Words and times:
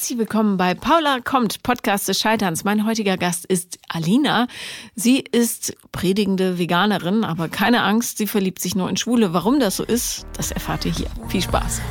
Herzlich 0.00 0.18
willkommen 0.18 0.56
bei 0.56 0.72
Paula 0.72 1.20
kommt, 1.20 1.62
Podcast 1.62 2.08
des 2.08 2.18
Scheiterns. 2.18 2.64
Mein 2.64 2.86
heutiger 2.86 3.18
Gast 3.18 3.44
ist 3.44 3.78
Alina. 3.86 4.46
Sie 4.94 5.18
ist 5.18 5.76
predigende 5.92 6.58
Veganerin, 6.58 7.22
aber 7.22 7.50
keine 7.50 7.82
Angst, 7.82 8.16
sie 8.16 8.26
verliebt 8.26 8.62
sich 8.62 8.74
nur 8.74 8.88
in 8.88 8.96
Schwule. 8.96 9.34
Warum 9.34 9.60
das 9.60 9.76
so 9.76 9.84
ist, 9.84 10.24
das 10.38 10.52
erfahrt 10.52 10.86
ihr 10.86 10.92
hier. 10.92 11.08
Viel 11.28 11.42
Spaß. 11.42 11.82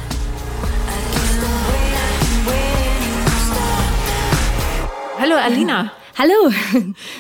Hallo 5.20 5.36
Alina. 5.36 5.92
Hallo. 6.18 6.52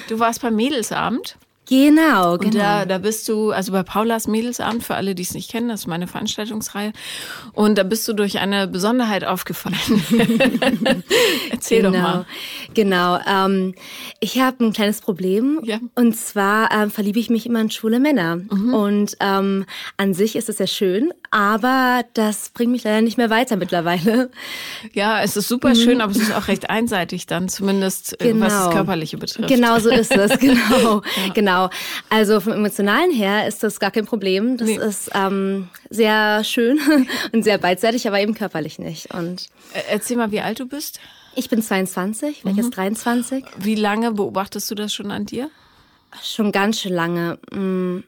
Du 0.07 0.17
warst 0.17 0.41
beim 0.41 0.55
Mädelsabend. 0.55 1.37
Genau, 1.69 2.33
Und 2.33 2.41
genau. 2.41 2.57
da, 2.57 2.85
da 2.85 2.97
bist 2.97 3.29
du, 3.29 3.51
also 3.51 3.71
bei 3.71 3.83
Paulas 3.83 4.27
Mädelsabend, 4.27 4.83
für 4.83 4.95
alle, 4.95 5.13
die 5.13 5.21
es 5.21 5.35
nicht 5.35 5.51
kennen, 5.51 5.69
das 5.69 5.81
ist 5.81 5.87
meine 5.87 6.07
Veranstaltungsreihe. 6.07 6.93
Und 7.53 7.77
da 7.77 7.83
bist 7.83 8.07
du 8.07 8.13
durch 8.13 8.39
eine 8.39 8.67
Besonderheit 8.67 9.23
aufgefallen. 9.23 9.75
Erzähl 11.51 11.81
genau, 11.83 11.91
doch 11.91 12.01
mal. 12.01 12.25
Genau. 12.73 13.19
Ähm, 13.27 13.75
ich 14.19 14.39
habe 14.39 14.65
ein 14.65 14.73
kleines 14.73 15.01
Problem. 15.01 15.59
Ja. 15.63 15.79
Und 15.95 16.15
zwar 16.17 16.71
ähm, 16.71 16.89
verliebe 16.89 17.19
ich 17.19 17.29
mich 17.29 17.45
immer 17.45 17.61
in 17.61 17.69
schwule 17.69 17.99
Männer. 17.99 18.37
Mhm. 18.37 18.73
Und 18.73 19.17
ähm, 19.19 19.65
an 19.97 20.13
sich 20.13 20.35
ist 20.35 20.49
es 20.49 20.57
ja 20.59 20.65
schön, 20.67 21.13
aber 21.31 22.03
das 22.15 22.49
bringt 22.49 22.71
mich 22.71 22.83
leider 22.83 23.01
nicht 23.01 23.17
mehr 23.17 23.29
weiter 23.29 23.55
mittlerweile. 23.57 24.31
Ja, 24.93 25.21
es 25.21 25.37
ist 25.37 25.47
super 25.47 25.75
schön, 25.75 26.01
aber 26.01 26.11
es 26.11 26.17
ist 26.17 26.33
auch 26.33 26.47
recht 26.47 26.69
einseitig 26.69 27.27
dann, 27.27 27.47
zumindest 27.49 28.19
äh, 28.21 28.33
was 28.39 28.53
das 28.53 28.59
Genau. 28.63 28.71
Körperliche 28.71 29.17
betrifft. 29.17 29.47
Genau 29.49 29.77
so 29.79 29.89
ist 29.89 30.15
es, 30.15 30.39
genau. 30.39 31.01
Genau. 31.33 31.58
Also 32.09 32.39
vom 32.39 32.53
Emotionalen 32.53 33.11
her 33.11 33.47
ist 33.47 33.63
das 33.63 33.79
gar 33.79 33.91
kein 33.91 34.05
Problem. 34.05 34.57
Das 34.57 34.67
Nee. 34.67 34.77
ist 34.77 35.09
ähm, 35.13 35.69
sehr 35.89 36.43
schön 36.43 36.79
und 37.33 37.43
sehr 37.43 37.57
beidseitig, 37.57 38.07
aber 38.07 38.19
eben 38.19 38.33
körperlich 38.33 38.79
nicht. 38.79 39.13
Und 39.13 39.47
Äh, 39.73 39.81
Erzähl 39.89 40.17
mal, 40.17 40.31
wie 40.31 40.41
alt 40.41 40.59
du 40.59 40.65
bist. 40.67 40.99
ich 41.35 41.49
bin 41.49 41.61
22, 41.61 42.43
werde 42.45 42.57
Mhm. 42.57 42.63
jetzt 42.63 42.75
23. 42.77 43.43
Wie 43.57 43.75
lange 43.75 44.11
beobachtest 44.11 44.69
du 44.71 44.75
das 44.75 44.93
schon 44.93 45.11
an 45.11 45.25
dir? 45.25 45.49
Schon 46.23 46.51
ganz 46.51 46.79
schön 46.81 46.93
lange. 46.93 47.37
mm, 47.51 48.03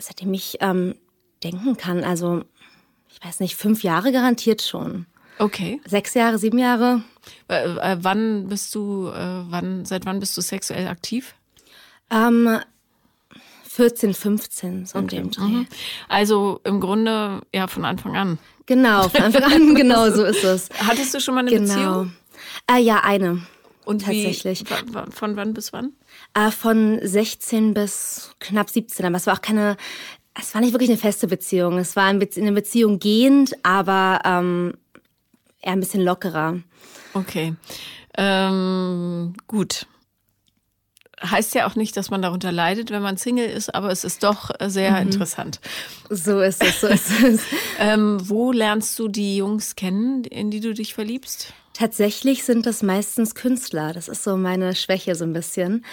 Seitdem 0.00 0.32
ich 0.34 0.56
ähm, 0.60 0.94
denken 1.44 1.76
kann. 1.76 2.04
Also, 2.04 2.42
ich 3.10 3.22
weiß 3.24 3.40
nicht, 3.40 3.54
fünf 3.56 3.82
Jahre 3.82 4.12
garantiert 4.12 4.62
schon. 4.62 5.06
Okay. 5.38 5.80
Sechs 5.86 6.14
Jahre, 6.14 6.38
sieben 6.38 6.58
Jahre. 6.58 7.02
Äh, 7.48 7.64
äh, 7.64 7.96
wann 8.00 8.48
bist 8.48 8.74
du, 8.74 9.08
äh, 9.08 9.42
wann, 9.50 9.84
seit 9.84 10.04
wann 10.06 10.20
bist 10.20 10.36
du 10.36 10.40
sexuell 10.40 10.86
aktiv? 10.88 11.34
Ähm, 12.10 12.58
14, 13.68 14.14
15, 14.14 14.86
so 14.86 14.98
in 14.98 15.06
dem 15.08 15.30
Dreh. 15.30 15.42
Mhm. 15.42 15.66
Also 16.08 16.60
im 16.64 16.80
Grunde 16.80 17.40
ja 17.54 17.66
von 17.68 17.84
Anfang 17.84 18.16
an. 18.16 18.38
Genau, 18.66 19.08
von 19.08 19.22
Anfang 19.22 19.44
an, 19.44 19.74
genau 19.74 20.10
so 20.10 20.24
ist 20.24 20.44
es. 20.44 20.68
Hattest 20.86 21.14
du 21.14 21.20
schon 21.20 21.34
mal 21.34 21.40
eine 21.40 21.50
Genau. 21.50 21.66
Beziehung? 21.74 22.12
Äh, 22.70 22.80
ja, 22.82 23.00
eine. 23.04 23.42
Und 23.84 24.02
Tatsächlich. 24.04 24.64
Wie, 24.68 25.10
von 25.12 25.36
wann 25.36 25.54
bis 25.54 25.72
wann? 25.72 25.92
Äh, 26.34 26.50
von 26.50 26.98
16 27.02 27.74
bis 27.74 28.34
knapp 28.38 28.70
17. 28.70 29.06
Aber 29.06 29.16
es 29.16 29.26
war 29.26 29.34
auch 29.34 29.40
keine, 29.40 29.76
es 30.38 30.54
war 30.54 30.60
nicht 30.60 30.72
wirklich 30.72 30.90
eine 30.90 30.98
feste 30.98 31.26
Beziehung. 31.26 31.78
Es 31.78 31.96
war 31.96 32.10
Bezie- 32.12 32.40
eine 32.42 32.52
Beziehung 32.52 32.98
gehend, 32.98 33.54
aber 33.64 34.20
ähm, 34.24 34.74
eher 35.60 35.72
ein 35.72 35.80
bisschen 35.80 36.02
lockerer. 36.02 36.58
Okay. 37.14 37.54
Ähm, 38.16 39.34
gut. 39.46 39.86
Heißt 41.22 41.54
ja 41.54 41.66
auch 41.66 41.74
nicht, 41.74 41.96
dass 41.96 42.10
man 42.10 42.22
darunter 42.22 42.50
leidet, 42.52 42.90
wenn 42.90 43.02
man 43.02 43.16
Single 43.18 43.48
ist, 43.48 43.74
aber 43.74 43.90
es 43.90 44.04
ist 44.04 44.22
doch 44.24 44.50
sehr 44.66 44.92
Mhm. 44.92 45.02
interessant. 45.12 45.60
So 46.08 46.40
ist 46.40 46.62
es, 46.64 46.80
so 46.80 46.86
ist 46.86 47.10
es. 47.22 47.40
Ähm, 47.78 48.18
wo 48.28 48.52
lernst 48.52 48.98
du 48.98 49.08
die 49.08 49.36
Jungs 49.36 49.74
kennen, 49.76 50.24
in 50.24 50.50
die 50.50 50.60
du 50.60 50.72
dich 50.74 50.94
verliebst? 50.94 51.52
Tatsächlich 51.72 52.44
sind 52.44 52.66
das 52.66 52.82
meistens 52.82 53.34
Künstler. 53.34 53.92
Das 53.94 54.08
ist 54.08 54.22
so 54.24 54.36
meine 54.36 54.74
Schwäche 54.74 55.14
so 55.14 55.24
ein 55.24 55.32
bisschen. 55.32 55.84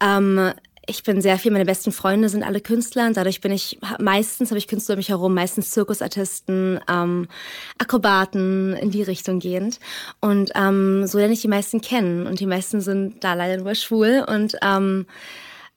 Ähm, 0.00 0.52
ich 0.88 1.02
bin 1.02 1.20
sehr 1.20 1.38
viel, 1.38 1.52
meine 1.52 1.66
besten 1.66 1.92
Freunde 1.92 2.28
sind 2.30 2.42
alle 2.42 2.60
Künstler 2.60 3.06
und 3.06 3.16
dadurch 3.16 3.40
bin 3.42 3.52
ich, 3.52 3.78
meistens 3.98 4.50
habe 4.50 4.58
ich 4.58 4.66
Künstler 4.66 4.94
um 4.94 4.98
mich 4.98 5.10
herum, 5.10 5.34
meistens 5.34 5.70
Zirkusartisten, 5.70 6.80
ähm, 6.90 7.28
Akrobaten 7.76 8.74
in 8.74 8.90
die 8.90 9.02
Richtung 9.02 9.38
gehend. 9.38 9.80
Und 10.20 10.50
ähm, 10.54 11.06
so 11.06 11.18
lerne 11.18 11.34
ich 11.34 11.42
die 11.42 11.48
meisten 11.48 11.82
kennen 11.82 12.26
und 12.26 12.40
die 12.40 12.46
meisten 12.46 12.80
sind 12.80 13.22
da 13.22 13.34
leider 13.34 13.62
nur 13.62 13.74
schwul 13.74 14.24
und 14.26 14.56
ähm, 14.62 15.06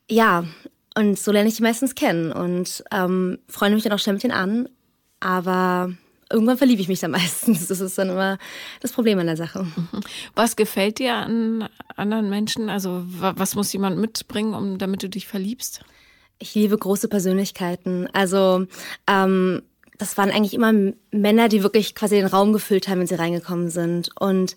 ja, 0.10 0.46
und 0.96 1.20
so 1.20 1.32
lerne 1.32 1.50
ich 1.50 1.58
die 1.58 1.64
meistens 1.64 1.94
kennen 1.94 2.32
und 2.32 2.84
ähm, 2.92 3.40
freue 3.48 3.72
mich 3.72 3.84
dann 3.84 3.94
auch 3.94 4.00
schnell 4.00 4.14
mit 4.14 4.24
denen 4.24 4.34
an, 4.34 4.70
aber 5.20 5.92
irgendwann 6.32 6.58
verliebe 6.58 6.82
ich 6.82 6.88
mich 6.88 7.00
dann 7.00 7.12
meistens. 7.12 7.68
Das 7.68 7.80
ist 7.80 7.98
dann 7.98 8.10
immer 8.10 8.38
das 8.82 8.92
Problem 8.92 9.20
an 9.20 9.28
der 9.28 9.38
Sache. 9.38 9.66
Was 10.36 10.56
gefällt 10.56 11.00
dir 11.00 11.14
an 11.16 11.68
anderen 11.96 12.30
Menschen? 12.30 12.70
Also 12.70 13.04
wa- 13.06 13.34
was 13.38 13.56
muss 13.56 13.72
jemand 13.74 13.98
mitbringen, 13.98 14.54
um 14.54 14.78
damit 14.78 15.04
du 15.04 15.10
dich 15.10 15.28
verliebst? 15.28 15.82
Ich 16.40 16.56
liebe 16.56 16.78
große 16.78 17.08
Persönlichkeiten. 17.08 18.08
Also 18.14 18.66
ähm, 19.08 19.62
das 19.98 20.18
waren 20.18 20.32
eigentlich 20.32 20.56
immer 20.56 20.74
Männer, 21.12 21.48
die 21.50 21.62
wirklich 21.62 21.94
quasi 21.94 22.16
den 22.16 22.26
Raum 22.26 22.54
gefüllt 22.54 22.88
haben, 22.88 23.00
wenn 23.02 23.08
sie 23.08 23.16
reingekommen 23.16 23.70
sind. 23.70 24.10
Und 24.20 24.56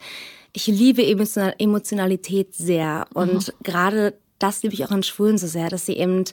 ich 0.55 0.67
liebe 0.67 1.03
Emotional- 1.05 1.55
Emotionalität 1.59 2.55
sehr. 2.55 3.07
Und 3.13 3.53
gerade 3.63 4.15
das 4.39 4.63
liebe 4.63 4.75
ich 4.75 4.85
auch 4.85 4.91
an 4.91 5.03
Schwulen 5.03 5.37
so 5.37 5.47
sehr, 5.47 5.69
dass 5.69 5.85
sie 5.85 5.97
eben 5.99 6.25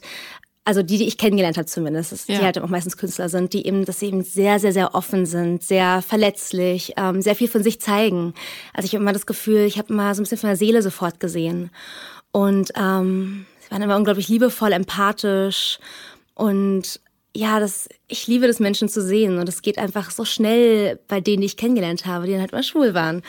also 0.64 0.82
die, 0.82 0.98
die 0.98 1.08
ich 1.08 1.18
kennengelernt 1.18 1.56
habe 1.56 1.66
zumindest, 1.66 2.12
dass 2.12 2.26
Ja. 2.28 2.38
die 2.38 2.44
halt 2.44 2.58
auch 2.58 2.68
meistens 2.68 2.96
Künstler 2.96 3.28
sind, 3.28 3.52
die 3.52 3.66
eben, 3.66 3.84
dass 3.84 3.98
sie 4.00 4.06
eben 4.06 4.22
sehr, 4.22 4.60
sehr, 4.60 4.72
sehr 4.72 4.94
offen 4.94 5.26
sind, 5.26 5.62
sehr 5.62 6.02
verletzlich, 6.02 6.92
ähm, 6.96 7.20
sehr 7.20 7.34
viel 7.34 7.48
von 7.48 7.62
sich 7.62 7.80
zeigen. 7.80 8.34
Also 8.72 8.86
ich 8.86 8.94
habe 8.94 9.02
immer 9.02 9.12
das 9.12 9.26
Gefühl, 9.26 9.60
ich 9.64 9.78
habe 9.78 9.92
mal 9.92 10.14
so 10.14 10.20
ein 10.20 10.24
bisschen 10.24 10.38
von 10.38 10.48
der 10.48 10.56
Seele 10.56 10.82
sofort 10.82 11.18
gesehen. 11.20 11.70
Und 12.30 12.70
ähm, 12.76 13.44
sie 13.60 13.70
waren 13.70 13.82
immer 13.82 13.96
unglaublich 13.96 14.28
liebevoll, 14.28 14.72
empathisch 14.72 15.78
und 16.34 17.00
ja, 17.34 17.60
das, 17.60 17.88
ich 18.08 18.26
liebe 18.26 18.46
das, 18.46 18.60
Menschen 18.60 18.88
zu 18.90 19.00
sehen. 19.02 19.38
Und 19.38 19.48
es 19.48 19.62
geht 19.62 19.78
einfach 19.78 20.10
so 20.10 20.24
schnell 20.26 20.98
bei 21.08 21.20
denen, 21.22 21.40
die 21.40 21.46
ich 21.46 21.56
kennengelernt 21.56 22.04
habe, 22.06 22.26
die 22.26 22.32
dann 22.32 22.42
halt 22.42 22.52
mal 22.52 22.62
schwul 22.62 22.92
waren. 22.94 23.22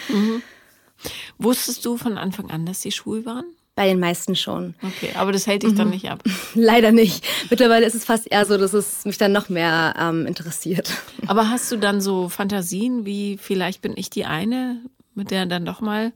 Wusstest 1.37 1.85
du 1.85 1.97
von 1.97 2.17
Anfang 2.17 2.49
an, 2.51 2.65
dass 2.65 2.81
sie 2.81 2.91
schwul 2.91 3.25
waren? 3.25 3.45
Bei 3.75 3.87
den 3.87 3.99
meisten 3.99 4.35
schon. 4.35 4.75
Okay, 4.83 5.09
aber 5.15 5.31
das 5.31 5.47
hält 5.47 5.63
dich 5.63 5.73
dann 5.73 5.89
nicht 5.89 6.07
ab. 6.07 6.23
Leider 6.53 6.91
nicht. 6.91 7.25
Mittlerweile 7.49 7.87
ist 7.87 7.95
es 7.95 8.05
fast 8.05 8.31
eher 8.31 8.45
so, 8.45 8.57
dass 8.57 8.73
es 8.73 9.03
mich 9.03 9.17
dann 9.17 9.31
noch 9.31 9.49
mehr 9.49 9.95
ähm, 9.99 10.27
interessiert. 10.27 10.91
Aber 11.25 11.49
hast 11.49 11.71
du 11.71 11.77
dann 11.77 11.99
so 11.99 12.29
Fantasien, 12.29 13.05
wie 13.05 13.39
vielleicht 13.41 13.81
bin 13.81 13.93
ich 13.95 14.11
die 14.11 14.25
eine, 14.25 14.79
mit 15.15 15.31
der 15.31 15.47
dann 15.47 15.65
doch 15.65 15.81
mal 15.81 16.13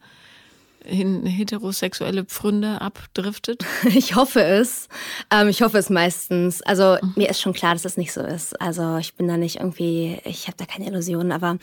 in 0.85 1.25
heterosexuelle 1.25 2.25
Pfründe 2.25 2.79
abdriftet? 2.79 3.66
Ich 3.85 4.16
hoffe 4.16 4.44
es. 4.44 4.88
Ähm, 5.31 5.47
ich 5.47 5.63
hoffe 5.63 5.79
es 5.79 5.89
meistens. 5.89 6.62
Also 6.62 6.97
mir 7.16 7.29
ist 7.29 7.41
schon 7.41 7.53
klar, 7.53 7.74
dass 7.74 7.81
das 7.81 7.97
nicht 7.97 8.13
so 8.13 8.22
ist. 8.22 8.62
Also 8.62 8.97
ich 8.97 9.16
bin 9.16 9.28
da 9.28 9.35
nicht 9.35 9.56
irgendwie, 9.56 10.19
ich 10.25 10.45
habe 10.45 10.57
da 10.57 10.66
keine 10.66 10.85
Illusionen, 10.85 11.31
aber 11.31 11.57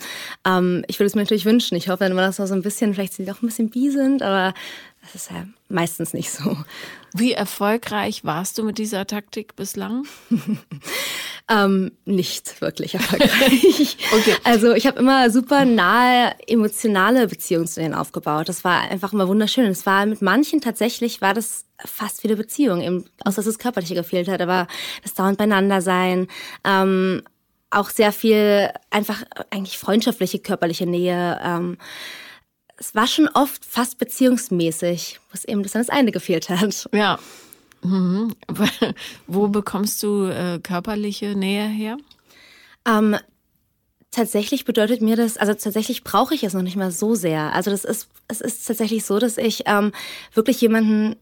ähm, 0.45 0.83
ich 0.87 0.99
würde 0.99 1.07
es 1.07 1.15
mir 1.15 1.21
natürlich 1.21 1.45
wünschen. 1.45 1.75
Ich 1.75 1.87
hoffe 1.87 2.03
dann 2.03 2.11
immer, 2.11 2.21
dass 2.21 2.37
wir 2.37 2.47
so 2.47 2.53
ein 2.53 2.63
bisschen, 2.63 2.93
vielleicht 2.93 3.13
sie 3.13 3.23
doch 3.23 3.41
ein 3.41 3.47
bisschen 3.47 3.69
bi 3.69 3.89
sind, 3.89 4.21
aber 4.21 4.53
das 5.05 5.23
ist 5.23 5.31
ja 5.31 5.45
meistens 5.69 6.13
nicht 6.13 6.31
so. 6.31 6.57
Wie 7.13 7.33
erfolgreich 7.33 8.25
warst 8.25 8.57
du 8.57 8.63
mit 8.63 8.77
dieser 8.77 9.05
Taktik 9.05 9.55
bislang? 9.55 10.05
Ähm, 11.47 11.91
nicht 12.05 12.59
wirklich 12.61 12.95
erfolgreich. 12.95 13.97
Okay. 14.15 14.35
Also 14.43 14.73
ich 14.73 14.87
habe 14.87 14.97
immer 14.97 15.29
super 15.29 15.65
nahe 15.65 16.33
emotionale 16.47 17.27
Beziehungen 17.27 17.67
zu 17.67 17.79
denen 17.81 17.93
aufgebaut. 17.93 18.49
Das 18.49 18.63
war 18.63 18.81
einfach 18.81 19.13
immer 19.13 19.27
wunderschön. 19.27 19.65
Es 19.65 19.85
war 19.85 20.05
mit 20.07 20.23
manchen 20.23 20.61
tatsächlich 20.61 21.21
war 21.21 21.35
das 21.35 21.65
fast 21.85 22.23
wie 22.23 22.29
eine 22.29 22.37
Beziehung, 22.37 22.81
eben, 22.81 23.05
außer 23.23 23.37
dass 23.37 23.45
das 23.45 23.59
Körperliche 23.59 23.93
gefehlt 23.93 24.27
hat, 24.27 24.41
aber 24.41 24.67
das 25.03 25.13
dauernd 25.13 25.37
beieinander 25.37 25.81
sein, 25.81 26.27
ähm, 26.63 27.21
auch 27.69 27.89
sehr 27.89 28.11
viel 28.11 28.71
einfach 28.89 29.23
eigentlich 29.51 29.77
freundschaftliche 29.77 30.39
körperliche 30.39 30.87
Nähe. 30.87 31.39
Ähm, 31.43 31.77
es 32.77 32.95
war 32.95 33.07
schon 33.07 33.27
oft 33.29 33.63
fast 33.63 33.97
beziehungsmäßig, 33.97 35.19
was 35.31 35.45
eben 35.45 35.63
das 35.63 35.73
dann 35.73 35.81
das 35.81 35.89
eine 35.89 36.11
gefehlt 36.11 36.49
hat. 36.49 36.89
Ja. 36.93 37.19
Mhm. 37.81 38.35
Wo 39.27 39.47
bekommst 39.47 40.01
du 40.03 40.25
äh, 40.25 40.59
körperliche 40.59 41.35
Nähe 41.35 41.67
her? 41.67 41.97
Ähm, 42.87 43.15
tatsächlich 44.11 44.65
bedeutet 44.65 45.01
mir 45.01 45.15
das, 45.15 45.37
also 45.37 45.53
tatsächlich 45.53 46.03
brauche 46.03 46.33
ich 46.33 46.43
es 46.43 46.53
noch 46.53 46.61
nicht 46.61 46.77
mal 46.77 46.91
so 46.91 47.15
sehr. 47.15 47.53
Also 47.53 47.71
das 47.71 47.85
ist, 47.85 48.09
es 48.27 48.41
ist 48.41 48.65
tatsächlich 48.65 49.05
so, 49.05 49.19
dass 49.19 49.37
ich 49.37 49.63
ähm, 49.65 49.91
wirklich 50.33 50.59
jemanden 50.61 51.15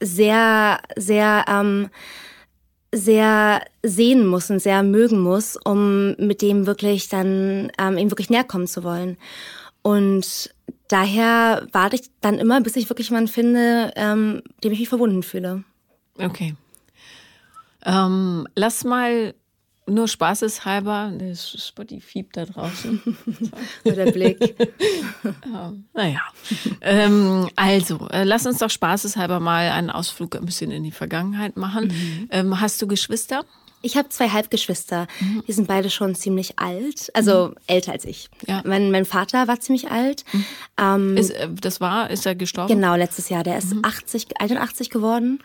sehr, 0.00 0.80
sehr, 0.96 1.44
ähm, 1.48 1.90
sehr 2.94 3.62
sehen 3.82 4.26
muss 4.26 4.50
und 4.50 4.60
sehr 4.60 4.82
mögen 4.82 5.20
muss, 5.20 5.56
um 5.64 6.14
mit 6.18 6.40
dem 6.40 6.66
wirklich 6.66 7.08
dann 7.08 7.70
ähm, 7.78 7.98
ihm 7.98 8.10
wirklich 8.10 8.30
näher 8.30 8.44
kommen 8.44 8.66
zu 8.66 8.84
wollen. 8.84 9.18
Und 9.86 10.50
daher 10.88 11.64
warte 11.70 11.94
ich 11.94 12.10
dann 12.20 12.40
immer, 12.40 12.60
bis 12.60 12.74
ich 12.74 12.90
wirklich 12.90 13.08
jemanden 13.08 13.28
finde, 13.28 13.92
ähm, 13.94 14.42
dem 14.64 14.72
ich 14.72 14.80
mich 14.80 14.88
verbunden 14.88 15.22
fühle. 15.22 15.62
Okay. 16.18 16.56
Ähm, 17.84 18.48
lass 18.56 18.82
mal 18.82 19.32
nur 19.86 20.08
spaßeshalber, 20.08 21.12
das 21.16 21.64
Spotty 21.68 22.00
fiebt 22.00 22.36
da 22.36 22.46
draußen. 22.46 23.00
So. 23.84 23.92
der 23.92 24.10
Blick. 24.10 24.56
ja, 25.22 25.72
naja. 25.94 26.22
Ähm, 26.80 27.48
also, 27.54 28.08
äh, 28.08 28.24
lass 28.24 28.44
uns 28.44 28.58
doch 28.58 28.70
spaßeshalber 28.70 29.38
mal 29.38 29.70
einen 29.70 29.90
Ausflug 29.90 30.34
ein 30.34 30.46
bisschen 30.46 30.72
in 30.72 30.82
die 30.82 30.90
Vergangenheit 30.90 31.56
machen. 31.56 31.86
Mhm. 31.86 32.28
Ähm, 32.32 32.60
hast 32.60 32.82
du 32.82 32.88
Geschwister? 32.88 33.44
Ich 33.82 33.96
habe 33.96 34.08
zwei 34.08 34.30
Halbgeschwister. 34.30 35.06
Mhm. 35.20 35.44
Die 35.46 35.52
sind 35.52 35.68
beide 35.68 35.90
schon 35.90 36.14
ziemlich 36.14 36.58
alt, 36.58 37.10
also 37.14 37.48
mhm. 37.48 37.54
älter 37.66 37.92
als 37.92 38.04
ich. 38.04 38.28
Ja. 38.46 38.62
Mein, 38.64 38.90
mein 38.90 39.04
Vater 39.04 39.46
war 39.48 39.60
ziemlich 39.60 39.90
alt. 39.90 40.24
Mhm. 40.32 40.44
Ähm, 40.78 41.16
ist, 41.16 41.30
äh, 41.30 41.48
das 41.52 41.80
war, 41.80 42.10
ist 42.10 42.26
er 42.26 42.34
gestorben? 42.34 42.72
Genau, 42.74 42.94
letztes 42.96 43.28
Jahr. 43.28 43.44
Der 43.44 43.58
ist 43.58 43.74
80, 43.82 44.28
mhm. 44.28 44.34
81 44.38 44.90
geworden. 44.90 45.40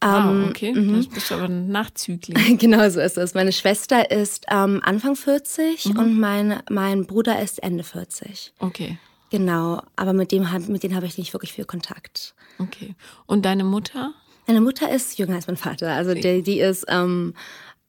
Ah, 0.00 0.30
ähm, 0.30 0.46
okay. 0.50 0.72
Mhm. 0.72 0.96
Das 0.96 1.06
bist 1.08 1.30
du 1.30 1.34
aber 1.34 1.48
nachzüglich. 1.48 2.58
genau 2.58 2.88
so 2.90 3.00
ist 3.00 3.18
es. 3.18 3.34
Meine 3.34 3.52
Schwester 3.52 4.10
ist 4.10 4.46
ähm, 4.50 4.80
Anfang 4.84 5.16
40 5.16 5.86
mhm. 5.86 5.98
und 5.98 6.20
mein, 6.20 6.62
mein 6.70 7.06
Bruder 7.06 7.40
ist 7.40 7.62
Ende 7.62 7.84
40. 7.84 8.52
Okay. 8.60 8.98
Genau, 9.30 9.82
aber 9.96 10.12
mit 10.12 10.32
dem 10.32 10.46
mit 10.68 10.82
denen 10.82 10.96
habe 10.96 11.06
ich 11.06 11.16
nicht 11.16 11.32
wirklich 11.32 11.52
viel 11.52 11.64
Kontakt. 11.64 12.34
Okay. 12.58 12.94
Und 13.26 13.44
deine 13.44 13.64
Mutter? 13.64 14.12
Meine 14.46 14.60
Mutter 14.60 14.90
ist 14.90 15.18
jünger 15.18 15.36
als 15.36 15.46
mein 15.46 15.56
Vater. 15.56 15.92
Also 15.92 16.12
die, 16.14 16.42
die 16.42 16.58
ist 16.58 16.84
ähm, 16.88 17.34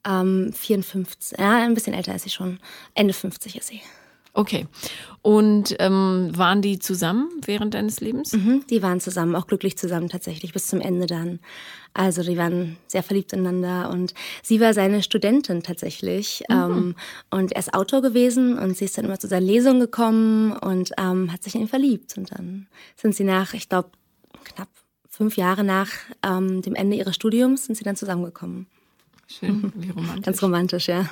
ähm, 0.08 0.52
54, 0.54 1.40
ja, 1.40 1.64
ein 1.64 1.74
bisschen 1.74 1.94
älter 1.94 2.16
ist 2.16 2.24
sie 2.24 2.30
schon. 2.30 2.60
Ende 2.94 3.14
50 3.14 3.58
ist 3.58 3.68
sie. 3.68 3.82
Okay. 4.34 4.68
Und 5.22 5.76
ähm, 5.80 6.32
waren 6.34 6.62
die 6.62 6.80
zusammen 6.80 7.30
während 7.46 7.74
deines 7.74 8.00
Lebens? 8.00 8.32
Mhm, 8.32 8.64
die 8.70 8.82
waren 8.82 9.02
zusammen, 9.02 9.36
auch 9.36 9.46
glücklich 9.46 9.78
zusammen 9.78 10.08
tatsächlich, 10.08 10.54
bis 10.54 10.68
zum 10.68 10.80
Ende 10.80 11.06
dann. 11.06 11.40
Also 11.94 12.24
die 12.24 12.38
waren 12.38 12.78
sehr 12.88 13.04
verliebt 13.04 13.34
ineinander 13.34 13.90
und 13.90 14.14
sie 14.42 14.62
war 14.62 14.74
seine 14.74 15.04
Studentin 15.04 15.64
tatsächlich. 15.64 16.44
Mhm. 16.50 16.56
Ähm, 16.56 16.96
und 17.30 17.52
er 17.52 17.60
ist 17.60 17.74
Autor 17.74 18.02
gewesen 18.02 18.58
und 18.58 18.78
sie 18.78 18.86
ist 18.86 18.98
dann 18.98 19.06
immer 19.06 19.20
zu 19.20 19.28
seinen 19.28 19.46
Lesungen 19.46 19.82
gekommen 19.82 20.54
und 20.54 20.92
ähm, 20.98 21.32
hat 21.32 21.44
sich 21.44 21.56
in 21.56 21.62
ihn 21.62 21.68
verliebt. 21.68 22.18
Und 22.18 22.32
dann 22.32 22.68
sind 22.96 23.14
sie 23.14 23.26
nach, 23.26 23.54
ich 23.54 23.68
glaube, 23.68 23.90
knapp 24.46 24.70
fünf 25.10 25.36
Jahre 25.36 25.66
nach 25.66 25.90
ähm, 26.26 26.62
dem 26.62 26.74
Ende 26.74 26.96
ihres 26.96 27.16
Studiums 27.16 27.66
sind 27.66 27.76
sie 27.76 27.84
dann 27.84 27.98
zusammengekommen. 27.98 28.68
Schön, 29.40 29.72
wie 29.76 29.90
romantisch. 29.90 30.26
Ganz 30.26 30.44
romantisch, 30.44 30.88
ja. 30.88 31.10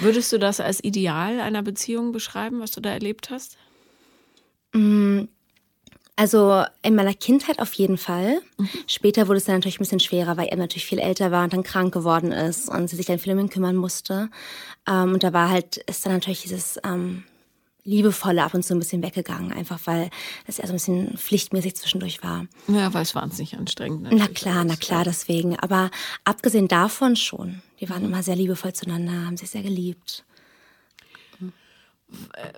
Würdest 0.00 0.32
du 0.32 0.38
das 0.38 0.60
als 0.60 0.82
Ideal 0.82 1.40
einer 1.40 1.62
Beziehung 1.62 2.12
beschreiben, 2.12 2.60
was 2.60 2.70
du 2.70 2.80
da 2.80 2.90
erlebt 2.90 3.30
hast? 3.30 3.56
Mm, 4.72 5.22
also 6.16 6.64
in 6.82 6.94
meiner 6.94 7.14
Kindheit 7.14 7.60
auf 7.60 7.72
jeden 7.74 7.96
Fall. 7.96 8.40
Mhm. 8.58 8.68
Später 8.86 9.28
wurde 9.28 9.38
es 9.38 9.44
dann 9.44 9.56
natürlich 9.56 9.78
ein 9.78 9.84
bisschen 9.84 10.00
schwerer, 10.00 10.36
weil 10.36 10.48
er 10.48 10.56
natürlich 10.56 10.86
viel 10.86 10.98
älter 10.98 11.30
war 11.30 11.44
und 11.44 11.52
dann 11.52 11.62
krank 11.62 11.94
geworden 11.94 12.32
ist 12.32 12.68
und 12.68 12.88
sie 12.88 12.96
sich 12.96 13.06
dann 13.06 13.18
viel 13.18 13.32
um 13.32 13.38
ihn 13.38 13.50
kümmern 13.50 13.76
musste. 13.76 14.28
Ähm, 14.88 15.14
und 15.14 15.22
da 15.22 15.32
war 15.32 15.48
halt, 15.48 15.76
ist 15.76 16.04
dann 16.04 16.14
natürlich 16.14 16.42
dieses 16.42 16.78
ähm, 16.84 17.24
Liebevolle 17.88 18.44
ab 18.44 18.52
und 18.52 18.62
zu 18.62 18.74
ein 18.74 18.78
bisschen 18.78 19.02
weggegangen, 19.02 19.52
einfach 19.52 19.80
weil 19.84 20.10
das 20.46 20.58
ja 20.58 20.66
so 20.66 20.72
ein 20.72 20.76
bisschen 20.76 21.16
pflichtmäßig 21.16 21.74
zwischendurch 21.74 22.22
war. 22.22 22.46
Ja, 22.68 22.92
weil 22.92 23.02
es 23.02 23.14
wahnsinnig 23.14 23.56
anstrengend. 23.56 24.08
Na 24.10 24.28
klar, 24.28 24.64
na 24.64 24.76
klar, 24.76 25.04
deswegen. 25.04 25.58
Aber 25.58 25.90
abgesehen 26.24 26.68
davon 26.68 27.16
schon. 27.16 27.62
Die 27.80 27.88
waren 27.88 28.04
immer 28.04 28.22
sehr 28.22 28.36
liebevoll 28.36 28.74
zueinander, 28.74 29.24
haben 29.24 29.38
sich 29.38 29.50
sehr 29.50 29.62
geliebt. 29.62 30.24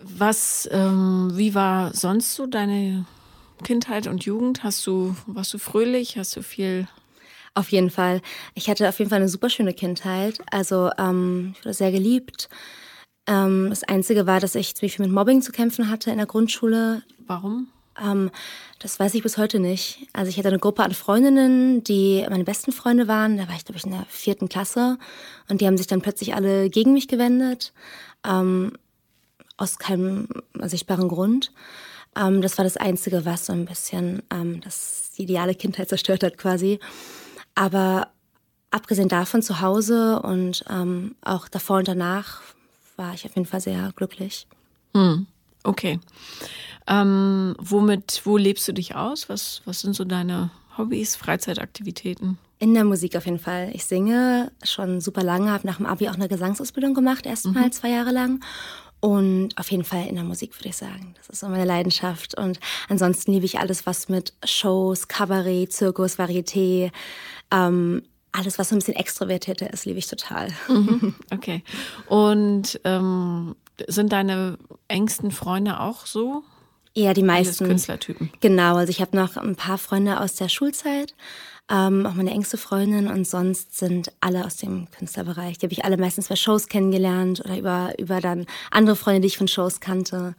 Was, 0.03 0.69
ähm, 0.73 1.31
wie 1.35 1.55
war 1.55 1.95
sonst 1.95 2.35
so 2.35 2.47
deine 2.47 3.07
Kindheit 3.63 4.09
und 4.09 4.25
Jugend? 4.25 4.65
Hast 4.65 4.87
du, 4.87 5.15
warst 5.27 5.55
du 5.55 5.59
fröhlich? 5.59 6.17
Hast 6.19 6.37
du 6.37 6.43
viel 6.43 6.89
auf 7.55 7.71
jeden 7.71 7.91
Fall. 7.91 8.23
Ich 8.55 8.69
hatte 8.71 8.89
auf 8.89 8.99
jeden 8.99 9.11
Fall 9.11 9.19
eine 9.19 9.29
super 9.29 9.51
schöne 9.51 9.75
Kindheit. 9.75 10.39
Also 10.51 10.91
ähm, 10.99 11.55
ich 11.55 11.65
wurde 11.65 11.75
sehr 11.75 11.93
geliebt. 11.93 12.49
Ähm, 13.31 13.71
das 13.71 13.85
Einzige 13.85 14.27
war, 14.27 14.41
dass 14.41 14.57
ich 14.57 14.75
ziemlich 14.75 14.97
viel 14.97 15.07
mit 15.07 15.15
Mobbing 15.15 15.41
zu 15.41 15.53
kämpfen 15.53 15.89
hatte 15.89 16.11
in 16.11 16.17
der 16.17 16.27
Grundschule. 16.27 17.03
Warum? 17.27 17.69
Ähm, 18.03 18.31
das 18.81 18.99
weiß 18.99 19.15
ich 19.15 19.23
bis 19.23 19.39
heute 19.39 19.61
nicht. 19.61 20.09
Also 20.13 20.31
ich 20.31 20.37
hatte 20.37 20.49
eine 20.49 20.59
Gruppe 20.59 20.83
an 20.83 20.93
Freundinnen, 20.93 21.85
die 21.85 22.27
meine 22.29 22.45
besten 22.45 22.73
Freunde 22.73 23.07
waren. 23.07 23.37
Da 23.37 23.47
war 23.47 23.55
ich, 23.55 23.65
glaube 23.65 23.79
ich, 23.79 23.85
in 23.85 23.93
der 23.93 24.05
vierten 24.09 24.49
Klasse. 24.49 24.99
Und 25.49 25.61
die 25.61 25.67
haben 25.67 25.77
sich 25.77 25.87
dann 25.87 26.03
plötzlich 26.03 26.35
alle 26.35 26.71
gegen 26.71 26.93
mich 26.93 27.07
gewendet. 27.07 27.73
Ähm, 28.27 28.73
aus 29.57 29.79
keinem 29.79 30.27
sichtbaren 30.63 31.09
Grund. 31.09 31.53
Ähm, 32.17 32.43
das 32.43 32.59
war 32.59 32.65
das 32.65 32.79
Einzige, 32.79 33.25
was 33.25 33.47
so 33.47 33.53
ein 33.53 33.67
bisschen 33.67 34.23
ähm, 34.33 34.61
das 34.63 35.13
ideale 35.19 35.55
Kindheit 35.55 35.89
zerstört 35.89 36.25
hat 36.25 36.37
quasi. 36.37 36.81
Aber 37.55 38.09
abgesehen 38.73 39.09
davon 39.09 39.43
zu 39.43 39.61
Hause 39.61 40.21
und 40.23 40.65
ähm, 40.69 41.15
auch 41.21 41.47
davor 41.47 41.79
und 41.79 41.87
danach 41.87 42.41
war 43.01 43.15
ich 43.15 43.25
auf 43.25 43.35
jeden 43.35 43.47
Fall 43.47 43.61
sehr 43.61 43.91
glücklich. 43.97 44.47
Hm. 44.95 45.27
Okay. 45.65 45.99
Ähm, 46.87 47.57
womit, 47.59 48.23
wo 48.25 48.37
lebst 48.37 48.69
du 48.69 48.73
dich 48.73 48.95
aus? 48.95 49.29
Was, 49.29 49.63
was 49.65 49.81
sind 49.81 49.97
so 49.97 50.05
deine 50.05 50.51
Hobbys, 50.77 51.17
Freizeitaktivitäten? 51.17 52.39
In 52.59 52.75
der 52.75 52.85
Musik 52.85 53.17
auf 53.17 53.25
jeden 53.25 53.39
Fall. 53.39 53.71
Ich 53.73 53.87
singe 53.87 54.53
schon 54.63 55.01
super 55.01 55.23
lange, 55.23 55.51
habe 55.51 55.67
nach 55.67 55.79
dem 55.79 55.87
Abi 55.87 56.09
auch 56.09 56.15
eine 56.15 56.29
Gesangsausbildung 56.29 56.95
gemacht, 56.95 57.27
erstmal 57.27 57.67
mhm. 57.67 57.73
zwei 57.73 57.89
Jahre 57.91 58.13
lang. 58.13 58.45
Und 59.01 59.57
auf 59.57 59.71
jeden 59.71 59.85
Fall 59.85 60.07
in 60.09 60.17
der 60.17 60.25
Musik, 60.25 60.59
würde 60.59 60.69
ich 60.69 60.77
sagen. 60.77 61.15
Das 61.17 61.31
ist 61.31 61.41
so 61.41 61.49
meine 61.49 61.65
Leidenschaft. 61.65 62.37
Und 62.37 62.61
ansonsten 62.91 63.33
liebe 63.33 63.47
ich 63.47 63.59
alles, 63.59 63.87
was 63.87 64.11
mit 64.11 64.35
Shows, 64.45 65.09
Kabarett, 65.09 65.73
Zirkus, 65.73 66.19
Varieté, 66.19 66.93
ähm, 67.51 68.03
alles, 68.33 68.59
was 68.59 68.69
so 68.69 68.77
ein 68.77 68.79
bisschen 68.79 68.97
extrovertierter 68.97 69.73
ist, 69.73 69.85
liebe 69.87 69.99
ich 69.99 70.07
total. 70.07 70.49
Mhm. 70.69 71.15
Okay. 71.33 71.63
Und 72.07 72.81
ähm, 72.85 73.57
sind 73.87 74.13
deine 74.13 74.59
engsten 74.89 75.31
Freunde 75.31 75.81
auch 75.81 76.07
so? 76.07 76.45
Ja, 76.95 77.15
die 77.15 77.23
meisten. 77.23 77.67
Künstlertypen. 77.67 78.31
Genau, 78.41 78.77
also 78.77 78.91
ich 78.91 79.01
habe 79.01 79.17
noch 79.17 79.37
ein 79.37 79.57
paar 79.57 79.79
Freunde 79.79 80.21
aus 80.21 80.35
der 80.35 80.49
Schulzeit, 80.49 81.15
ähm, 81.71 82.05
auch 82.05 82.15
meine 82.15 82.33
engste 82.33 82.59
Freundin 82.59 83.07
und 83.07 83.27
sonst 83.27 83.79
sind 83.79 84.13
alle 84.21 84.45
aus 84.45 84.57
dem 84.57 84.91
Künstlerbereich. 84.91 85.59
Die 85.59 85.67
habe 85.67 85.73
ich 85.73 85.85
alle 85.85 85.97
meistens 85.97 86.29
bei 86.29 86.37
Shows 86.37 86.67
kennengelernt 86.67 87.41
oder 87.45 87.59
über, 87.59 87.93
über 87.99 88.21
dann 88.21 88.47
andere 88.73 88.97
Freunde, 88.97 89.21
die 89.21 89.29
ich 89.29 89.39
von 89.39 89.49
Shows 89.49 89.81
kannte. 89.81 90.35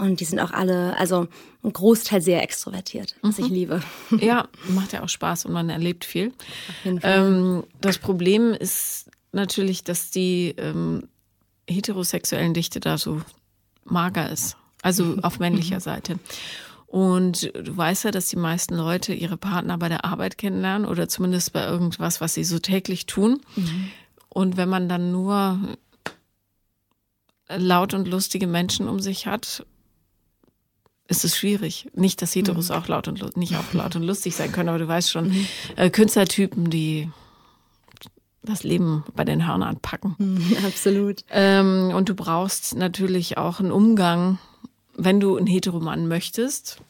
Und 0.00 0.20
die 0.20 0.24
sind 0.24 0.40
auch 0.40 0.52
alle, 0.52 0.96
also 0.98 1.28
ein 1.62 1.72
Großteil 1.72 2.22
sehr 2.22 2.42
extrovertiert, 2.42 3.16
was 3.20 3.38
mhm. 3.38 3.44
ich 3.44 3.50
liebe. 3.50 3.82
Ja, 4.20 4.48
macht 4.68 4.92
ja 4.92 5.02
auch 5.02 5.08
Spaß 5.08 5.44
und 5.44 5.52
man 5.52 5.68
erlebt 5.68 6.04
viel. 6.04 6.28
Auf 6.28 6.84
jeden 6.84 7.00
Fall. 7.00 7.18
Ähm, 7.18 7.64
das 7.80 7.98
Problem 7.98 8.54
ist 8.54 9.10
natürlich, 9.32 9.84
dass 9.84 10.10
die 10.10 10.54
ähm, 10.56 11.08
heterosexuellen 11.68 12.54
Dichte 12.54 12.80
da 12.80 12.96
so 12.96 13.20
mager 13.84 14.30
ist. 14.30 14.56
Also 14.82 15.18
auf 15.22 15.38
männlicher 15.38 15.76
mhm. 15.76 15.80
Seite. 15.80 16.18
Und 16.86 17.52
du 17.54 17.76
weißt 17.76 18.04
ja, 18.04 18.10
dass 18.10 18.26
die 18.26 18.36
meisten 18.36 18.74
Leute 18.74 19.12
ihre 19.12 19.36
Partner 19.36 19.76
bei 19.78 19.88
der 19.88 20.04
Arbeit 20.04 20.38
kennenlernen 20.38 20.88
oder 20.88 21.08
zumindest 21.08 21.52
bei 21.52 21.64
irgendwas, 21.64 22.20
was 22.20 22.34
sie 22.34 22.42
so 22.42 22.58
täglich 22.58 23.06
tun. 23.06 23.40
Mhm. 23.54 23.90
Und 24.28 24.56
wenn 24.56 24.68
man 24.68 24.88
dann 24.88 25.12
nur 25.12 25.60
laut 27.48 27.94
und 27.94 28.08
lustige 28.08 28.46
Menschen 28.46 28.88
um 28.88 29.00
sich 29.00 29.26
hat 29.26 29.64
ist 31.10 31.24
es 31.24 31.36
schwierig. 31.36 31.88
Nicht, 31.94 32.22
dass 32.22 32.34
Heteros 32.34 32.68
mhm. 32.68 32.76
auch 32.76 32.88
laut 32.88 33.08
und 33.08 33.36
nicht 33.36 33.56
auch 33.56 33.72
laut 33.72 33.96
und 33.96 34.04
lustig 34.04 34.36
sein 34.36 34.52
können, 34.52 34.68
aber 34.68 34.78
du 34.78 34.88
weißt 34.88 35.10
schon, 35.10 35.28
mhm. 35.28 35.46
äh, 35.76 35.90
Künstlertypen, 35.90 36.70
die 36.70 37.10
das 38.42 38.62
Leben 38.62 39.04
bei 39.14 39.24
den 39.24 39.46
Hörnern 39.46 39.78
packen. 39.80 40.14
Mhm, 40.18 40.56
absolut. 40.66 41.24
Ähm, 41.30 41.92
und 41.94 42.08
du 42.08 42.14
brauchst 42.14 42.76
natürlich 42.76 43.36
auch 43.36 43.58
einen 43.58 43.72
Umgang, 43.72 44.38
wenn 44.96 45.20
du 45.20 45.36
einen 45.36 45.48
Heteroman 45.48 46.06
möchtest. 46.06 46.80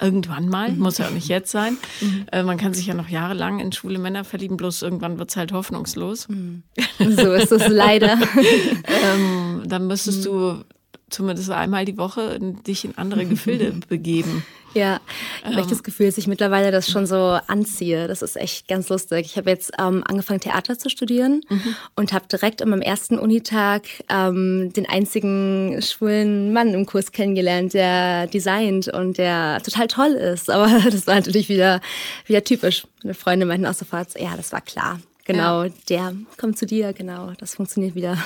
Irgendwann 0.00 0.48
mal, 0.48 0.72
mhm. 0.72 0.78
muss 0.78 0.98
ja 0.98 1.06
auch 1.06 1.12
nicht 1.12 1.28
jetzt 1.28 1.50
sein. 1.50 1.76
Mhm. 2.00 2.26
Äh, 2.32 2.42
man 2.44 2.58
kann 2.58 2.74
sich 2.74 2.86
ja 2.86 2.94
noch 2.94 3.08
jahrelang 3.08 3.60
in 3.60 3.72
schwule 3.72 3.98
Männer 3.98 4.24
verlieben, 4.24 4.56
bloß 4.56 4.82
irgendwann 4.82 5.18
wird 5.18 5.30
es 5.30 5.36
halt 5.36 5.52
hoffnungslos. 5.52 6.28
Mhm. 6.28 6.62
So 6.98 7.32
ist 7.32 7.52
es 7.52 7.68
leider. 7.68 8.18
ähm, 8.86 9.62
dann 9.66 9.86
müsstest 9.86 10.26
du 10.26 10.64
zumindest 11.10 11.50
einmal 11.50 11.84
die 11.84 11.96
Woche 11.96 12.38
dich 12.40 12.84
in 12.84 12.96
andere 12.96 13.26
Gefilde 13.26 13.72
begeben. 13.88 14.44
Ja, 14.74 15.00
ich 15.42 15.50
habe 15.50 15.60
ähm. 15.60 15.68
das 15.68 15.82
Gefühl, 15.84 16.06
dass 16.06 16.18
ich 16.18 16.26
mittlerweile 16.26 16.72
das 16.72 16.90
schon 16.90 17.06
so 17.06 17.38
anziehe. 17.46 18.08
Das 18.08 18.22
ist 18.22 18.36
echt 18.36 18.66
ganz 18.66 18.88
lustig. 18.88 19.26
Ich 19.26 19.36
habe 19.36 19.50
jetzt 19.50 19.72
ähm, 19.78 20.02
angefangen, 20.06 20.40
Theater 20.40 20.76
zu 20.76 20.90
studieren 20.90 21.42
mhm. 21.48 21.76
und 21.94 22.12
habe 22.12 22.26
direkt 22.26 22.60
an 22.60 22.70
meinem 22.70 22.82
ersten 22.82 23.18
Unitag 23.18 23.82
ähm, 24.08 24.72
den 24.74 24.88
einzigen 24.88 25.80
schwulen 25.80 26.52
Mann 26.52 26.74
im 26.74 26.86
Kurs 26.86 27.12
kennengelernt, 27.12 27.72
der 27.74 28.26
designt 28.26 28.88
und 28.88 29.16
der 29.16 29.62
total 29.62 29.86
toll 29.86 30.12
ist. 30.12 30.50
Aber 30.54 30.68
das 30.90 31.06
war 31.06 31.14
natürlich 31.14 31.48
wieder, 31.48 31.80
wieder 32.26 32.42
typisch. 32.42 32.86
Meine 33.02 33.14
Freunde 33.14 33.46
meinten 33.46 33.66
auch 33.66 33.74
sofort, 33.74 34.18
ja, 34.18 34.36
das 34.36 34.52
war 34.52 34.60
klar. 34.60 34.98
Genau, 35.24 35.64
ja. 35.64 35.72
der 35.88 36.14
kommt 36.36 36.58
zu 36.58 36.66
dir, 36.66 36.92
genau, 36.92 37.32
das 37.38 37.54
funktioniert 37.54 37.94
wieder. 37.94 38.18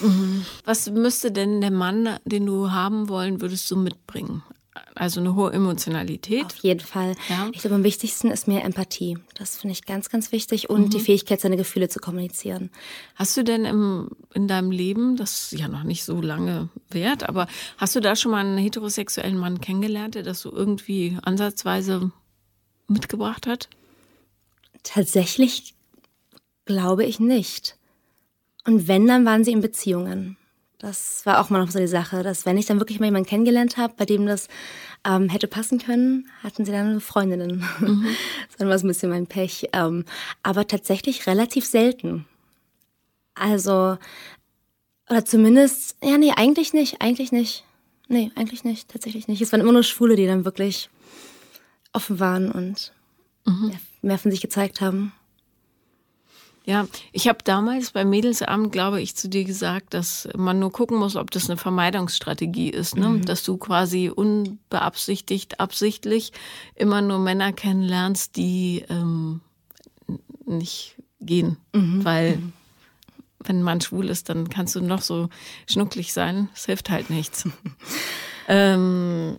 Mhm. 0.00 0.44
Was 0.64 0.90
müsste 0.90 1.30
denn 1.30 1.60
der 1.60 1.70
Mann, 1.70 2.18
den 2.24 2.46
du 2.46 2.70
haben 2.70 3.08
wollen 3.08 3.40
würdest, 3.40 3.70
du 3.70 3.76
mitbringen? 3.76 4.42
also 4.94 5.20
eine 5.20 5.34
hohe 5.34 5.52
Emotionalität. 5.52 6.46
Auf 6.46 6.56
jeden 6.56 6.80
Fall. 6.80 7.14
Ja. 7.28 7.48
Ich 7.52 7.60
glaube, 7.60 7.76
am 7.76 7.84
wichtigsten 7.84 8.30
ist 8.30 8.48
mir 8.48 8.62
Empathie. 8.62 9.18
Das 9.34 9.58
finde 9.58 9.72
ich 9.72 9.84
ganz, 9.84 10.08
ganz 10.08 10.32
wichtig. 10.32 10.70
Und 10.70 10.86
mhm. 10.86 10.90
die 10.90 11.00
Fähigkeit, 11.00 11.40
seine 11.40 11.56
Gefühle 11.56 11.88
zu 11.88 12.00
kommunizieren. 12.00 12.70
Hast 13.14 13.36
du 13.36 13.44
denn 13.44 13.64
im, 13.64 14.10
in 14.32 14.48
deinem 14.48 14.70
Leben, 14.70 15.16
das 15.16 15.52
ja 15.52 15.68
noch 15.68 15.84
nicht 15.84 16.04
so 16.04 16.20
lange 16.20 16.68
währt, 16.90 17.28
aber 17.28 17.46
hast 17.76 17.96
du 17.96 18.00
da 18.00 18.16
schon 18.16 18.32
mal 18.32 18.44
einen 18.44 18.58
heterosexuellen 18.58 19.38
Mann 19.38 19.60
kennengelernt, 19.60 20.14
der 20.14 20.22
das 20.22 20.40
so 20.40 20.52
irgendwie 20.52 21.18
ansatzweise 21.22 22.10
mitgebracht 22.88 23.46
hat? 23.46 23.68
Tatsächlich 24.82 25.73
glaube 26.64 27.04
ich 27.04 27.20
nicht. 27.20 27.76
Und 28.66 28.88
wenn, 28.88 29.06
dann 29.06 29.24
waren 29.24 29.44
sie 29.44 29.52
in 29.52 29.60
Beziehungen. 29.60 30.36
Das 30.78 31.24
war 31.24 31.40
auch 31.40 31.50
mal 31.50 31.60
noch 31.60 31.70
so 31.70 31.78
die 31.78 31.86
Sache, 31.86 32.22
dass 32.22 32.44
wenn 32.44 32.58
ich 32.58 32.66
dann 32.66 32.78
wirklich 32.78 33.00
mal 33.00 33.06
jemanden 33.06 33.28
kennengelernt 33.28 33.76
habe, 33.76 33.94
bei 33.96 34.04
dem 34.04 34.26
das 34.26 34.48
ähm, 35.06 35.28
hätte 35.28 35.46
passen 35.46 35.78
können, 35.78 36.28
hatten 36.42 36.64
sie 36.64 36.72
dann 36.72 37.00
Freundinnen. 37.00 37.64
Mhm. 37.80 38.06
das 38.58 38.66
war 38.66 38.76
ein 38.76 38.88
bisschen 38.88 39.10
mein 39.10 39.26
Pech. 39.26 39.68
Ähm, 39.72 40.04
aber 40.42 40.66
tatsächlich 40.66 41.26
relativ 41.26 41.64
selten. 41.64 42.26
Also, 43.34 43.96
oder 45.08 45.24
zumindest, 45.24 45.96
ja, 46.02 46.18
nee, 46.18 46.32
eigentlich 46.36 46.72
nicht, 46.72 47.00
eigentlich 47.00 47.32
nicht. 47.32 47.64
Nee, 48.08 48.30
eigentlich 48.34 48.64
nicht, 48.64 48.88
tatsächlich 48.90 49.28
nicht. 49.28 49.40
Es 49.40 49.52
waren 49.52 49.60
immer 49.60 49.72
nur 49.72 49.82
Schwule, 49.82 50.16
die 50.16 50.26
dann 50.26 50.44
wirklich 50.44 50.90
offen 51.92 52.20
waren 52.20 52.50
und 52.50 52.92
mhm. 53.46 53.68
mehr, 53.68 53.80
mehr 54.02 54.18
von 54.18 54.30
sich 54.30 54.40
gezeigt 54.40 54.80
haben. 54.80 55.12
Ja, 56.66 56.86
ich 57.12 57.28
habe 57.28 57.38
damals 57.44 57.90
beim 57.90 58.08
Mädelsabend, 58.08 58.72
glaube 58.72 59.02
ich, 59.02 59.14
zu 59.16 59.28
dir 59.28 59.44
gesagt, 59.44 59.92
dass 59.92 60.28
man 60.34 60.58
nur 60.58 60.72
gucken 60.72 60.96
muss, 60.96 61.14
ob 61.14 61.30
das 61.30 61.50
eine 61.50 61.58
Vermeidungsstrategie 61.58 62.70
ist, 62.70 62.96
ne? 62.96 63.08
Mhm. 63.10 63.24
dass 63.26 63.42
du 63.42 63.58
quasi 63.58 64.08
unbeabsichtigt, 64.08 65.60
absichtlich 65.60 66.32
immer 66.74 67.02
nur 67.02 67.18
Männer 67.18 67.52
kennenlernst, 67.52 68.36
die 68.36 68.82
ähm, 68.88 69.42
nicht 70.46 70.96
gehen, 71.20 71.58
mhm. 71.74 72.02
weil 72.02 72.36
mhm. 72.36 72.52
wenn 73.40 73.62
man 73.62 73.82
schwul 73.82 74.08
ist, 74.08 74.30
dann 74.30 74.48
kannst 74.48 74.74
du 74.74 74.80
noch 74.80 75.02
so 75.02 75.28
schnucklig 75.68 76.14
sein, 76.14 76.48
es 76.54 76.64
hilft 76.64 76.88
halt 76.88 77.10
nichts. 77.10 77.46
ähm, 78.48 79.38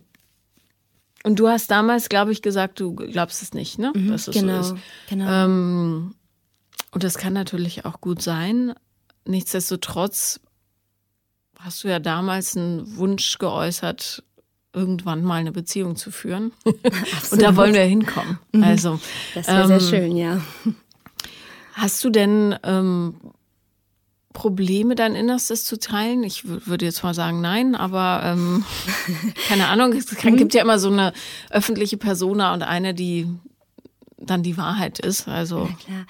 und 1.24 1.40
du 1.40 1.48
hast 1.48 1.72
damals, 1.72 2.08
glaube 2.08 2.30
ich, 2.30 2.40
gesagt, 2.40 2.78
du 2.78 2.94
glaubst 2.94 3.42
es 3.42 3.52
nicht, 3.52 3.80
ne? 3.80 3.92
Mhm, 3.92 4.12
dass 4.12 4.28
es 4.28 4.34
genau, 4.36 4.62
so 4.62 4.74
ist. 4.76 4.82
genau. 5.08 5.28
Ähm, 5.28 6.14
und 6.96 7.04
das 7.04 7.18
kann 7.18 7.34
natürlich 7.34 7.84
auch 7.84 8.00
gut 8.00 8.22
sein. 8.22 8.72
Nichtsdestotrotz 9.26 10.40
hast 11.60 11.84
du 11.84 11.88
ja 11.88 11.98
damals 11.98 12.56
einen 12.56 12.96
Wunsch 12.96 13.36
geäußert, 13.36 14.24
irgendwann 14.72 15.22
mal 15.22 15.34
eine 15.34 15.52
Beziehung 15.52 15.96
zu 15.96 16.10
führen. 16.10 16.52
Und 16.64 17.42
da 17.42 17.54
wollen 17.54 17.74
wir 17.74 17.82
hinkommen. 17.82 18.38
Mhm. 18.52 18.64
Also, 18.64 18.98
das 19.34 19.46
wäre 19.46 19.60
ähm, 19.60 19.66
sehr 19.66 19.80
schön, 19.80 20.16
ja. 20.16 20.40
Hast 21.74 22.02
du 22.02 22.08
denn 22.08 22.58
ähm, 22.62 23.20
Probleme, 24.32 24.94
dein 24.94 25.14
Innerstes 25.14 25.66
zu 25.66 25.78
teilen? 25.78 26.24
Ich 26.24 26.46
würde 26.46 26.86
jetzt 26.86 27.02
mal 27.02 27.12
sagen, 27.12 27.42
nein, 27.42 27.74
aber 27.74 28.22
ähm, 28.24 28.64
keine 29.48 29.68
Ahnung. 29.68 29.92
Es 29.92 30.10
mhm. 30.24 30.38
gibt 30.38 30.54
ja 30.54 30.62
immer 30.62 30.78
so 30.78 30.90
eine 30.90 31.12
öffentliche 31.50 31.98
Persona 31.98 32.54
und 32.54 32.62
eine, 32.62 32.94
die 32.94 33.28
dann 34.16 34.42
die 34.42 34.56
Wahrheit 34.56 34.98
ist. 34.98 35.28
Also. 35.28 35.66
Ja, 35.66 35.76
klar. 35.84 36.06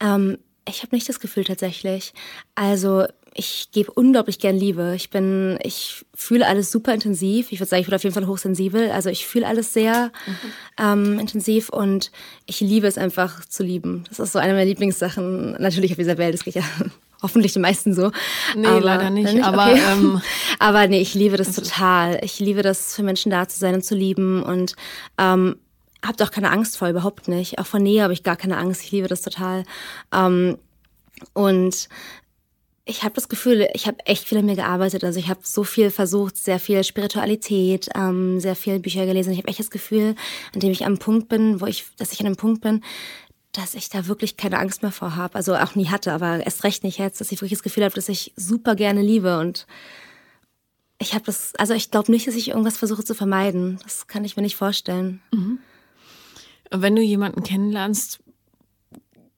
Ähm, 0.00 0.38
ich 0.68 0.82
habe 0.82 0.94
nicht 0.94 1.08
das 1.08 1.20
Gefühl 1.20 1.44
tatsächlich. 1.44 2.12
Also 2.54 3.06
ich 3.34 3.68
gebe 3.72 3.92
unglaublich 3.92 4.38
gern 4.38 4.56
Liebe. 4.56 4.94
Ich 4.96 5.10
bin, 5.10 5.58
ich 5.62 6.04
fühle 6.14 6.46
alles 6.46 6.70
super 6.70 6.92
intensiv. 6.92 7.52
Ich 7.52 7.60
würde 7.60 7.70
sagen, 7.70 7.80
ich 7.80 7.86
bin 7.86 7.94
auf 7.94 8.02
jeden 8.02 8.14
Fall 8.14 8.26
hochsensibel. 8.26 8.90
Also 8.90 9.08
ich 9.08 9.26
fühle 9.26 9.46
alles 9.46 9.72
sehr 9.72 10.10
mhm. 10.26 10.34
ähm, 10.78 11.18
intensiv 11.18 11.68
und 11.68 12.10
ich 12.46 12.60
liebe 12.60 12.86
es 12.86 12.98
einfach 12.98 13.44
zu 13.44 13.62
lieben. 13.62 14.04
Das 14.08 14.18
ist 14.18 14.32
so 14.32 14.38
eine 14.38 14.52
meiner 14.52 14.64
Lieblingssachen. 14.64 15.52
Natürlich 15.60 15.92
auf 15.92 15.98
dieser 15.98 16.18
Welt. 16.18 16.34
Das 16.34 16.44
geht 16.44 16.56
ja 16.56 16.62
hoffentlich 17.22 17.52
den 17.52 17.62
meisten 17.62 17.94
so. 17.94 18.10
Nee, 18.56 18.66
aber, 18.66 18.80
leider 18.80 19.10
nicht. 19.10 19.32
nicht? 19.32 19.44
Aber, 19.44 19.70
okay. 19.70 19.80
ähm, 19.92 20.20
aber 20.58 20.88
nee, 20.88 21.00
ich 21.00 21.14
liebe 21.14 21.36
das 21.36 21.48
also 21.48 21.62
total. 21.62 22.20
Ich 22.22 22.40
liebe 22.40 22.62
das, 22.62 22.96
für 22.96 23.02
Menschen 23.02 23.30
da 23.30 23.46
zu 23.46 23.58
sein 23.58 23.74
und 23.74 23.84
zu 23.84 23.94
lieben 23.94 24.42
und 24.42 24.74
ähm, 25.18 25.56
habe 26.04 26.24
auch 26.24 26.30
keine 26.30 26.50
Angst 26.50 26.78
vor, 26.78 26.88
überhaupt 26.88 27.28
nicht. 27.28 27.58
Auch 27.58 27.66
vor 27.66 27.80
Nähe 27.80 28.02
habe 28.02 28.12
ich 28.12 28.22
gar 28.22 28.36
keine 28.36 28.56
Angst. 28.56 28.82
Ich 28.82 28.92
liebe 28.92 29.08
das 29.08 29.22
total. 29.22 29.64
Ähm, 30.12 30.58
und 31.34 31.88
ich 32.84 33.02
habe 33.02 33.14
das 33.14 33.28
Gefühl, 33.28 33.68
ich 33.74 33.86
habe 33.86 33.98
echt 34.06 34.24
viel 34.24 34.38
an 34.38 34.46
mir 34.46 34.56
gearbeitet. 34.56 35.04
Also 35.04 35.20
ich 35.20 35.28
habe 35.28 35.40
so 35.42 35.64
viel 35.64 35.90
versucht, 35.90 36.36
sehr 36.36 36.58
viel 36.58 36.82
Spiritualität, 36.82 37.88
ähm, 37.94 38.40
sehr 38.40 38.56
viel 38.56 38.80
Bücher 38.80 39.06
gelesen. 39.06 39.32
Ich 39.32 39.38
habe 39.38 39.48
echt 39.48 39.60
das 39.60 39.70
Gefühl, 39.70 40.14
an 40.54 40.60
dem 40.60 40.72
ich 40.72 40.84
am 40.86 40.98
Punkt 40.98 41.28
bin, 41.28 41.60
wo 41.60 41.66
ich, 41.66 41.86
dass 41.98 42.12
ich 42.12 42.20
an 42.20 42.26
einem 42.26 42.36
Punkt 42.36 42.62
bin, 42.62 42.82
dass 43.52 43.74
ich 43.74 43.88
da 43.90 44.06
wirklich 44.06 44.36
keine 44.36 44.58
Angst 44.58 44.82
mehr 44.82 44.92
vor 44.92 45.16
habe. 45.16 45.34
Also 45.34 45.54
auch 45.54 45.74
nie 45.74 45.88
hatte, 45.88 46.12
aber 46.12 46.44
erst 46.44 46.64
recht 46.64 46.82
nicht 46.82 46.98
jetzt, 46.98 47.20
dass 47.20 47.30
ich 47.30 47.38
wirklich 47.38 47.58
das 47.58 47.62
Gefühl 47.62 47.84
habe, 47.84 47.94
dass 47.94 48.08
ich 48.08 48.32
super 48.36 48.74
gerne 48.74 49.02
liebe 49.02 49.38
und 49.38 49.66
ich 50.98 51.14
habe 51.14 51.24
das, 51.24 51.54
also 51.56 51.72
ich 51.72 51.90
glaube 51.90 52.12
nicht, 52.12 52.26
dass 52.26 52.34
ich 52.34 52.48
irgendwas 52.48 52.76
versuche 52.76 53.02
zu 53.02 53.14
vermeiden. 53.14 53.78
Das 53.82 54.06
kann 54.06 54.24
ich 54.24 54.36
mir 54.36 54.42
nicht 54.42 54.56
vorstellen. 54.56 55.22
Mhm. 55.32 55.58
Wenn 56.70 56.96
du 56.96 57.02
jemanden 57.02 57.42
kennenlernst, 57.42 58.20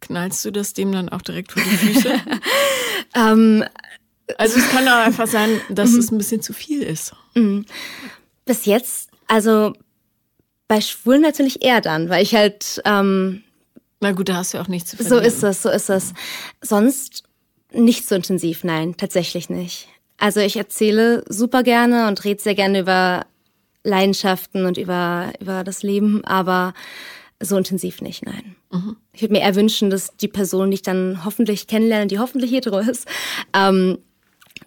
knallst 0.01 0.45
du 0.45 0.51
das 0.51 0.75
dem 0.75 0.93
dann 0.93 1.09
auch 1.09 1.23
direkt 1.23 1.53
vor 1.53 1.63
die 1.63 1.77
Füße? 1.77 2.13
ähm, 3.15 3.65
also 4.39 4.59
es 4.59 4.69
kann 4.71 4.87
auch 4.89 4.93
einfach 5.07 5.27
sein, 5.27 5.61
dass 5.71 5.93
es 5.93 6.11
ein 6.11 6.19
bisschen 6.19 6.43
zu 6.43 6.53
viel 6.53 6.83
ist. 6.83 7.15
Mhm. 7.35 7.65
Bis 8.45 8.67
jetzt, 8.67 9.11
also 9.29 9.73
bei 10.69 10.81
Schwulen 10.81 11.23
natürlich 11.23 11.65
eher 11.65 11.81
dann, 11.81 12.09
weil 12.09 12.23
ich 12.23 12.35
halt. 12.35 12.81
Ähm, 12.85 13.43
Na 14.01 14.13
gut, 14.13 14.29
da 14.29 14.37
hast 14.37 14.55
du 14.55 14.59
auch 14.59 14.69
nichts 14.69 14.91
zu 14.91 14.97
verlieren. 14.97 15.23
So 15.23 15.27
ist 15.27 15.43
es, 15.43 15.63
so 15.63 15.71
ist 15.71 15.91
es. 15.91 16.15
Sonst 16.61 17.25
nicht 17.73 18.07
so 18.07 18.15
intensiv, 18.15 18.65
nein, 18.65 18.97
tatsächlich 18.97 19.49
nicht. 19.49 19.89
Also 20.19 20.41
ich 20.41 20.57
erzähle 20.57 21.25
super 21.29 21.63
gerne 21.63 22.07
und 22.09 22.25
rede 22.25 22.41
sehr 22.41 22.55
gerne 22.55 22.81
über 22.81 23.27
Leidenschaften 23.85 24.67
und 24.67 24.79
über, 24.79 25.33
über 25.41 25.65
das 25.65 25.83
Leben, 25.83 26.25
aber 26.25 26.75
so 27.43 27.57
intensiv 27.57 28.01
nicht, 28.01 28.25
nein. 28.25 28.57
Mhm. 28.71 28.97
Ich 29.13 29.23
würde 29.23 29.35
mir 29.35 29.41
eher 29.41 29.55
wünschen, 29.55 29.91
dass 29.91 30.17
die 30.17 30.29
Person, 30.29 30.71
die 30.71 30.77
ich 30.77 30.83
dann 30.83 31.25
hoffentlich 31.25 31.67
kennenlerne, 31.67 32.07
die 32.07 32.19
hoffentlich 32.19 32.53
hetero 32.53 32.79
ist, 32.79 33.07
ähm, 33.53 33.99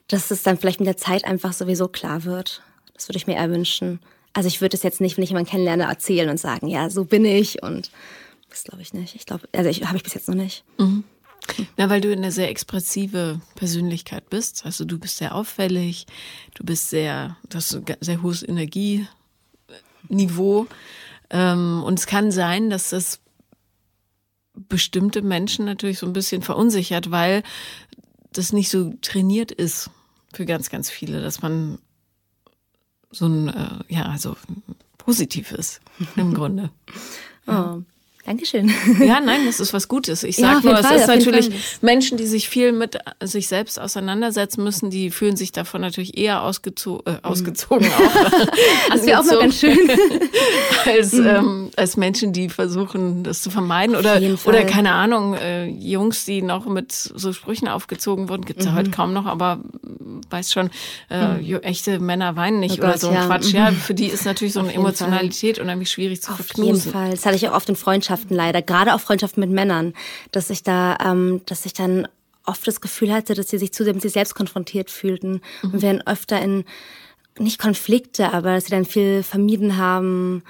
dass 0.08 0.32
es 0.32 0.44
dann 0.44 0.58
vielleicht 0.58 0.80
mit 0.80 0.88
der 0.88 0.98
Zeit 0.98 1.26
einfach 1.26 1.54
sowieso 1.54 1.88
klar 1.88 2.24
wird. 2.24 2.62
Das 2.94 3.10
würde 3.10 3.18
ich 3.18 3.28
mir 3.28 3.36
eher 3.36 3.50
wünschen. 3.50 4.00
Also 4.34 4.48
ich 4.48 4.62
würde 4.62 4.76
es 4.76 4.84
jetzt 4.84 5.02
nicht, 5.02 5.18
wenn 5.18 5.24
ich 5.24 5.30
jemanden 5.30 5.50
kennenlerne, 5.50 5.84
erzählen 5.84 6.30
und 6.30 6.40
sagen, 6.40 6.68
ja, 6.68 6.90
so 6.90 7.06
bin 7.06 7.26
ich 7.26 7.64
und 7.64 7.92
das 8.50 8.64
glaube 8.64 8.82
ich 8.82 8.94
nicht. 8.94 9.16
Ich 9.16 9.26
glaube, 9.26 9.48
also 9.54 9.70
ich 9.70 9.86
habe 9.86 9.98
ich 9.98 10.04
bis 10.04 10.14
jetzt 10.14 10.28
noch 10.28 10.36
nicht. 10.36 10.64
Mhm. 10.78 11.04
Na, 11.78 11.90
weil 11.90 12.02
du 12.02 12.12
eine 12.12 12.32
sehr 12.32 12.50
expressive 12.50 13.40
Persönlichkeit 13.56 14.30
bist. 14.30 14.66
Also 14.66 14.86
du 14.86 15.00
bist 15.00 15.18
sehr 15.18 15.36
auffällig, 15.36 16.06
du 16.56 16.64
bist 16.64 16.90
sehr, 16.90 17.38
du 17.50 17.58
hast 17.58 17.76
ein 17.76 17.86
sehr 18.02 18.22
hohes 18.22 18.44
Energieniveau. 18.44 20.68
Ähm, 21.30 21.84
und 21.84 22.00
es 22.00 22.08
kann 22.08 22.32
sein, 22.32 22.70
dass 22.70 22.90
das 22.92 23.20
bestimmte 24.54 25.22
Menschen 25.22 25.66
natürlich 25.66 26.00
so 26.00 26.06
ein 26.06 26.14
bisschen 26.14 26.42
verunsichert, 26.42 27.12
weil 27.12 27.44
das 28.32 28.54
nicht 28.54 28.70
so 28.70 28.94
trainiert 29.02 29.52
ist 29.52 29.90
für 30.34 30.46
ganz, 30.46 30.70
ganz 30.70 30.90
viele, 30.90 31.22
dass 31.22 31.42
man 31.42 31.80
so 33.12 33.28
ein, 33.28 33.50
äh, 33.50 33.80
ja, 33.88 34.04
also 34.04 34.36
positiv 34.98 35.52
ist 35.52 35.82
im 36.16 36.34
Grunde. 36.34 36.70
Ja. 37.48 37.76
Oh. 37.76 37.84
Dankeschön. 38.26 38.74
Ja, 39.00 39.20
nein, 39.20 39.46
das 39.46 39.60
ist 39.60 39.72
was 39.72 39.88
Gutes. 39.88 40.24
Ich 40.24 40.38
sag 40.38 40.64
ja, 40.64 40.72
nur, 40.72 40.80
es 40.80 40.90
ist 40.90 41.08
natürlich 41.08 41.52
Menschen, 41.82 42.18
die 42.18 42.26
sich 42.26 42.50
viel 42.50 42.72
mit 42.72 42.98
sich 43.22 43.48
selbst 43.48 43.80
auseinandersetzen 43.80 44.64
müssen, 44.64 44.90
die 44.90 45.12
fühlen 45.12 45.38
sich 45.38 45.52
davon 45.52 45.82
natürlich 45.82 46.18
eher 46.18 46.42
ausgezo 46.42 47.04
äh, 47.06 47.12
mhm. 47.12 47.18
ausgezogen 47.22 47.88
auch. 47.98 48.32
das 48.90 49.06
wäre 49.06 49.20
auch 49.20 49.26
mal 49.26 49.40
ganz 49.42 49.60
schön. 49.60 49.78
als, 50.86 51.14
mhm. 51.14 51.28
ähm, 51.28 51.72
als 51.76 51.98
Menschen, 51.98 52.34
die 52.34 52.50
versuchen, 52.50 53.24
das 53.24 53.44
zu 53.44 53.52
vermeiden. 53.52 53.96
Oder, 53.96 54.20
oder 54.46 54.64
keine 54.64 54.94
Ahnung, 54.94 55.36
äh, 55.36 55.68
Jungs, 55.68 56.26
die 56.26 56.42
noch 56.42 56.66
mit 56.66 56.94
so 56.94 57.32
Sprüchen 57.32 57.68
aufgezogen 57.68 58.28
wurden, 58.28 58.46
gibt's 58.46 58.66
mhm. 58.66 58.72
ja 58.72 58.78
heute 58.78 58.90
kaum 58.90 59.14
noch, 59.14 59.28
aber 59.28 59.60
weiß 60.32 60.52
schon, 60.52 60.72
äh, 61.12 61.36
mhm. 61.36 61.60
echte 61.62 62.00
Männer 62.00 62.36
weinen 62.36 62.60
nicht 62.60 62.80
oh 62.80 62.84
oder 62.84 62.94
Gott, 62.94 63.02
so 63.02 63.10
ein 63.10 63.14
ja. 63.14 63.26
Quatsch. 63.28 63.54
Ja, 63.54 63.70
mhm. 63.70 63.76
für 63.76 63.94
die 63.94 64.08
ist 64.08 64.26
natürlich 64.26 64.54
so 64.54 64.62
eine 64.62 64.74
Emotionalität 64.74 65.58
Fall. 65.58 65.66
unheimlich 65.66 65.92
schwierig 65.92 66.24
zu 66.24 66.32
Auf 66.32 66.38
verknusen. 66.38 66.74
Auf 66.74 66.86
jeden 66.86 66.92
Fall. 66.92 67.12
Das 67.12 67.26
hatte 67.28 67.36
ich 67.36 67.48
auch 67.48 67.54
oft 67.54 67.70
in 67.70 67.76
Freundschaften 67.76 68.15
Freundschaften 68.16 68.36
leider, 68.36 68.62
gerade 68.62 68.94
auch 68.94 69.00
Freundschaften 69.00 69.42
mit 69.42 69.50
Männern, 69.50 69.94
dass 70.32 70.50
ich 70.50 70.64
da, 70.64 70.98
ähm, 71.04 71.42
dass 71.46 71.66
ich 71.66 71.74
dann 71.74 72.08
oft 72.46 72.68
das 72.68 72.82
Gefühl 72.82 73.12
hatte, 73.12 73.34
dass 73.34 73.50
sie 73.50 73.58
sich 73.58 73.74
zu 73.74 73.84
mit 73.84 74.02
sich 74.02 74.14
selbst 74.14 74.36
konfrontiert 74.36 74.90
fühlten 74.90 75.42
mhm. 75.62 75.72
und 75.72 75.82
werden 75.82 76.08
öfter 76.08 76.42
in 76.42 76.64
nicht 77.38 77.60
Konflikte, 77.60 78.32
aber 78.32 78.56
dass 78.56 78.66
sie 78.66 78.72
dann 78.72 78.86
viel 78.86 79.22
vermieden 79.22 79.76
haben, 79.78 80.44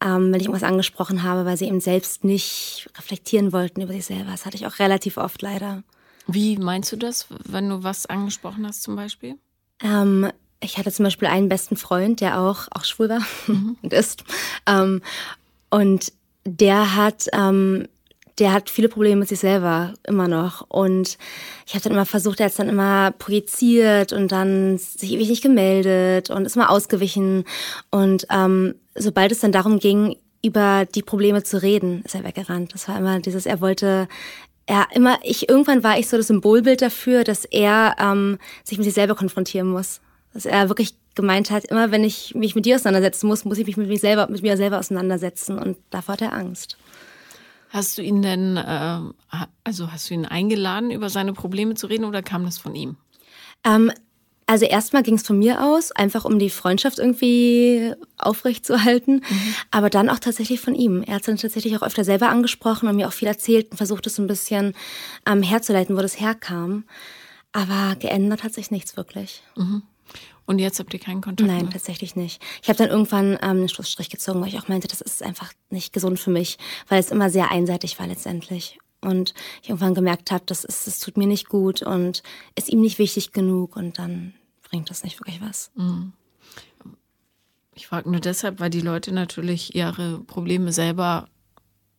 ähm, 0.00 0.32
wenn 0.32 0.40
ich 0.40 0.46
irgendwas 0.46 0.68
angesprochen 0.68 1.24
habe, 1.24 1.44
weil 1.44 1.56
sie 1.56 1.66
eben 1.66 1.80
selbst 1.80 2.22
nicht 2.22 2.88
reflektieren 2.96 3.52
wollten 3.52 3.80
über 3.80 3.92
sich 3.92 4.06
selber. 4.06 4.30
Das 4.30 4.46
hatte 4.46 4.56
ich 4.56 4.66
auch 4.66 4.78
relativ 4.78 5.16
oft 5.16 5.42
leider. 5.42 5.82
Wie 6.28 6.56
meinst 6.56 6.92
du 6.92 6.96
das, 6.96 7.26
wenn 7.30 7.68
du 7.68 7.82
was 7.82 8.06
angesprochen 8.06 8.64
hast 8.66 8.82
zum 8.82 8.94
Beispiel? 8.94 9.36
Ähm, 9.82 10.30
ich 10.60 10.78
hatte 10.78 10.92
zum 10.92 11.04
Beispiel 11.04 11.26
einen 11.26 11.48
besten 11.48 11.76
Freund, 11.76 12.20
der 12.20 12.40
auch, 12.40 12.68
auch 12.70 12.84
schwul 12.84 13.08
war 13.08 13.22
mhm. 13.48 13.76
und 13.82 13.92
ist. 13.92 14.22
Ähm, 14.66 15.02
und 15.70 16.12
der 16.44 16.96
hat, 16.96 17.26
ähm, 17.32 17.86
der 18.38 18.52
hat 18.52 18.70
viele 18.70 18.88
Probleme 18.88 19.20
mit 19.20 19.28
sich 19.28 19.40
selber 19.40 19.94
immer 20.06 20.28
noch. 20.28 20.64
Und 20.68 21.18
ich 21.66 21.74
habe 21.74 21.82
dann 21.82 21.92
immer 21.92 22.06
versucht, 22.06 22.40
er 22.40 22.46
hat 22.46 22.58
dann 22.58 22.68
immer 22.68 23.12
projiziert 23.12 24.12
und 24.12 24.32
dann 24.32 24.78
sich 24.78 25.12
ewig 25.12 25.28
nicht 25.28 25.42
gemeldet 25.42 26.30
und 26.30 26.46
ist 26.46 26.56
mal 26.56 26.68
ausgewichen. 26.68 27.44
Und 27.90 28.26
ähm, 28.30 28.74
sobald 28.94 29.32
es 29.32 29.40
dann 29.40 29.52
darum 29.52 29.78
ging, 29.78 30.16
über 30.42 30.86
die 30.86 31.02
Probleme 31.02 31.42
zu 31.42 31.62
reden, 31.62 32.02
ist 32.04 32.14
er 32.14 32.24
weggerannt. 32.24 32.72
Das 32.72 32.88
war 32.88 32.98
immer 32.98 33.20
dieses, 33.20 33.44
er 33.44 33.60
wollte, 33.60 34.08
er 34.66 34.86
immer, 34.94 35.18
ich, 35.22 35.48
irgendwann 35.48 35.84
war 35.84 35.98
ich 35.98 36.08
so 36.08 36.16
das 36.16 36.28
Symbolbild 36.28 36.80
dafür, 36.80 37.24
dass 37.24 37.44
er 37.44 37.96
ähm, 37.98 38.38
sich 38.64 38.78
mit 38.78 38.86
sich 38.86 38.94
selber 38.94 39.14
konfrontieren 39.14 39.68
muss. 39.68 40.00
Dass 40.32 40.46
er 40.46 40.68
wirklich 40.68 40.94
gemeint 41.14 41.50
hat, 41.50 41.64
immer 41.64 41.90
wenn 41.90 42.04
ich 42.04 42.34
mich 42.34 42.54
mit 42.54 42.66
dir 42.66 42.76
auseinandersetzen 42.76 43.26
muss, 43.26 43.44
muss 43.44 43.58
ich 43.58 43.66
mich 43.66 43.76
mit 43.76 43.88
mir 43.88 43.98
selber, 43.98 44.28
mit 44.28 44.42
mir 44.42 44.56
selber 44.56 44.78
auseinandersetzen. 44.78 45.58
Und 45.58 45.76
davor 45.90 46.14
hat 46.14 46.22
er 46.22 46.32
Angst. 46.32 46.76
Hast 47.70 47.98
du 47.98 48.02
ihn 48.02 48.22
denn, 48.22 48.56
äh, 48.56 49.00
also 49.64 49.92
hast 49.92 50.10
du 50.10 50.14
ihn 50.14 50.26
eingeladen, 50.26 50.90
über 50.90 51.08
seine 51.08 51.32
Probleme 51.32 51.74
zu 51.74 51.86
reden 51.86 52.04
oder 52.04 52.22
kam 52.22 52.44
das 52.44 52.58
von 52.58 52.74
ihm? 52.74 52.96
Ähm, 53.64 53.92
also 54.46 54.66
erstmal 54.66 55.04
ging 55.04 55.14
es 55.14 55.22
von 55.22 55.38
mir 55.38 55.62
aus, 55.62 55.92
einfach 55.92 56.24
um 56.24 56.40
die 56.40 56.50
Freundschaft 56.50 56.98
irgendwie 56.98 57.94
aufrechtzuerhalten, 58.18 59.16
mhm. 59.16 59.54
aber 59.70 59.90
dann 59.90 60.10
auch 60.10 60.18
tatsächlich 60.18 60.60
von 60.60 60.74
ihm. 60.74 61.04
Er 61.04 61.14
hat 61.14 61.20
es 61.20 61.26
dann 61.26 61.36
tatsächlich 61.36 61.76
auch 61.76 61.82
öfter 61.82 62.02
selber 62.02 62.30
angesprochen 62.30 62.88
und 62.88 62.96
mir 62.96 63.06
auch 63.06 63.12
viel 63.12 63.28
erzählt 63.28 63.70
und 63.70 63.76
versucht 63.76 64.08
es 64.08 64.16
so 64.16 64.22
ein 64.22 64.26
bisschen 64.26 64.74
ähm, 65.24 65.44
herzuleiten, 65.44 65.96
wo 65.96 66.00
das 66.02 66.18
herkam. 66.18 66.82
Aber 67.52 67.94
geändert 67.94 68.42
hat 68.42 68.52
sich 68.52 68.72
nichts 68.72 68.96
wirklich. 68.96 69.44
Mhm. 69.56 69.82
Und 70.50 70.58
jetzt 70.58 70.80
habt 70.80 70.92
ihr 70.92 70.98
keinen 70.98 71.20
Kontakt 71.20 71.48
Nein, 71.48 71.66
mehr? 71.66 71.70
tatsächlich 71.70 72.16
nicht. 72.16 72.42
Ich 72.60 72.68
habe 72.68 72.76
dann 72.76 72.88
irgendwann 72.88 73.34
ähm, 73.34 73.38
einen 73.40 73.68
Schlussstrich 73.68 74.10
gezogen, 74.10 74.40
weil 74.40 74.48
ich 74.48 74.58
auch 74.58 74.66
meinte, 74.66 74.88
das 74.88 75.00
ist 75.00 75.22
einfach 75.22 75.52
nicht 75.70 75.92
gesund 75.92 76.18
für 76.18 76.30
mich, 76.30 76.58
weil 76.88 76.98
es 76.98 77.12
immer 77.12 77.30
sehr 77.30 77.52
einseitig 77.52 78.00
war 78.00 78.08
letztendlich. 78.08 78.80
Und 79.00 79.32
ich 79.62 79.68
irgendwann 79.68 79.94
gemerkt 79.94 80.32
habe, 80.32 80.42
das, 80.46 80.64
ist, 80.64 80.88
das 80.88 80.98
tut 80.98 81.16
mir 81.16 81.28
nicht 81.28 81.48
gut 81.48 81.82
und 81.82 82.24
ist 82.56 82.68
ihm 82.68 82.80
nicht 82.80 82.98
wichtig 82.98 83.30
genug 83.30 83.76
und 83.76 84.00
dann 84.00 84.34
bringt 84.68 84.90
das 84.90 85.04
nicht 85.04 85.20
wirklich 85.20 85.40
was. 85.40 85.70
Mhm. 85.76 86.14
Ich 87.76 87.86
frage 87.86 88.10
nur 88.10 88.20
deshalb, 88.20 88.58
weil 88.58 88.70
die 88.70 88.80
Leute 88.80 89.12
natürlich 89.12 89.76
ihre 89.76 90.18
Probleme 90.18 90.72
selber 90.72 91.28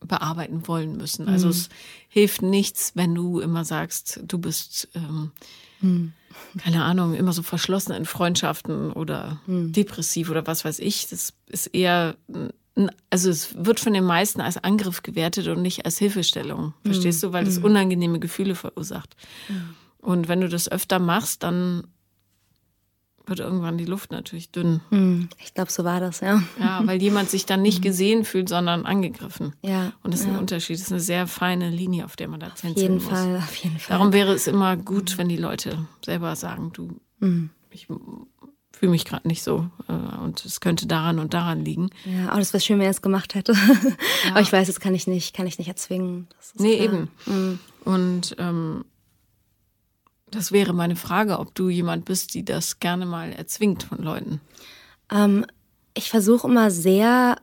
bearbeiten 0.00 0.68
wollen 0.68 0.98
müssen. 0.98 1.26
Also 1.26 1.46
mhm. 1.46 1.52
es 1.52 1.68
hilft 2.08 2.42
nichts, 2.42 2.92
wenn 2.96 3.14
du 3.14 3.40
immer 3.40 3.64
sagst, 3.64 4.20
du 4.24 4.38
bist 4.38 4.88
ähm, 4.94 5.32
mhm 5.80 6.12
keine 6.58 6.84
Ahnung, 6.84 7.14
immer 7.14 7.32
so 7.32 7.42
verschlossen 7.42 7.92
in 7.92 8.04
Freundschaften 8.04 8.92
oder 8.92 9.40
hm. 9.46 9.72
depressiv 9.72 10.30
oder 10.30 10.46
was 10.46 10.64
weiß 10.64 10.78
ich. 10.78 11.08
Das 11.08 11.32
ist 11.46 11.66
eher, 11.68 12.16
also 13.10 13.30
es 13.30 13.54
wird 13.56 13.80
von 13.80 13.92
den 13.92 14.04
meisten 14.04 14.40
als 14.40 14.62
Angriff 14.62 15.02
gewertet 15.02 15.48
und 15.48 15.62
nicht 15.62 15.84
als 15.84 15.98
Hilfestellung. 15.98 16.74
Verstehst 16.84 17.22
hm. 17.22 17.30
du? 17.30 17.32
Weil 17.32 17.46
es 17.46 17.56
hm. 17.56 17.64
unangenehme 17.64 18.18
Gefühle 18.18 18.54
verursacht. 18.54 19.16
Hm. 19.48 19.74
Und 19.98 20.28
wenn 20.28 20.40
du 20.40 20.48
das 20.48 20.70
öfter 20.70 20.98
machst, 20.98 21.42
dann 21.42 21.84
wird 23.26 23.40
irgendwann 23.40 23.78
die 23.78 23.84
Luft 23.84 24.10
natürlich 24.10 24.50
dünn. 24.50 24.80
Hm, 24.90 25.28
ich 25.38 25.54
glaube, 25.54 25.70
so 25.70 25.84
war 25.84 26.00
das, 26.00 26.20
ja. 26.20 26.42
Ja, 26.58 26.82
weil 26.84 27.00
jemand 27.00 27.30
sich 27.30 27.46
dann 27.46 27.62
nicht 27.62 27.76
hm. 27.76 27.82
gesehen 27.82 28.24
fühlt, 28.24 28.48
sondern 28.48 28.86
angegriffen. 28.86 29.54
Ja. 29.62 29.92
Und 30.02 30.12
das 30.12 30.20
ist 30.20 30.26
ja. 30.26 30.32
ein 30.32 30.38
Unterschied. 30.38 30.76
Das 30.76 30.86
ist 30.86 30.92
eine 30.92 31.00
sehr 31.00 31.26
feine 31.26 31.70
Linie, 31.70 32.04
auf 32.04 32.16
der 32.16 32.28
man 32.28 32.40
da 32.40 32.48
Auf 32.48 32.62
jeden 32.64 32.96
muss. 32.96 33.04
Fall, 33.04 33.36
auf 33.36 33.54
jeden 33.56 33.78
Fall. 33.78 33.96
Darum 33.96 34.12
wäre 34.12 34.32
es 34.32 34.46
immer 34.46 34.76
gut, 34.76 35.18
wenn 35.18 35.28
die 35.28 35.36
Leute 35.36 35.86
selber 36.04 36.36
sagen, 36.36 36.72
du, 36.72 37.00
mhm. 37.20 37.50
ich 37.70 37.88
fühle 38.72 38.90
mich 38.90 39.04
gerade 39.04 39.28
nicht 39.28 39.44
so 39.44 39.70
äh, 39.88 39.92
und 39.92 40.44
es 40.44 40.60
könnte 40.60 40.86
daran 40.86 41.18
und 41.20 41.34
daran 41.34 41.64
liegen. 41.64 41.90
Ja, 42.04 42.30
aber 42.30 42.40
das 42.40 42.52
wäre 42.52 42.60
schön, 42.60 42.78
wenn 42.78 42.86
er 42.86 42.90
es 42.90 43.02
gemacht 43.02 43.34
hätte. 43.34 43.52
Ja. 43.52 43.90
aber 44.30 44.40
ich 44.40 44.52
weiß, 44.52 44.66
das 44.66 44.80
kann 44.80 44.94
ich 44.94 45.06
nicht, 45.06 45.34
kann 45.34 45.46
ich 45.46 45.58
nicht 45.58 45.68
erzwingen. 45.68 46.26
nee, 46.58 46.76
klar. 46.76 46.84
eben. 46.84 47.08
Mhm. 47.26 47.58
Und 47.84 48.36
ähm, 48.38 48.84
das 50.32 50.50
wäre 50.50 50.72
meine 50.72 50.96
Frage, 50.96 51.38
ob 51.38 51.54
du 51.54 51.68
jemand 51.68 52.04
bist, 52.04 52.34
die 52.34 52.44
das 52.44 52.80
gerne 52.80 53.06
mal 53.06 53.32
erzwingt 53.32 53.84
von 53.84 53.98
Leuten. 53.98 54.40
Ähm, 55.10 55.46
ich 55.94 56.10
versuche 56.10 56.48
immer 56.48 56.70
sehr 56.70 57.36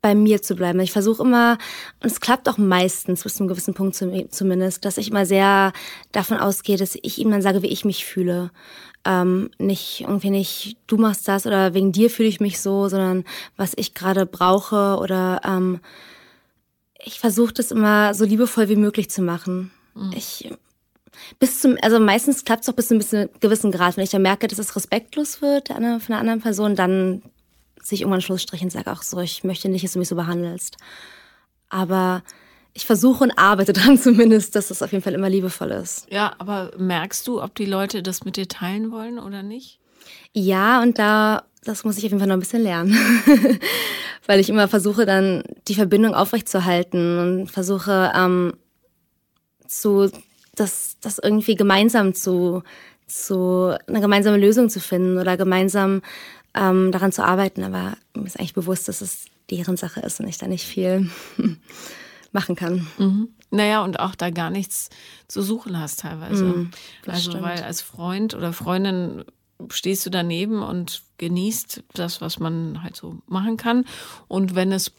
bei 0.00 0.14
mir 0.14 0.42
zu 0.42 0.56
bleiben. 0.56 0.80
Ich 0.80 0.92
versuche 0.92 1.22
immer, 1.22 1.58
und 2.02 2.10
es 2.10 2.20
klappt 2.20 2.48
auch 2.48 2.58
meistens 2.58 3.22
bis 3.22 3.34
zu 3.34 3.42
einem 3.42 3.48
gewissen 3.48 3.74
Punkt 3.74 3.94
zumindest, 3.94 4.84
dass 4.84 4.96
ich 4.96 5.10
immer 5.10 5.26
sehr 5.26 5.72
davon 6.12 6.38
ausgehe, 6.38 6.76
dass 6.76 6.96
ich 7.00 7.18
ihm 7.18 7.30
dann 7.30 7.42
sage, 7.42 7.62
wie 7.62 7.68
ich 7.68 7.84
mich 7.84 8.04
fühle. 8.04 8.50
Ähm, 9.04 9.50
nicht 9.58 10.00
irgendwie 10.00 10.30
nicht, 10.30 10.78
du 10.86 10.96
machst 10.96 11.28
das 11.28 11.46
oder 11.46 11.74
wegen 11.74 11.92
dir 11.92 12.08
fühle 12.08 12.28
ich 12.28 12.40
mich 12.40 12.60
so, 12.60 12.88
sondern 12.88 13.24
was 13.56 13.74
ich 13.76 13.92
gerade 13.92 14.24
brauche 14.24 14.98
oder 14.98 15.42
ähm, 15.44 15.80
ich 16.98 17.20
versuche 17.20 17.52
das 17.52 17.70
immer 17.70 18.14
so 18.14 18.24
liebevoll 18.24 18.70
wie 18.70 18.76
möglich 18.76 19.10
zu 19.10 19.20
machen. 19.20 19.70
Mhm. 19.94 20.12
Ich 20.16 20.50
bis 21.38 21.60
zum, 21.60 21.76
also 21.82 22.00
meistens 22.00 22.44
klappt 22.44 22.62
es 22.62 22.68
auch 22.68 22.74
bis 22.74 22.88
zu 22.88 22.94
einem 22.94 23.28
gewissen 23.40 23.72
Grad. 23.72 23.96
Wenn 23.96 24.04
ich 24.04 24.10
dann 24.10 24.22
merke, 24.22 24.46
dass 24.46 24.58
es 24.58 24.74
respektlos 24.76 25.42
wird 25.42 25.68
von 25.68 25.76
einer 25.84 26.18
anderen 26.18 26.40
Person, 26.40 26.76
dann 26.76 27.22
ziehe 27.82 27.96
ich 27.96 28.00
irgendwann 28.02 28.18
einen 28.18 28.22
Schlussstrich 28.22 28.62
und 28.62 28.70
sage 28.70 28.90
auch 28.90 29.02
so, 29.02 29.20
ich 29.20 29.44
möchte 29.44 29.68
nicht, 29.68 29.84
dass 29.84 29.92
du 29.92 29.98
mich 29.98 30.08
so 30.08 30.16
behandelst. 30.16 30.76
Aber 31.68 32.22
ich 32.72 32.86
versuche 32.86 33.24
und 33.24 33.38
arbeite 33.38 33.72
dran 33.74 33.98
zumindest, 33.98 34.56
dass 34.56 34.68
das 34.68 34.82
auf 34.82 34.92
jeden 34.92 35.04
Fall 35.04 35.14
immer 35.14 35.28
liebevoll 35.28 35.70
ist. 35.70 36.06
Ja, 36.10 36.34
aber 36.38 36.72
merkst 36.76 37.26
du, 37.26 37.42
ob 37.42 37.54
die 37.54 37.66
Leute 37.66 38.02
das 38.02 38.24
mit 38.24 38.36
dir 38.36 38.48
teilen 38.48 38.90
wollen 38.90 39.18
oder 39.18 39.42
nicht? 39.42 39.78
Ja, 40.32 40.82
und 40.82 40.98
da, 40.98 41.44
das 41.62 41.84
muss 41.84 41.96
ich 41.96 42.04
auf 42.04 42.10
jeden 42.10 42.18
Fall 42.18 42.28
noch 42.28 42.36
ein 42.36 42.40
bisschen 42.40 42.62
lernen. 42.62 42.96
Weil 44.26 44.40
ich 44.40 44.48
immer 44.48 44.68
versuche, 44.68 45.06
dann 45.06 45.44
die 45.68 45.74
Verbindung 45.74 46.14
aufrechtzuerhalten 46.14 47.18
und 47.18 47.50
versuche, 47.50 48.12
ähm, 48.14 48.54
zu 49.66 50.10
das, 50.54 50.96
das 51.00 51.18
irgendwie 51.18 51.54
gemeinsam 51.54 52.14
zu, 52.14 52.62
zu, 53.06 53.76
eine 53.86 54.00
gemeinsame 54.00 54.36
Lösung 54.36 54.68
zu 54.68 54.80
finden 54.80 55.18
oder 55.18 55.36
gemeinsam 55.36 56.02
ähm, 56.54 56.92
daran 56.92 57.12
zu 57.12 57.24
arbeiten. 57.24 57.62
Aber 57.62 57.96
mir 58.14 58.26
ist 58.26 58.38
eigentlich 58.38 58.54
bewusst, 58.54 58.88
dass 58.88 59.00
es 59.00 59.26
deren 59.50 59.76
Sache 59.76 60.00
ist 60.00 60.20
und 60.20 60.28
ich 60.28 60.38
da 60.38 60.46
nicht 60.46 60.64
viel 60.64 61.10
machen 62.32 62.56
kann. 62.56 62.86
Mhm. 62.98 63.28
Naja, 63.50 63.84
und 63.84 64.00
auch 64.00 64.14
da 64.14 64.30
gar 64.30 64.50
nichts 64.50 64.90
zu 65.28 65.42
suchen 65.42 65.78
hast 65.78 66.00
teilweise. 66.00 66.44
Mhm, 66.44 66.70
also, 67.06 67.30
stimmt. 67.30 67.44
weil 67.44 67.62
als 67.62 67.82
Freund 67.82 68.34
oder 68.34 68.52
Freundin 68.52 69.24
stehst 69.70 70.04
du 70.04 70.10
daneben 70.10 70.62
und 70.62 71.02
genießt 71.18 71.84
das, 71.94 72.20
was 72.20 72.40
man 72.40 72.82
halt 72.82 72.96
so 72.96 73.18
machen 73.26 73.56
kann. 73.56 73.84
Und 74.26 74.54
wenn 74.56 74.72
es 74.72 74.92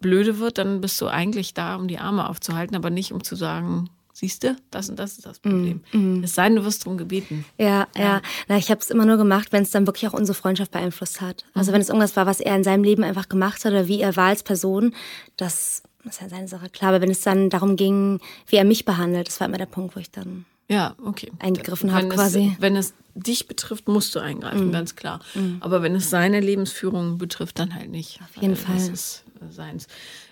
blöde 0.00 0.38
wird, 0.38 0.58
dann 0.58 0.80
bist 0.80 1.00
du 1.00 1.08
eigentlich 1.08 1.52
da, 1.54 1.76
um 1.76 1.88
die 1.88 1.98
Arme 1.98 2.28
aufzuhalten, 2.28 2.76
aber 2.76 2.90
nicht 2.90 3.12
um 3.12 3.24
zu 3.24 3.34
sagen, 3.36 3.90
siehst 4.20 4.44
du, 4.44 4.54
das 4.70 4.90
und 4.90 4.98
das 4.98 5.12
ist 5.12 5.24
das 5.24 5.38
Problem. 5.38 5.80
Mm, 5.92 6.22
Es 6.22 6.34
sei 6.34 6.44
denn, 6.44 6.56
du 6.56 6.64
wirst 6.64 6.84
darum 6.84 6.98
gebeten. 6.98 7.46
Ja, 7.58 7.88
ja. 7.96 8.02
ja. 8.02 8.22
Na, 8.48 8.58
ich 8.58 8.70
habe 8.70 8.80
es 8.80 8.90
immer 8.90 9.06
nur 9.06 9.16
gemacht, 9.16 9.50
wenn 9.50 9.62
es 9.62 9.70
dann 9.70 9.86
wirklich 9.86 10.06
auch 10.08 10.12
unsere 10.12 10.36
Freundschaft 10.36 10.72
beeinflusst 10.72 11.22
hat. 11.22 11.46
Also 11.54 11.70
mhm. 11.70 11.74
wenn 11.74 11.80
es 11.80 11.88
irgendwas 11.88 12.16
war, 12.16 12.26
was 12.26 12.40
er 12.40 12.54
in 12.54 12.62
seinem 12.62 12.84
Leben 12.84 13.02
einfach 13.02 13.30
gemacht 13.30 13.64
hat 13.64 13.72
oder 13.72 13.88
wie 13.88 14.02
er 14.02 14.16
war 14.16 14.28
als 14.28 14.42
Person, 14.42 14.94
das 15.38 15.82
ist 16.04 16.20
ja 16.20 16.28
seine 16.28 16.48
Sache. 16.48 16.68
Klar, 16.68 16.90
aber 16.90 17.00
wenn 17.00 17.10
es 17.10 17.22
dann 17.22 17.48
darum 17.48 17.76
ging, 17.76 18.20
wie 18.46 18.56
er 18.56 18.64
mich 18.64 18.84
behandelt, 18.84 19.28
das 19.28 19.40
war 19.40 19.48
immer 19.48 19.58
der 19.58 19.66
Punkt, 19.66 19.96
wo 19.96 20.00
ich 20.00 20.10
dann 20.10 20.44
ja, 20.68 20.94
okay. 21.02 21.32
eingegriffen 21.38 21.92
habe 21.92 22.08
quasi. 22.10 22.54
wenn 22.60 22.76
es 22.76 22.92
dich 23.14 23.48
betrifft, 23.48 23.88
musst 23.88 24.14
du 24.14 24.20
eingreifen, 24.20 24.68
mm. 24.68 24.72
ganz 24.72 24.96
klar. 24.96 25.20
Mm. 25.34 25.56
Aber 25.60 25.82
wenn 25.82 25.94
es 25.94 26.10
seine 26.10 26.40
Lebensführung 26.40 27.18
betrifft, 27.18 27.58
dann 27.58 27.74
halt 27.74 27.90
nicht. 27.90 28.20
Auf 28.22 28.40
jeden 28.40 28.54
Fall. 28.54 28.76
Das 28.76 28.88
ist 28.88 29.24
äh, 29.40 29.52
seins. 29.52 29.88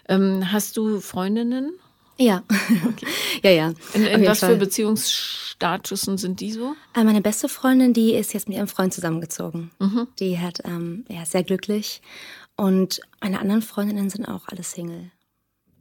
Ähm, 0.09 0.53
hast 0.53 0.77
du 0.77 1.01
Freundinnen? 1.01 1.73
Ja. 2.19 2.43
Okay. 2.87 3.07
ja, 3.43 3.51
ja. 3.51 3.75
In, 3.95 4.05
in 4.05 4.27
was 4.27 4.41
Fall. 4.41 4.53
für 4.53 4.57
Beziehungsstatusen 4.57 6.19
sind 6.19 6.41
die 6.41 6.53
so? 6.53 6.75
Äh, 6.95 7.05
meine 7.05 7.21
beste 7.21 7.49
Freundin, 7.49 7.93
die 7.93 8.15
ist 8.15 8.35
jetzt 8.35 8.49
mit 8.49 8.57
ihrem 8.57 8.69
Freund 8.69 8.93
zusammengezogen. 8.93 9.71
Mhm. 9.79 10.09
Die 10.19 10.39
hat, 10.39 10.61
ähm, 10.65 11.05
ja, 11.09 11.25
sehr 11.25 11.45
glücklich. 11.45 12.03
Und 12.57 13.01
meine 13.21 13.41
anderen 13.41 13.63
Freundinnen 13.63 14.11
sind 14.11 14.27
auch 14.27 14.49
alle 14.49 14.65
Single. 14.65 15.11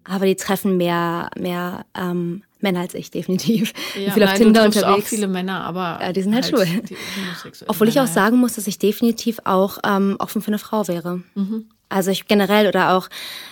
Aber 0.03 0.25
die 0.25 0.35
treffen 0.35 0.77
mehr, 0.77 1.29
mehr 1.35 1.85
ähm, 1.97 2.43
Männer 2.59 2.81
als 2.81 2.93
ich, 2.93 3.11
definitiv. 3.11 3.73
Ja, 3.95 4.11
viel 4.13 4.23
auf 4.23 4.29
nein, 4.29 4.37
Tinder 4.37 4.61
du 4.61 4.67
unterwegs. 4.67 5.05
auch 5.05 5.07
viele 5.07 5.27
Männer, 5.27 5.63
aber. 5.63 5.99
Ja, 6.01 6.13
die 6.13 6.21
sind 6.21 6.33
halt, 6.33 6.51
halt 6.51 6.67
schwul. 6.69 7.51
Obwohl 7.67 7.89
ich 7.89 7.99
auch 7.99 8.07
sagen 8.07 8.37
muss, 8.37 8.53
dass 8.53 8.67
ich 8.67 8.79
definitiv 8.79 9.39
auch 9.43 9.79
ähm, 9.83 10.15
offen 10.19 10.41
für 10.41 10.47
eine 10.47 10.59
Frau 10.59 10.87
wäre. 10.87 11.23
Mhm. 11.35 11.69
Also 11.89 12.11
ich 12.11 12.27
generell 12.27 12.67
oder 12.67 12.93
auch, 12.93 13.07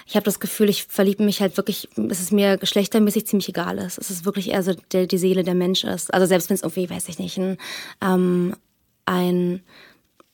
ich 0.06 0.15
habe 0.15 0.26
das 0.26 0.39
Gefühl, 0.39 0.69
ich 0.69 0.84
verliebe 0.86 1.24
mich 1.24 1.41
halt 1.41 1.58
wirklich, 1.58 1.88
dass 1.95 2.19
es 2.19 2.32
mir 2.32 2.58
geschlechtermäßig 2.58 3.28
ziemlich 3.28 3.50
egal 3.50 3.78
ist. 3.78 3.98
Es 3.98 4.10
ist 4.10 4.26
wirklich 4.26 4.50
eher 4.50 4.62
so 4.62 4.74
der, 4.91 5.08
die 5.08 5.17
Seele 5.17 5.43
der 5.43 5.56
Mensch 5.56 5.84
ist. 5.84 6.13
Also 6.13 6.26
selbst 6.26 6.50
wenn 6.50 6.56
es 6.56 6.63
irgendwie, 6.63 6.89
weiß 6.89 7.08
ich 7.08 7.19
nicht, 7.19 7.38
ein, 7.38 7.58
ähm, 8.02 8.56
ein 9.06 9.63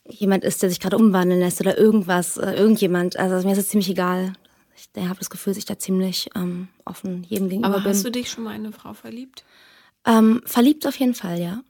jemand 0.08 0.44
ist, 0.44 0.62
der 0.62 0.70
sich 0.70 0.80
gerade 0.80 0.98
umwandeln 0.98 1.40
lässt 1.40 1.62
oder 1.62 1.78
irgendwas, 1.78 2.38
äh, 2.38 2.54
irgendjemand. 2.54 3.18
Also 3.18 3.48
mir 3.48 3.54
ist 3.54 3.60
es 3.60 3.70
ziemlich 3.70 3.90
egal. 3.90 4.34
Ich, 4.76 5.04
habe 5.04 5.20
das 5.20 5.30
Gefühl, 5.30 5.52
dass 5.52 5.60
ich 5.60 5.66
da 5.66 5.78
ziemlich 5.78 6.30
ähm, 6.36 6.68
offen 6.86 7.24
jedem 7.24 7.50
gegenüber 7.50 7.76
Aber 7.76 7.84
bin. 7.84 7.92
hast 7.92 8.04
du 8.04 8.10
dich 8.10 8.30
schon 8.30 8.44
mal 8.44 8.56
in 8.56 8.66
eine 8.66 8.74
Frau 8.74 8.94
verliebt? 8.94 9.44
Ähm, 10.06 10.42
verliebt 10.46 10.88
auf 10.88 10.96
jeden 10.98 11.14
Fall, 11.14 11.40
ja. 11.40 11.62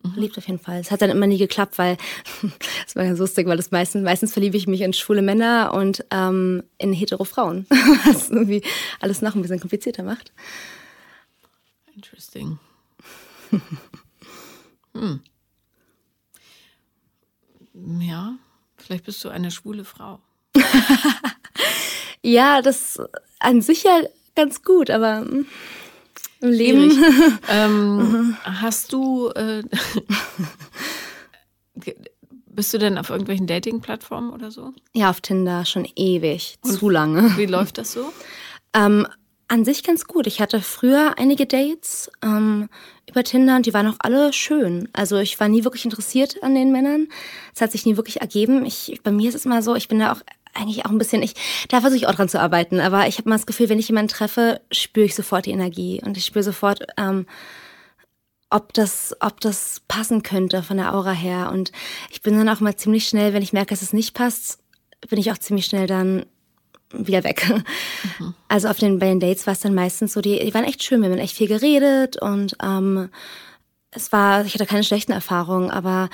Verliebt 0.00 0.38
auf 0.38 0.46
jeden 0.46 0.60
Fall. 0.60 0.78
Es 0.80 0.90
hat 0.90 1.02
dann 1.02 1.10
immer 1.10 1.26
nie 1.26 1.38
geklappt, 1.38 1.76
weil 1.76 1.96
das 2.84 2.94
war 2.94 3.04
ganz 3.04 3.18
lustig, 3.18 3.46
weil 3.48 3.56
das 3.56 3.72
meistens, 3.72 4.04
meistens 4.04 4.32
verliebe 4.32 4.56
ich 4.56 4.66
mich 4.66 4.80
in 4.82 4.92
schwule 4.92 5.22
Männer 5.22 5.72
und 5.74 6.04
ähm, 6.10 6.62
in 6.78 6.92
hetero 6.92 7.24
Frauen. 7.24 7.66
Was 8.04 8.30
irgendwie 8.30 8.62
alles 9.00 9.22
noch 9.22 9.34
ein 9.34 9.42
bisschen 9.42 9.60
komplizierter 9.60 10.04
macht. 10.04 10.32
Interesting. 11.94 12.58
hm. 14.94 15.20
Ja, 18.00 18.36
vielleicht 18.76 19.04
bist 19.04 19.24
du 19.24 19.28
eine 19.30 19.50
schwule 19.50 19.84
Frau. 19.84 20.20
ja, 22.22 22.62
das 22.62 23.00
an 23.40 23.62
sich 23.62 23.82
ja 23.82 24.00
ganz 24.36 24.62
gut, 24.62 24.90
aber 24.90 25.20
hm, 25.20 25.46
im 26.40 26.50
Leben. 26.50 27.04
ähm, 27.48 27.96
mhm. 27.96 28.36
Hast 28.42 28.92
du, 28.92 29.28
äh, 29.30 29.62
bist 32.46 32.74
du 32.74 32.78
denn 32.78 32.98
auf 32.98 33.10
irgendwelchen 33.10 33.46
Dating-Plattformen 33.46 34.30
oder 34.30 34.50
so? 34.50 34.72
Ja, 34.94 35.10
auf 35.10 35.20
Tinder 35.20 35.64
schon 35.64 35.86
ewig, 35.96 36.58
Und 36.62 36.72
zu 36.72 36.88
lange. 36.88 37.36
Wie 37.36 37.46
läuft 37.46 37.78
das 37.78 37.92
so? 37.92 38.12
Ähm, 38.74 39.06
an 39.48 39.64
sich 39.64 39.82
ganz 39.82 40.06
gut. 40.06 40.26
Ich 40.26 40.42
hatte 40.42 40.60
früher 40.60 41.14
einige 41.16 41.46
Dates 41.46 42.10
ähm, 42.22 42.68
über 43.08 43.24
Tinder 43.24 43.56
und 43.56 43.64
die 43.64 43.72
waren 43.72 43.86
auch 43.86 43.96
alle 43.98 44.32
schön. 44.34 44.88
Also 44.92 45.16
ich 45.16 45.40
war 45.40 45.48
nie 45.48 45.64
wirklich 45.64 45.86
interessiert 45.86 46.42
an 46.42 46.54
den 46.54 46.70
Männern. 46.70 47.08
Es 47.54 47.62
hat 47.62 47.72
sich 47.72 47.86
nie 47.86 47.96
wirklich 47.96 48.20
ergeben. 48.20 48.66
Ich, 48.66 49.00
bei 49.02 49.10
mir 49.10 49.30
ist 49.30 49.34
es 49.34 49.46
immer 49.46 49.62
so, 49.62 49.74
ich 49.74 49.88
bin 49.88 50.00
da 50.00 50.12
auch 50.12 50.20
eigentlich 50.54 50.84
auch 50.84 50.90
ein 50.90 50.98
bisschen, 50.98 51.22
ich, 51.22 51.34
da 51.68 51.80
versuche 51.80 51.98
ich 51.98 52.06
auch 52.06 52.14
dran 52.14 52.28
zu 52.28 52.40
arbeiten, 52.40 52.80
aber 52.80 53.06
ich 53.08 53.18
habe 53.18 53.28
mal 53.28 53.36
das 53.36 53.46
Gefühl, 53.46 53.68
wenn 53.68 53.78
ich 53.78 53.88
jemanden 53.88 54.08
treffe, 54.08 54.60
spüre 54.70 55.06
ich 55.06 55.14
sofort 55.14 55.46
die 55.46 55.50
Energie 55.50 56.00
und 56.04 56.16
ich 56.16 56.24
spüre 56.24 56.42
sofort, 56.42 56.86
ähm, 56.96 57.26
ob 58.50 58.72
das, 58.72 59.14
ob 59.20 59.40
das 59.40 59.82
passen 59.88 60.22
könnte 60.22 60.62
von 60.62 60.78
der 60.78 60.94
Aura 60.94 61.12
her. 61.12 61.50
Und 61.52 61.70
ich 62.10 62.22
bin 62.22 62.36
dann 62.36 62.48
auch 62.48 62.60
mal 62.60 62.76
ziemlich 62.76 63.06
schnell, 63.06 63.34
wenn 63.34 63.42
ich 63.42 63.52
merke, 63.52 63.70
dass 63.70 63.82
es 63.82 63.92
nicht 63.92 64.14
passt, 64.14 64.60
bin 65.08 65.18
ich 65.18 65.30
auch 65.30 65.38
ziemlich 65.38 65.66
schnell 65.66 65.86
dann 65.86 66.24
wieder 66.92 67.24
weg. 67.24 67.46
Mhm. 68.18 68.34
Also 68.48 68.68
auf 68.68 68.78
den, 68.78 68.98
bei 68.98 69.06
den 69.06 69.20
Dates 69.20 69.46
war 69.46 69.52
es 69.52 69.60
dann 69.60 69.74
meistens 69.74 70.14
so, 70.14 70.20
die, 70.20 70.38
die 70.38 70.54
waren 70.54 70.64
echt 70.64 70.82
schön, 70.82 71.02
wir 71.02 71.10
haben 71.10 71.18
echt 71.18 71.36
viel 71.36 71.48
geredet 71.48 72.20
und 72.20 72.56
ähm, 72.62 73.10
es 73.90 74.12
war, 74.12 74.44
ich 74.44 74.54
hatte 74.54 74.66
keine 74.66 74.84
schlechten 74.84 75.12
Erfahrungen, 75.12 75.70
aber 75.70 76.08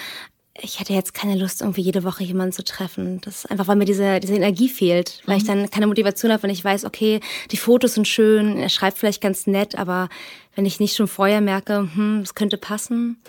ich 0.61 0.79
hätte 0.79 0.93
jetzt 0.93 1.15
keine 1.15 1.37
Lust, 1.37 1.63
irgendwie 1.63 1.81
jede 1.81 2.05
Woche 2.05 2.23
jemanden 2.23 2.53
zu 2.53 2.63
treffen. 2.63 3.21
Das 3.23 3.39
ist 3.39 3.51
einfach, 3.51 3.67
weil 3.67 3.77
mir 3.77 3.87
diese, 3.87 4.21
diese 4.21 4.35
Energie 4.35 4.69
fehlt. 4.69 5.21
Weil 5.27 5.37
mhm. 5.37 5.41
ich 5.41 5.47
dann 5.47 5.71
keine 5.71 5.87
Motivation 5.89 6.31
habe, 6.31 6.45
wenn 6.45 6.51
ich 6.51 6.65
weiß, 6.65 6.85
okay, 6.85 7.21
die 7.51 7.57
Fotos 7.57 7.95
sind 7.95 8.07
schön, 8.07 8.57
er 8.57 8.69
schreibt 8.69 8.99
vielleicht 8.99 9.21
ganz 9.21 9.47
nett, 9.47 9.77
aber 9.77 10.09
wenn 10.55 10.65
ich 10.65 10.79
nicht 10.79 10.95
schon 10.95 11.09
vorher 11.09 11.41
merke, 11.41 11.89
hm, 11.95 12.21
es 12.21 12.35
könnte 12.35 12.57
passen. 12.57 13.21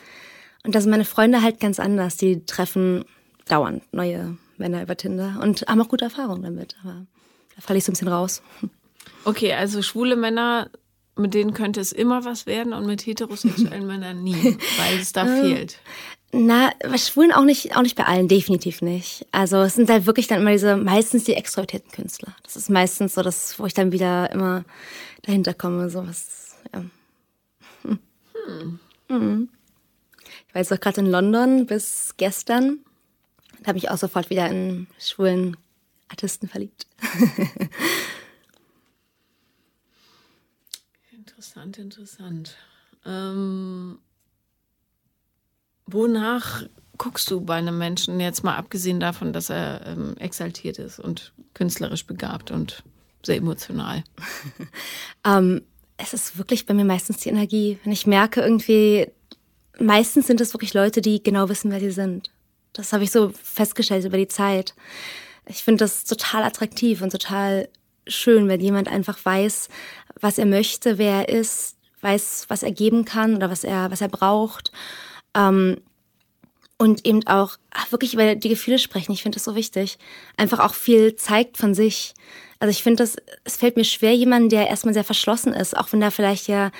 Und 0.64 0.76
da 0.76 0.82
sind 0.82 0.92
meine 0.92 1.06
Freunde 1.06 1.42
halt 1.42 1.60
ganz 1.60 1.80
anders. 1.80 2.18
Die 2.18 2.46
treffen 2.46 3.06
dauernd 3.48 3.82
neue 3.92 4.38
Männer 4.58 4.84
über 4.84 4.96
Tinder 4.96 5.40
und 5.42 5.66
haben 5.68 5.82
auch 5.82 5.90
gute 5.90 6.06
Erfahrungen 6.06 6.44
damit. 6.44 6.76
Aber 6.84 7.06
da 7.56 7.62
falle 7.62 7.80
ich 7.80 7.86
so 7.86 7.92
ein 7.92 7.94
bisschen 7.94 8.08
raus. 8.08 8.44
Okay, 9.24 9.54
also 9.54 9.82
schwule 9.82 10.16
Männer, 10.16 10.70
mit 11.16 11.34
denen 11.34 11.54
könnte 11.54 11.80
es 11.80 11.92
immer 11.92 12.26
was 12.26 12.46
werden 12.46 12.74
und 12.74 12.86
mit 12.86 13.06
heterosexuellen 13.06 13.88
Männern 13.88 14.24
nie, 14.24 14.58
weil 14.78 15.00
es 15.00 15.12
da 15.12 15.26
fehlt. 15.26 15.80
Na, 16.32 16.72
bei 16.80 16.98
Schwulen 16.98 17.32
auch 17.32 17.44
nicht, 17.44 17.78
auch 17.78 17.82
nicht 17.82 17.96
bei 17.96 18.06
allen, 18.06 18.28
definitiv 18.28 18.82
nicht. 18.82 19.26
Also 19.32 19.62
es 19.62 19.76
sind 19.76 19.90
halt 19.90 20.06
wirklich 20.06 20.28
dann 20.28 20.42
immer 20.42 20.52
diese, 20.52 20.76
meistens 20.76 21.24
die 21.24 21.34
extrovertierten 21.34 21.92
Künstler. 21.92 22.36
Das 22.44 22.56
ist 22.58 22.70
meistens 22.70 23.16
so 23.16 23.22
das, 23.22 23.58
wo 23.58 23.66
ich 23.66 23.74
dann 23.74 23.92
wieder 23.94 24.30
immer 24.32 24.66
dahinter 25.22 25.54
komme, 25.54 25.90
so 25.90 26.06
was, 26.06 26.58
ja. 26.74 26.84
Hm. 27.84 28.00
Hm. 28.48 28.80
hm. 29.08 29.50
Ich 30.48 30.54
war 30.54 30.62
jetzt 30.62 30.74
auch 30.74 30.80
gerade 30.80 31.02
in 31.02 31.08
London 31.08 31.66
bis 31.66 32.16
gestern. 32.18 32.80
Da 33.62 33.68
habe 33.70 33.78
ich 33.78 33.90
auch 33.90 33.98
sofort 33.98 34.30
wieder 34.30 34.50
in 34.50 34.88
schwulen 35.00 35.56
Artisten 36.10 36.48
verliebt. 36.48 36.88
interessant, 41.12 41.78
interessant. 41.78 42.56
Ähm 43.06 44.00
Wonach 45.88 46.64
guckst 46.98 47.30
du 47.30 47.42
bei 47.42 47.56
einem 47.56 47.78
Menschen, 47.78 48.20
jetzt 48.20 48.44
mal 48.44 48.56
abgesehen 48.56 49.00
davon, 49.00 49.34
dass 49.34 49.50
er 49.50 49.86
ähm, 49.86 50.16
exaltiert 50.18 50.80
ist 50.80 51.00
und 51.00 51.34
künstlerisch 51.54 52.06
begabt 52.06 52.52
und 52.52 52.84
sehr 53.24 53.38
emotional? 53.38 54.04
ähm, 55.26 55.62
es 55.98 56.14
ist 56.14 56.38
wirklich 56.38 56.66
bei 56.66 56.74
mir 56.74 56.86
meistens 56.86 57.18
die 57.18 57.30
Energie. 57.30 57.80
Wenn 57.84 57.94
ich 57.94 58.08
merke, 58.08 58.42
irgendwie, 58.42 59.08
meistens 59.80 60.28
sind 60.28 60.42
es 60.42 60.54
wirklich 60.54 60.74
Leute, 60.74 61.02
die 61.02 61.22
genau 61.22 61.50
wissen, 61.50 61.72
wer 61.72 61.80
sie 61.80 61.92
sind. 61.92 62.32
Das 62.74 62.92
habe 62.92 63.04
ich 63.04 63.12
so 63.12 63.30
festgestellt 63.30 64.06
über 64.06 64.18
die 64.18 64.28
Zeit. 64.28 64.74
Ich 65.48 65.64
finde 65.64 65.84
das 65.86 66.04
total 66.04 66.44
attraktiv 66.44 67.02
und 67.02 67.12
total 67.12 67.70
schön, 68.08 68.48
wenn 68.48 68.60
jemand 68.60 68.88
einfach 68.88 69.18
weiß, 69.24 69.70
was 70.20 70.38
er 70.38 70.46
möchte, 70.46 70.98
wer 70.98 71.28
er 71.28 71.30
ist, 71.30 71.78
weiß, 72.02 72.46
was 72.50 72.64
er 72.64 72.72
geben 72.72 73.06
kann 73.06 73.36
oder 73.36 73.50
was 73.50 73.64
er, 73.64 73.92
was 73.92 74.02
er 74.02 74.10
braucht 74.10 74.72
ähm, 75.36 75.78
und 76.78 77.06
eben 77.06 77.26
auch 77.28 77.58
ach, 77.72 77.92
wirklich 77.92 78.14
über 78.14 78.36
die 78.36 78.50
Gefühle 78.50 78.80
sprechen. 78.80 79.14
Ich 79.14 79.24
finde 79.24 79.38
das 79.38 79.46
so 79.46 79.56
wichtig. 79.56 79.98
Einfach 80.36 80.60
auch 80.60 80.74
viel 80.74 81.16
zeigt 81.16 81.58
von 81.58 81.74
sich. 81.74 82.14
Also 82.60 82.72
ich 82.72 82.84
finde 82.84 83.04
das, 83.04 83.16
es 83.44 83.58
fällt 83.58 83.78
mir 83.78 83.84
schwer, 83.84 84.14
jemanden, 84.14 84.50
der 84.50 84.68
erstmal 84.68 84.94
sehr 84.94 85.04
verschlossen 85.04 85.54
ist, 85.54 85.76
auch 85.76 85.92
wenn 85.92 86.00
der 86.00 86.12
vielleicht 86.12 86.48
ja 86.48 86.72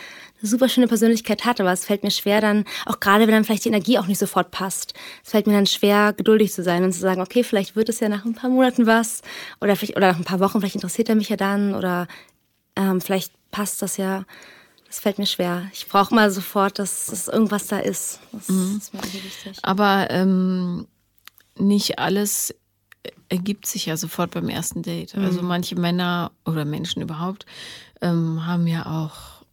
eine 0.42 0.50
super 0.50 0.70
schöne 0.70 0.88
Persönlichkeit 0.88 1.46
hat, 1.46 1.62
aber 1.62 1.72
es 1.72 1.86
fällt 1.86 2.04
mir 2.04 2.12
schwer 2.12 2.42
dann, 2.42 2.66
auch 2.86 3.00
gerade 3.00 3.26
wenn 3.26 3.34
dann 3.34 3.44
vielleicht 3.44 3.66
die 3.66 3.70
Energie 3.70 3.98
auch 3.98 4.08
nicht 4.08 4.20
sofort 4.20 4.52
passt, 4.52 4.94
es 5.24 5.32
fällt 5.32 5.48
mir 5.48 5.54
dann 5.54 5.66
schwer, 5.66 6.14
geduldig 6.14 6.54
zu 6.54 6.64
sein 6.64 6.84
und 6.84 6.94
zu 6.94 7.00
sagen, 7.00 7.22
okay, 7.22 7.44
vielleicht 7.44 7.76
wird 7.76 7.90
es 7.90 8.00
ja 8.00 8.10
nach 8.10 8.26
ein 8.26 8.36
paar 8.36 8.50
Monaten 8.50 8.86
was 8.86 9.22
oder 9.62 9.76
vielleicht, 9.76 9.98
oder 9.98 10.08
nach 10.12 10.18
ein 10.18 10.26
paar 10.26 10.40
Wochen, 10.40 10.60
vielleicht 10.60 10.76
interessiert 10.76 11.10
er 11.10 11.16
mich 11.16 11.30
ja 11.30 11.38
dann 11.38 11.76
oder 11.76 12.08
ähm, 12.76 13.02
vielleicht 13.02 13.34
passt 13.52 13.82
das 13.82 13.98
ja. 13.98 14.26
Das 14.88 15.00
fällt 15.00 15.18
mir 15.18 15.26
schwer. 15.26 15.70
Ich 15.74 15.88
brauche 15.88 16.14
mal 16.14 16.32
sofort, 16.32 16.80
dass, 16.80 17.08
dass 17.08 17.28
irgendwas 17.28 17.68
da 17.68 17.80
ist. 17.80 18.20
Das 18.32 18.50
mhm. 18.50 18.78
ist 18.78 18.94
mir 18.94 19.04
wichtig. 19.04 19.58
Aber 19.62 20.10
ähm, 20.10 20.88
nicht 21.58 22.00
alles 22.00 22.54
ergibt 23.30 23.66
sich 23.66 23.88
ja 23.88 23.98
sofort 23.98 24.32
beim 24.32 24.50
ersten 24.50 24.84
Date. 24.84 25.16
Mhm. 25.16 25.26
Also 25.26 25.42
manche 25.42 25.76
Männer 25.76 26.32
oder 26.46 26.66
Menschen 26.66 27.02
überhaupt 27.02 27.46
ähm, 28.02 28.46
haben 28.46 28.68
ja 28.68 28.86
auch 28.86 29.44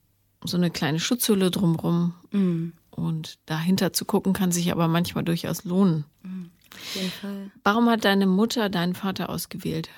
so 0.45 0.57
eine 0.57 0.71
kleine 0.71 1.01
Schutzhülle 1.01 1.51
drumrum. 1.51 2.15
Mhm. 2.31 2.75
Und 2.91 3.39
dahinter 3.47 3.93
zu 3.93 4.05
gucken, 4.05 4.35
kann 4.35 4.53
sich 4.53 4.71
aber 4.71 4.87
manchmal 4.87 5.25
durchaus 5.25 5.65
lohnen. 5.65 6.05
Mhm. 6.23 6.51
Auf 6.75 6.95
jeden 6.95 7.11
Fall. 7.11 7.51
Warum 7.65 7.89
hat 7.89 8.05
deine 8.05 8.27
Mutter 8.27 8.69
deinen 8.69 8.95
Vater 8.95 9.29
ausgewählt? 9.29 9.89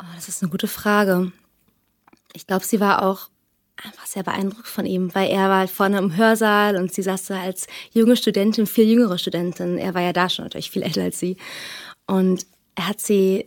Oh, 0.00 0.06
das 0.14 0.28
ist 0.28 0.42
eine 0.42 0.50
gute 0.50 0.68
Frage. 0.68 1.32
Ich 2.32 2.46
glaube, 2.46 2.64
sie 2.64 2.80
war 2.80 3.02
auch 3.02 3.28
einfach 3.82 4.06
sehr 4.06 4.22
beeindruckt 4.22 4.68
von 4.68 4.86
ihm, 4.86 5.14
weil 5.14 5.30
er 5.30 5.48
war 5.48 5.58
halt 5.58 5.70
vorne 5.70 5.98
im 5.98 6.16
Hörsaal 6.16 6.76
und 6.76 6.92
sie 6.92 7.02
saß 7.02 7.26
da 7.26 7.40
als 7.40 7.66
junge 7.92 8.16
Studentin, 8.16 8.66
viel 8.66 8.88
jüngere 8.88 9.18
Studentin. 9.18 9.78
Er 9.78 9.94
war 9.94 10.02
ja 10.02 10.12
da 10.12 10.28
schon 10.28 10.44
natürlich 10.44 10.70
viel 10.70 10.82
älter 10.84 11.02
als 11.02 11.18
sie. 11.18 11.36
Und 12.06 12.46
er 12.74 12.88
hat 12.88 13.00
sie, 13.00 13.46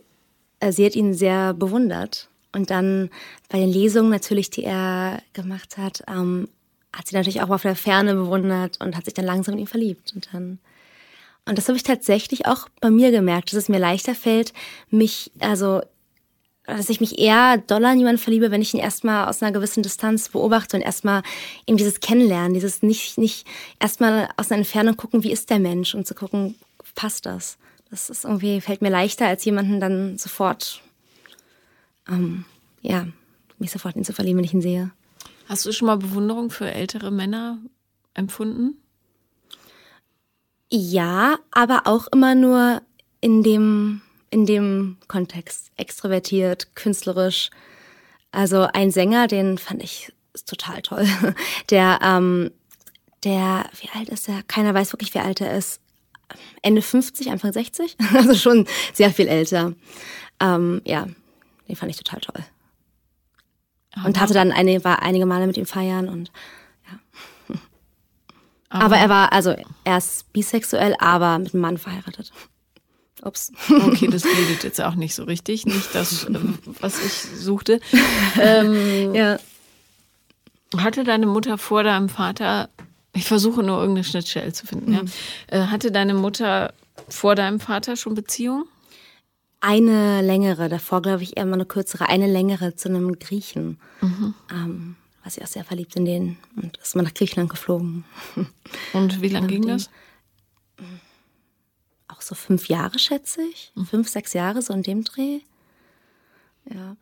äh, 0.60 0.72
sie 0.72 0.86
hat 0.86 0.96
ihn 0.96 1.14
sehr 1.14 1.54
bewundert. 1.54 2.28
Und 2.52 2.70
dann 2.70 3.10
bei 3.48 3.58
den 3.58 3.70
Lesungen 3.70 4.10
natürlich, 4.10 4.50
die 4.50 4.64
er 4.64 5.22
gemacht 5.32 5.76
hat, 5.76 6.02
ähm, 6.08 6.48
hat 6.92 7.06
sie 7.06 7.14
natürlich 7.14 7.42
auch 7.42 7.50
auf 7.50 7.62
der 7.62 7.76
Ferne 7.76 8.14
bewundert 8.14 8.80
und 8.80 8.96
hat 8.96 9.04
sich 9.04 9.14
dann 9.14 9.26
langsam 9.26 9.54
in 9.54 9.60
ihn 9.60 9.66
verliebt. 9.66 10.12
Und 10.14 10.28
dann 10.32 10.58
und 11.48 11.56
das 11.56 11.66
habe 11.68 11.78
ich 11.78 11.82
tatsächlich 11.82 12.44
auch 12.44 12.68
bei 12.80 12.90
mir 12.90 13.10
gemerkt, 13.10 13.50
dass 13.50 13.58
es 13.58 13.68
mir 13.70 13.78
leichter 13.78 14.14
fällt, 14.14 14.52
mich 14.90 15.30
also 15.40 15.80
dass 16.76 16.90
ich 16.90 17.00
mich 17.00 17.18
eher 17.18 17.56
doller 17.58 17.92
in 17.92 17.98
jemanden 17.98 18.20
verliebe, 18.20 18.50
wenn 18.50 18.60
ich 18.60 18.74
ihn 18.74 18.80
erstmal 18.80 19.26
aus 19.26 19.42
einer 19.42 19.52
gewissen 19.52 19.82
Distanz 19.82 20.28
beobachte 20.28 20.76
und 20.76 20.82
erstmal 20.82 21.22
eben 21.66 21.78
dieses 21.78 22.00
Kennenlernen, 22.00 22.52
dieses 22.52 22.82
nicht, 22.82 23.16
nicht 23.16 23.46
erstmal 23.80 24.28
aus 24.36 24.50
einer 24.50 24.58
Entfernung 24.58 24.96
gucken, 24.96 25.22
wie 25.22 25.32
ist 25.32 25.48
der 25.48 25.60
Mensch 25.60 25.94
und 25.94 26.06
zu 26.06 26.14
gucken, 26.14 26.56
passt 26.94 27.24
das. 27.24 27.56
Das 27.90 28.10
ist 28.10 28.24
irgendwie, 28.24 28.60
fällt 28.60 28.82
mir 28.82 28.90
leichter, 28.90 29.26
als 29.26 29.46
jemanden 29.46 29.80
dann 29.80 30.18
sofort, 30.18 30.82
ähm, 32.06 32.44
ja, 32.82 33.06
mich 33.58 33.70
sofort 33.70 33.94
in 33.94 34.02
ihn 34.02 34.04
zu 34.04 34.12
verlieben, 34.12 34.36
wenn 34.36 34.44
ich 34.44 34.52
ihn 34.54 34.60
sehe. 34.60 34.90
Hast 35.48 35.64
du 35.64 35.72
schon 35.72 35.86
mal 35.86 35.96
Bewunderung 35.96 36.50
für 36.50 36.70
ältere 36.70 37.10
Männer 37.10 37.58
empfunden? 38.12 38.76
Ja, 40.68 41.38
aber 41.50 41.86
auch 41.86 42.08
immer 42.12 42.34
nur 42.34 42.82
in 43.22 43.42
dem 43.42 44.02
in 44.30 44.46
dem 44.46 44.98
Kontext. 45.08 45.70
Extrovertiert, 45.76 46.74
künstlerisch. 46.74 47.50
Also 48.30 48.68
ein 48.72 48.90
Sänger, 48.90 49.26
den 49.26 49.58
fand 49.58 49.82
ich 49.82 50.12
total 50.46 50.82
toll. 50.82 51.06
Der, 51.70 51.98
ähm, 52.02 52.50
der, 53.24 53.68
wie 53.80 53.88
alt 53.98 54.08
ist 54.08 54.28
er? 54.28 54.44
Keiner 54.44 54.74
weiß 54.74 54.92
wirklich, 54.92 55.12
wie 55.12 55.18
alt 55.18 55.40
er 55.40 55.56
ist. 55.56 55.80
Ende 56.62 56.82
50, 56.82 57.30
Anfang 57.30 57.52
60. 57.52 57.96
Also 58.14 58.34
schon 58.34 58.66
sehr 58.92 59.10
viel 59.10 59.26
älter. 59.26 59.74
Ähm, 60.38 60.82
ja, 60.84 61.08
den 61.68 61.74
fand 61.76 61.90
ich 61.90 61.96
total 61.96 62.20
toll. 62.20 62.44
Und 64.04 64.20
hatte 64.20 64.34
dann 64.34 64.52
eine, 64.52 64.84
war 64.84 65.02
einige 65.02 65.26
Male 65.26 65.48
mit 65.48 65.56
ihm 65.56 65.66
feiern 65.66 66.08
und 66.08 66.30
ja. 66.86 67.56
Aber, 68.70 68.84
aber 68.84 68.96
er 68.98 69.08
war, 69.08 69.32
also 69.32 69.56
er 69.82 69.98
ist 69.98 70.32
bisexuell, 70.32 70.94
aber 71.00 71.38
mit 71.38 71.54
einem 71.54 71.62
Mann 71.62 71.78
verheiratet. 71.78 72.32
Ups. 73.24 73.52
Okay, 73.70 74.08
das 74.08 74.22
bildet 74.22 74.64
jetzt 74.64 74.80
auch 74.80 74.94
nicht 74.94 75.14
so 75.14 75.24
richtig. 75.24 75.66
Nicht 75.66 75.94
das, 75.94 76.24
ähm, 76.28 76.58
was 76.80 77.04
ich 77.04 77.12
suchte. 77.12 77.80
Ähm, 78.40 79.14
ja. 79.14 79.38
Hatte 80.76 81.04
deine 81.04 81.26
Mutter 81.26 81.56
vor 81.56 81.82
deinem 81.82 82.08
Vater, 82.08 82.68
ich 83.14 83.24
versuche 83.24 83.62
nur 83.62 83.78
irgendeine 83.78 84.04
Schnittstelle 84.04 84.52
zu 84.52 84.66
finden, 84.66 84.90
mhm. 84.90 85.10
ja. 85.50 85.64
Äh, 85.64 85.66
hatte 85.68 85.90
deine 85.90 86.14
Mutter 86.14 86.74
vor 87.08 87.34
deinem 87.34 87.60
Vater 87.60 87.96
schon 87.96 88.14
Beziehung? 88.14 88.64
Eine 89.60 90.22
längere, 90.22 90.68
davor 90.68 91.02
glaube 91.02 91.22
ich 91.22 91.36
eher 91.36 91.46
mal 91.46 91.54
eine 91.54 91.64
kürzere, 91.64 92.08
eine 92.08 92.26
längere 92.26 92.76
zu 92.76 92.88
einem 92.88 93.18
Griechen. 93.18 93.80
Mhm. 94.00 94.34
Ähm, 94.52 94.96
war 95.22 95.30
sie 95.32 95.42
auch 95.42 95.48
sehr 95.48 95.64
verliebt 95.64 95.96
in 95.96 96.04
den 96.04 96.36
und 96.56 96.76
ist 96.76 96.94
mal 96.94 97.02
nach 97.02 97.14
Griechenland 97.14 97.50
geflogen. 97.50 98.04
Und 98.92 99.20
wie 99.20 99.28
lange 99.28 99.48
ging 99.48 99.66
das? 99.66 99.88
Auch 99.88 100.07
so 102.28 102.34
fünf 102.34 102.68
Jahre, 102.68 102.98
schätze 102.98 103.42
ich. 103.42 103.72
Mhm. 103.74 103.86
Fünf, 103.86 104.08
sechs 104.08 104.32
Jahre, 104.32 104.62
so 104.62 104.72
in 104.72 104.82
dem 104.82 105.04
Dreh. 105.04 105.40
Ja. 106.72 106.96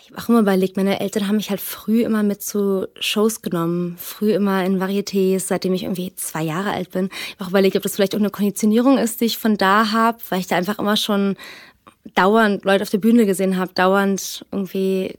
Ich 0.00 0.10
habe 0.10 0.20
auch 0.20 0.28
immer 0.28 0.40
überlegt, 0.40 0.76
meine 0.76 1.00
Eltern 1.00 1.28
haben 1.28 1.36
mich 1.36 1.48
halt 1.48 1.62
früh 1.62 2.02
immer 2.02 2.22
mit 2.22 2.42
zu 2.42 2.88
Shows 3.00 3.40
genommen, 3.40 3.96
früh 3.96 4.34
immer 4.34 4.62
in 4.64 4.78
Varietés, 4.78 5.38
seitdem 5.46 5.72
ich 5.72 5.84
irgendwie 5.84 6.14
zwei 6.14 6.42
Jahre 6.42 6.72
alt 6.72 6.90
bin. 6.90 7.06
Ich 7.06 7.34
habe 7.34 7.44
auch 7.44 7.48
überlegt, 7.48 7.76
ob 7.76 7.82
das 7.82 7.94
vielleicht 7.94 8.14
auch 8.14 8.18
eine 8.18 8.28
Konditionierung 8.28 8.98
ist, 8.98 9.22
die 9.22 9.26
ich 9.26 9.38
von 9.38 9.56
da 9.56 9.92
habe, 9.92 10.18
weil 10.28 10.40
ich 10.40 10.46
da 10.46 10.56
einfach 10.56 10.78
immer 10.78 10.98
schon 10.98 11.36
dauernd 12.14 12.66
Leute 12.66 12.82
auf 12.82 12.90
der 12.90 12.98
Bühne 12.98 13.24
gesehen 13.24 13.56
habe, 13.56 13.72
dauernd 13.72 14.44
irgendwie 14.52 15.16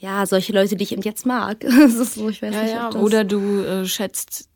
ja, 0.00 0.26
solche 0.26 0.52
Leute, 0.52 0.76
die 0.76 0.84
ich 0.84 0.92
eben 0.92 1.00
jetzt 1.00 1.24
mag. 1.24 1.64
so, 1.88 2.28
ja, 2.28 2.50
nicht, 2.50 2.72
ja. 2.74 2.92
Oder 2.92 3.24
du 3.24 3.60
äh, 3.60 3.86
schätzt 3.86 4.50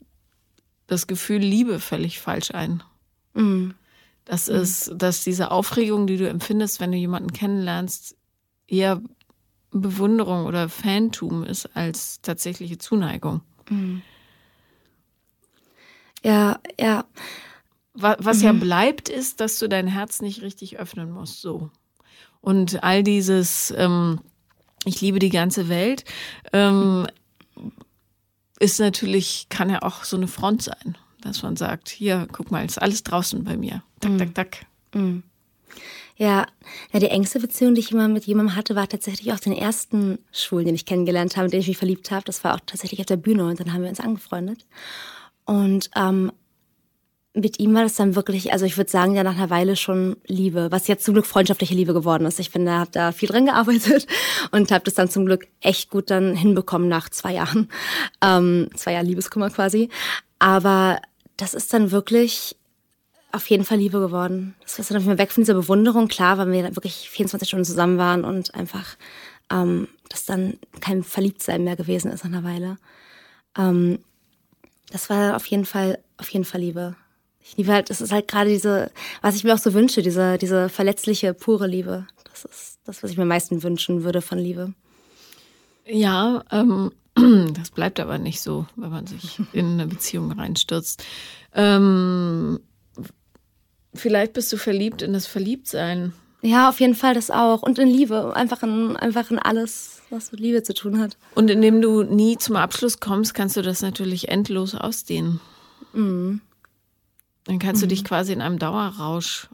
das 0.88 1.06
Gefühl 1.06 1.38
Liebe 1.38 1.80
völlig 1.80 2.18
falsch 2.18 2.50
ein. 2.50 2.82
Mhm. 3.38 3.74
Das 4.24 4.48
mhm. 4.48 4.56
ist, 4.56 4.92
dass 4.94 5.24
diese 5.24 5.50
Aufregung, 5.50 6.06
die 6.06 6.16
du 6.16 6.28
empfindest, 6.28 6.80
wenn 6.80 6.92
du 6.92 6.98
jemanden 6.98 7.32
kennenlernst, 7.32 8.16
eher 8.66 9.00
Bewunderung 9.70 10.46
oder 10.46 10.68
Fantum 10.68 11.44
ist 11.44 11.76
als 11.76 12.20
tatsächliche 12.20 12.78
Zuneigung. 12.78 13.40
Mhm. 13.68 14.02
Ja, 16.22 16.58
ja. 16.78 17.04
Was, 17.94 18.42
ja 18.42 18.52
mhm. 18.52 18.60
bleibt, 18.60 19.08
ist, 19.08 19.40
dass 19.40 19.58
du 19.58 19.68
dein 19.68 19.88
Herz 19.88 20.20
nicht 20.20 20.42
richtig 20.42 20.78
öffnen 20.78 21.10
musst, 21.10 21.40
so. 21.40 21.70
Und 22.40 22.84
all 22.84 23.02
dieses, 23.02 23.74
ähm, 23.76 24.20
ich 24.84 25.00
liebe 25.00 25.18
die 25.18 25.30
ganze 25.30 25.68
Welt, 25.68 26.04
ähm, 26.52 27.08
ist 28.60 28.78
natürlich, 28.78 29.48
kann 29.48 29.68
ja 29.68 29.82
auch 29.82 30.04
so 30.04 30.16
eine 30.16 30.28
Front 30.28 30.62
sein, 30.62 30.96
dass 31.20 31.42
man 31.42 31.56
sagt, 31.56 31.88
hier, 31.88 32.26
guck 32.32 32.50
mal, 32.50 32.64
ist 32.64 32.80
alles 32.80 33.02
draußen 33.02 33.44
bei 33.44 33.56
mir. 33.56 33.82
Tak, 34.00 34.12
mhm. 34.12 34.18
tak, 34.18 34.34
tak. 34.34 34.66
Mhm. 34.94 35.22
Ja, 36.16 36.46
ja, 36.92 36.98
die 36.98 37.08
engste 37.08 37.38
Beziehung, 37.38 37.74
die 37.74 37.80
ich 37.80 37.92
immer 37.92 38.08
mit 38.08 38.24
jemandem 38.24 38.56
hatte, 38.56 38.74
war 38.74 38.88
tatsächlich 38.88 39.32
auch 39.32 39.38
den 39.38 39.52
ersten 39.52 40.18
Schwulen, 40.32 40.66
den 40.66 40.74
ich 40.74 40.84
kennengelernt 40.84 41.36
habe, 41.36 41.48
den 41.48 41.60
ich 41.60 41.68
mich 41.68 41.78
verliebt 41.78 42.10
habe. 42.10 42.24
Das 42.24 42.42
war 42.42 42.54
auch 42.54 42.60
tatsächlich 42.66 42.98
auf 43.00 43.06
der 43.06 43.16
Bühne 43.16 43.46
und 43.46 43.60
dann 43.60 43.72
haben 43.72 43.82
wir 43.82 43.88
uns 43.88 44.00
angefreundet. 44.00 44.66
Und 45.44 45.90
ähm, 45.94 46.32
mit 47.34 47.60
ihm 47.60 47.74
war 47.74 47.82
das 47.82 47.94
dann 47.94 48.16
wirklich, 48.16 48.52
also 48.52 48.66
ich 48.66 48.76
würde 48.76 48.90
sagen, 48.90 49.14
ja 49.14 49.22
nach 49.22 49.36
einer 49.36 49.50
Weile 49.50 49.76
schon 49.76 50.16
Liebe, 50.26 50.68
was 50.70 50.88
jetzt 50.88 51.04
zum 51.04 51.14
Glück 51.14 51.26
freundschaftliche 51.26 51.74
Liebe 51.74 51.94
geworden 51.94 52.26
ist. 52.26 52.40
Ich 52.40 52.50
finde, 52.50 52.72
er 52.72 52.80
hat 52.80 52.96
da 52.96 53.12
viel 53.12 53.28
dran 53.28 53.46
gearbeitet 53.46 54.06
und 54.50 54.70
habe 54.72 54.84
das 54.84 54.94
dann 54.94 55.08
zum 55.08 55.24
Glück 55.24 55.46
echt 55.60 55.90
gut 55.90 56.10
dann 56.10 56.34
hinbekommen 56.34 56.88
nach 56.88 57.08
zwei 57.08 57.34
Jahren, 57.34 57.68
ähm, 58.22 58.68
zwei 58.74 58.92
Jahre 58.92 59.06
Liebeskummer 59.06 59.50
quasi. 59.50 59.88
Aber 60.38 61.00
das 61.36 61.54
ist 61.54 61.72
dann 61.72 61.90
wirklich 61.90 62.56
auf 63.32 63.48
jeden 63.50 63.64
Fall 63.64 63.78
Liebe 63.78 64.00
geworden. 64.00 64.54
Das 64.62 64.78
ist 64.78 64.90
dann 64.90 64.96
auf 64.96 65.18
weg 65.18 65.32
von 65.32 65.42
dieser 65.42 65.54
Bewunderung, 65.54 66.08
klar, 66.08 66.38
weil 66.38 66.50
wir 66.50 66.62
dann 66.62 66.76
wirklich 66.76 67.10
24 67.10 67.48
Stunden 67.48 67.64
zusammen 67.64 67.98
waren 67.98 68.24
und 68.24 68.54
einfach 68.54 68.96
ähm, 69.50 69.88
das 70.08 70.24
dann 70.24 70.58
kein 70.80 71.02
Verliebtsein 71.02 71.64
mehr 71.64 71.76
gewesen 71.76 72.10
ist 72.10 72.24
nach 72.24 72.32
einer 72.32 72.44
Weile. 72.44 72.78
Ähm, 73.56 73.98
das 74.90 75.10
war 75.10 75.36
auf 75.36 75.46
jeden 75.46 75.66
Fall, 75.66 75.98
auf 76.16 76.30
jeden 76.30 76.44
Fall 76.44 76.60
Liebe. 76.60 76.96
Ich 77.42 77.56
liebe 77.56 77.72
halt, 77.72 77.90
das 77.90 78.00
ist 78.00 78.12
halt 78.12 78.28
gerade 78.28 78.50
diese, 78.50 78.90
was 79.22 79.36
ich 79.36 79.44
mir 79.44 79.54
auch 79.54 79.58
so 79.58 79.74
wünsche, 79.74 80.02
diese, 80.02 80.38
diese 80.38 80.68
verletzliche, 80.68 81.34
pure 81.34 81.66
Liebe. 81.66 82.06
Das 82.30 82.44
ist 82.44 82.78
das, 82.84 83.02
was 83.02 83.10
ich 83.10 83.16
mir 83.16 83.22
am 83.22 83.28
meisten 83.28 83.62
wünschen 83.62 84.04
würde 84.04 84.22
von 84.22 84.38
Liebe. 84.38 84.74
Ja, 85.86 86.44
ähm, 86.50 86.92
das 87.54 87.70
bleibt 87.70 88.00
aber 88.00 88.18
nicht 88.18 88.40
so, 88.40 88.66
wenn 88.76 88.90
man 88.90 89.06
sich 89.06 89.40
in 89.52 89.72
eine 89.72 89.86
Beziehung 89.86 90.32
reinstürzt. 90.32 91.04
Ähm, 91.54 92.60
vielleicht 93.94 94.32
bist 94.32 94.52
du 94.52 94.56
verliebt 94.56 95.02
in 95.02 95.12
das 95.12 95.26
Verliebtsein. 95.26 96.12
Ja, 96.40 96.68
auf 96.68 96.78
jeden 96.78 96.94
Fall 96.94 97.14
das 97.14 97.30
auch. 97.30 97.62
Und 97.62 97.78
in 97.78 97.88
Liebe. 97.88 98.34
Einfach 98.36 98.62
in, 98.62 98.96
einfach 98.96 99.30
in 99.30 99.38
alles, 99.38 100.02
was 100.10 100.30
mit 100.30 100.40
Liebe 100.40 100.62
zu 100.62 100.72
tun 100.72 101.00
hat. 101.00 101.16
Und 101.34 101.50
indem 101.50 101.82
du 101.82 102.04
nie 102.04 102.36
zum 102.38 102.56
Abschluss 102.56 103.00
kommst, 103.00 103.34
kannst 103.34 103.56
du 103.56 103.62
das 103.62 103.82
natürlich 103.82 104.28
endlos 104.28 104.74
ausdehnen. 104.74 105.40
Mhm. 105.92 106.40
Dann 107.44 107.58
kannst 107.58 107.82
mhm. 107.82 107.88
du 107.88 107.94
dich 107.94 108.04
quasi 108.04 108.32
in 108.32 108.40
einem 108.40 108.58
Dauerrausch 108.58 109.48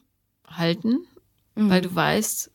halten, 0.47 1.07
mhm. 1.55 1.71
weil 1.71 1.81
du 1.81 1.95
weißt, 1.95 2.51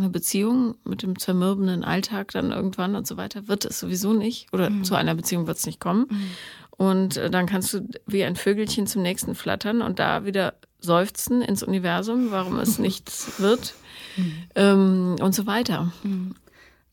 eine 0.00 0.10
Beziehung 0.10 0.74
mit 0.84 1.02
dem 1.02 1.18
zermürbenden 1.18 1.84
Alltag 1.84 2.32
dann 2.32 2.52
irgendwann 2.52 2.94
und 2.94 3.06
so 3.06 3.16
weiter 3.16 3.48
wird 3.48 3.64
es 3.64 3.80
sowieso 3.80 4.12
nicht 4.12 4.52
oder 4.52 4.70
mhm. 4.70 4.84
zu 4.84 4.94
einer 4.94 5.14
Beziehung 5.14 5.46
wird 5.46 5.58
es 5.58 5.66
nicht 5.66 5.80
kommen. 5.80 6.06
Mhm. 6.10 6.30
Und 6.70 7.16
äh, 7.18 7.30
dann 7.30 7.46
kannst 7.46 7.74
du 7.74 7.88
wie 8.06 8.24
ein 8.24 8.36
Vögelchen 8.36 8.86
zum 8.86 9.02
nächsten 9.02 9.34
flattern 9.34 9.82
und 9.82 9.98
da 9.98 10.24
wieder 10.24 10.54
seufzen 10.80 11.42
ins 11.42 11.62
Universum, 11.62 12.30
warum 12.30 12.58
es 12.58 12.78
nichts 12.80 13.38
wird 13.38 13.74
mhm. 14.16 14.32
ähm, 14.54 15.16
und 15.20 15.34
so 15.34 15.46
weiter. 15.46 15.92
Mhm. 16.02 16.34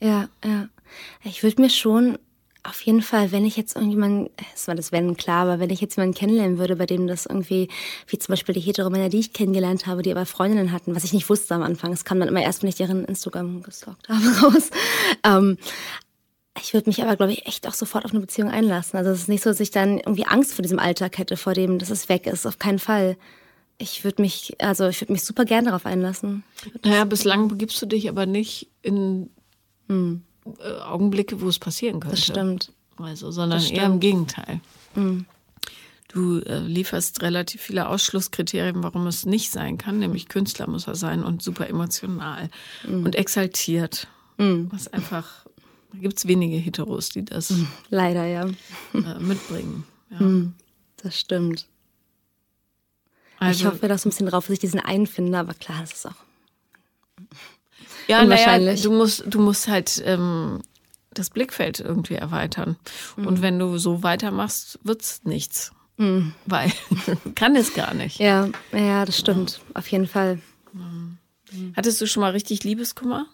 Ja, 0.01 0.27
ja. 0.43 0.67
Ich 1.23 1.43
würde 1.43 1.61
mir 1.61 1.69
schon 1.69 2.17
auf 2.67 2.81
jeden 2.81 3.01
Fall, 3.01 3.31
wenn 3.31 3.45
ich 3.45 3.55
jetzt 3.55 3.75
irgendjemanden, 3.75 4.29
es 4.53 4.67
war 4.67 4.75
das 4.75 4.91
Wenn 4.91 5.15
klar, 5.15 5.43
aber 5.43 5.59
wenn 5.59 5.69
ich 5.69 5.79
jetzt 5.79 5.95
jemanden 5.95 6.17
kennenlernen 6.17 6.57
würde, 6.57 6.75
bei 6.75 6.85
dem 6.85 7.07
das 7.07 7.25
irgendwie, 7.25 7.69
wie 8.07 8.19
zum 8.19 8.33
Beispiel 8.33 8.53
die 8.53 8.61
Heteromänner, 8.61 9.07
die 9.07 9.19
ich 9.19 9.31
kennengelernt 9.31 9.87
habe, 9.87 10.01
die 10.01 10.11
aber 10.11 10.25
Freundinnen 10.25 10.73
hatten, 10.73 10.93
was 10.93 11.05
ich 11.05 11.13
nicht 11.13 11.29
wusste 11.29 11.55
am 11.55 11.63
Anfang, 11.63 11.93
es 11.93 12.03
kam 12.03 12.19
dann 12.19 12.27
immer 12.27 12.41
erst, 12.41 12.61
wenn 12.61 12.69
ich 12.69 12.75
deren 12.75 13.05
Instagram 13.05 13.63
gestalkt 13.63 14.07
habe, 14.09 14.25
raus. 14.41 14.69
Ähm, 15.23 15.57
ich 16.61 16.73
würde 16.73 16.89
mich 16.89 17.01
aber, 17.01 17.15
glaube 17.15 17.31
ich, 17.31 17.45
echt 17.45 17.67
auch 17.67 17.73
sofort 17.73 18.03
auf 18.03 18.11
eine 18.11 18.19
Beziehung 18.19 18.49
einlassen. 18.49 18.97
Also 18.97 19.11
es 19.11 19.19
ist 19.19 19.29
nicht 19.29 19.43
so, 19.43 19.49
dass 19.49 19.59
ich 19.61 19.71
dann 19.71 19.99
irgendwie 19.99 20.25
Angst 20.25 20.53
vor 20.53 20.63
diesem 20.63 20.79
Alltag 20.79 21.17
hätte, 21.17 21.37
vor 21.37 21.53
dem, 21.53 21.79
dass 21.79 21.89
es 21.89 22.09
weg 22.09 22.27
ist. 22.27 22.45
Auf 22.45 22.59
keinen 22.59 22.79
Fall. 22.79 23.15
Ich 23.77 24.03
würde 24.03 24.21
mich, 24.21 24.55
also 24.59 24.87
ich 24.87 24.99
würde 24.99 25.13
mich 25.13 25.23
super 25.23 25.45
gern 25.45 25.65
darauf 25.65 25.85
einlassen. 25.85 26.43
Naja, 26.83 27.05
bislang 27.05 27.47
begibst 27.47 27.81
du 27.81 27.85
dich 27.85 28.09
aber 28.09 28.25
nicht 28.25 28.69
in 28.81 29.29
hm. 29.87 30.23
Äh, 30.59 30.81
Augenblicke, 30.81 31.41
wo 31.41 31.47
es 31.47 31.59
passieren 31.59 31.99
könnte. 31.99 32.15
Das 32.15 32.25
stimmt. 32.25 32.71
Also, 32.97 33.31
sondern 33.31 33.61
stimmt. 33.61 33.77
eher 33.77 33.85
im 33.85 33.99
Gegenteil. 33.99 34.61
Mhm. 34.95 35.25
Du 36.07 36.39
äh, 36.39 36.59
lieferst 36.59 37.21
relativ 37.21 37.61
viele 37.61 37.89
Ausschlusskriterien, 37.89 38.81
warum 38.81 39.07
es 39.07 39.25
nicht 39.25 39.51
sein 39.51 39.77
kann, 39.77 39.99
nämlich 39.99 40.29
Künstler 40.29 40.67
muss 40.67 40.87
er 40.87 40.95
sein 40.95 41.23
und 41.23 41.43
super 41.43 41.67
emotional 41.67 42.49
mhm. 42.87 43.05
und 43.05 43.15
exaltiert. 43.15 44.07
Mhm. 44.37 44.69
Was 44.71 44.87
einfach, 44.87 45.45
da 45.91 45.99
gibt 45.99 46.17
es 46.17 46.27
wenige 46.27 46.57
Heteros, 46.57 47.09
die 47.09 47.25
das 47.25 47.49
mhm. 47.49 47.67
leider 47.89 48.25
ja 48.25 48.47
äh, 48.93 49.19
mitbringen. 49.19 49.83
Ja. 50.09 50.25
Mhm. 50.25 50.53
Das 51.03 51.19
stimmt. 51.19 51.67
Also, 53.39 53.59
ich 53.59 53.65
hoffe 53.65 53.89
da 53.89 53.97
so 53.97 54.07
ein 54.07 54.11
bisschen 54.11 54.27
drauf, 54.27 54.45
dass 54.45 54.53
ich 54.53 54.59
diesen 54.59 54.79
einen 54.79 55.05
finde, 55.05 55.37
aber 55.37 55.53
klar, 55.53 55.81
das 55.81 55.91
ist 55.91 56.05
auch 56.05 56.15
ja, 58.07 58.23
naja, 58.23 58.75
du 58.75 58.91
musst, 58.91 59.23
du 59.27 59.39
musst 59.39 59.67
halt 59.67 60.01
ähm, 60.05 60.61
das 61.11 61.29
Blickfeld 61.29 61.79
irgendwie 61.79 62.15
erweitern. 62.15 62.77
Mhm. 63.15 63.27
Und 63.27 63.41
wenn 63.41 63.59
du 63.59 63.77
so 63.77 64.03
weitermachst, 64.03 64.79
wird's 64.83 65.21
nichts. 65.23 65.71
Mhm. 65.97 66.33
Weil 66.45 66.71
kann 67.35 67.55
es 67.55 67.73
gar 67.73 67.93
nicht. 67.93 68.19
Ja, 68.19 68.49
ja, 68.71 69.05
das 69.05 69.17
stimmt. 69.17 69.53
Ja. 69.69 69.79
Auf 69.79 69.87
jeden 69.87 70.07
Fall. 70.07 70.39
Mhm. 70.73 71.17
Hattest 71.75 71.99
du 72.01 72.07
schon 72.07 72.21
mal 72.21 72.31
richtig 72.31 72.63
Liebeskummer? 72.63 73.25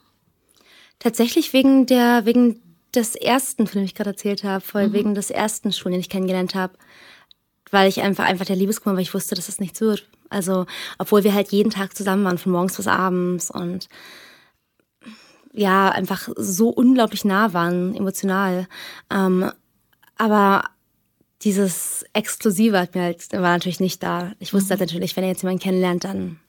Tatsächlich 0.99 1.51
wegen 1.53 1.85
der, 1.85 2.25
wegen 2.25 2.61
des 2.95 3.15
ersten, 3.15 3.67
von 3.67 3.79
dem 3.79 3.85
ich 3.85 3.95
gerade 3.95 4.11
erzählt 4.11 4.43
habe, 4.43 4.61
voll 4.61 4.89
mhm. 4.89 4.93
wegen 4.93 5.15
des 5.15 5.29
ersten 5.29 5.71
Schulen, 5.71 5.93
den 5.93 6.01
ich 6.01 6.09
kennengelernt 6.09 6.55
habe. 6.55 6.73
Weil 7.71 7.89
ich 7.89 8.01
einfach, 8.01 8.25
einfach 8.25 8.45
der 8.45 8.55
Liebeskummer, 8.55 8.95
weil 8.95 9.01
ich 9.01 9.13
wusste, 9.13 9.35
dass 9.35 9.49
es 9.49 9.59
nichts 9.59 9.81
wird. 9.81 10.07
Also, 10.29 10.65
obwohl 10.99 11.23
wir 11.23 11.33
halt 11.33 11.51
jeden 11.51 11.71
Tag 11.71 11.97
zusammen 11.97 12.23
waren, 12.23 12.37
von 12.37 12.51
morgens 12.51 12.77
bis 12.77 12.87
abends 12.87 13.49
und 13.49 13.87
ja 15.53 15.89
einfach 15.89 16.29
so 16.35 16.69
unglaublich 16.69 17.25
nah 17.25 17.53
waren, 17.53 17.95
emotional. 17.95 18.67
Ähm, 19.09 19.51
aber 20.17 20.63
dieses 21.43 22.05
Exklusive 22.13 22.79
hat 22.79 22.95
mir 22.95 23.03
halt, 23.03 23.31
war 23.31 23.53
natürlich 23.53 23.79
nicht 23.79 24.01
da. 24.01 24.33
Ich 24.39 24.53
wusste 24.53 24.71
halt 24.71 24.79
mhm. 24.79 24.81
halt 24.81 24.91
natürlich, 24.91 25.15
wenn 25.15 25.23
er 25.23 25.31
jetzt 25.31 25.43
jemanden 25.43 25.61
kennenlernt, 25.61 26.03
dann 26.03 26.39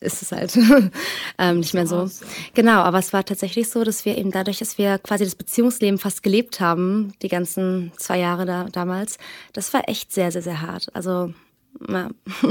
ist 0.00 0.22
es 0.22 0.32
halt 0.32 0.56
ähm, 1.38 1.60
nicht 1.60 1.74
mehr 1.74 1.86
so. 1.86 2.10
Genau, 2.54 2.80
aber 2.80 2.98
es 2.98 3.12
war 3.12 3.24
tatsächlich 3.24 3.70
so, 3.70 3.82
dass 3.82 4.04
wir 4.04 4.16
eben 4.18 4.30
dadurch, 4.30 4.58
dass 4.58 4.78
wir 4.78 4.98
quasi 4.98 5.24
das 5.24 5.34
Beziehungsleben 5.34 5.98
fast 5.98 6.22
gelebt 6.22 6.60
haben, 6.60 7.14
die 7.22 7.28
ganzen 7.28 7.92
zwei 7.96 8.18
Jahre 8.18 8.44
da, 8.44 8.64
damals, 8.64 9.18
das 9.52 9.72
war 9.72 9.88
echt 9.88 10.12
sehr, 10.12 10.30
sehr, 10.30 10.42
sehr 10.42 10.60
hart. 10.60 10.94
Also 10.94 11.32
ja, 11.88 12.10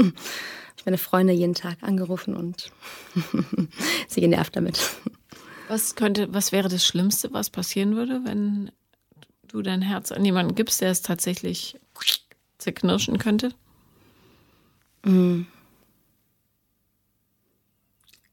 ich 0.76 0.86
meine 0.86 0.98
Freunde 0.98 1.32
jeden 1.32 1.54
Tag 1.54 1.78
angerufen 1.82 2.36
und 2.36 2.72
sie 4.08 4.20
genervt 4.20 4.56
damit. 4.56 4.96
Was 5.68 5.96
könnte, 5.96 6.32
was 6.32 6.52
wäre 6.52 6.68
das 6.68 6.84
Schlimmste, 6.86 7.32
was 7.32 7.50
passieren 7.50 7.96
würde, 7.96 8.24
wenn 8.24 8.70
du 9.48 9.62
dein 9.62 9.82
Herz 9.82 10.12
an 10.12 10.24
jemanden 10.24 10.54
gibst, 10.54 10.80
der 10.80 10.90
es 10.90 11.02
tatsächlich 11.02 11.78
zerknirschen 12.58 13.18
könnte? 13.18 13.52
Mhm. 15.04 15.46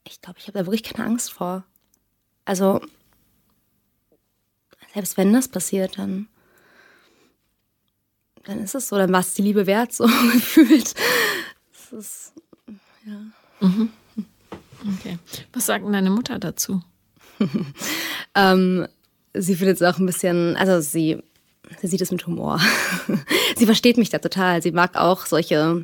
Ich 0.03 0.21
glaube, 0.21 0.39
ich 0.39 0.47
habe 0.47 0.59
da 0.59 0.65
wirklich 0.65 0.83
keine 0.83 1.07
Angst 1.07 1.31
vor. 1.31 1.63
Also, 2.45 2.81
selbst 4.93 5.17
wenn 5.17 5.33
das 5.33 5.47
passiert, 5.47 5.97
dann, 5.97 6.27
dann 8.43 8.59
ist 8.59 8.75
es 8.75 8.89
so, 8.89 8.97
dann 8.97 9.11
war 9.11 9.21
es 9.21 9.33
die 9.33 9.41
Liebe 9.41 9.65
wert, 9.65 9.93
so 9.93 10.05
gefühlt. 10.33 10.93
Das 11.71 11.93
ist, 11.93 12.33
ja. 13.05 13.21
Mhm. 13.59 13.91
Okay. 14.99 15.17
Was 15.53 15.65
sagt 15.65 15.85
denn 15.85 15.93
deine 15.93 16.09
Mutter 16.09 16.37
dazu? 16.37 16.83
ähm, 18.35 18.87
sie 19.33 19.55
findet 19.55 19.77
es 19.77 19.83
auch 19.83 19.99
ein 19.99 20.05
bisschen, 20.05 20.55
also 20.55 20.79
sie, 20.81 21.21
sie 21.81 21.87
sieht 21.87 22.01
es 22.01 22.11
mit 22.11 22.25
Humor. 22.27 22.59
sie 23.55 23.65
versteht 23.65 23.97
mich 23.97 24.09
da 24.09 24.19
total. 24.19 24.61
Sie 24.61 24.71
mag 24.71 24.95
auch 24.95 25.25
solche 25.25 25.83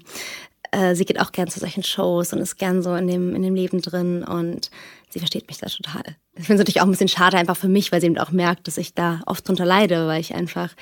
äh, 0.71 0.95
sie 0.95 1.05
geht 1.05 1.19
auch 1.19 1.31
gern 1.31 1.49
zu 1.49 1.59
solchen 1.59 1.83
Shows 1.83 2.33
und 2.33 2.39
ist 2.39 2.57
gern 2.57 2.81
so 2.81 2.95
in 2.95 3.07
dem, 3.07 3.35
in 3.35 3.41
dem 3.41 3.55
Leben 3.55 3.81
drin 3.81 4.23
und 4.23 4.69
sie 5.09 5.19
versteht 5.19 5.47
mich 5.47 5.57
da 5.57 5.67
total. 5.67 6.03
Ich 6.35 6.45
finde 6.45 6.53
es 6.55 6.59
natürlich 6.59 6.81
auch 6.81 6.85
ein 6.85 6.91
bisschen 6.91 7.07
schade 7.07 7.37
einfach 7.37 7.57
für 7.57 7.67
mich, 7.67 7.91
weil 7.91 8.01
sie 8.01 8.07
eben 8.07 8.17
auch 8.17 8.31
merkt, 8.31 8.67
dass 8.67 8.77
ich 8.77 8.93
da 8.93 9.21
oft 9.25 9.47
drunter 9.47 9.65
leide, 9.65 10.07
weil 10.07 10.21
ich 10.21 10.35
einfach 10.35 10.75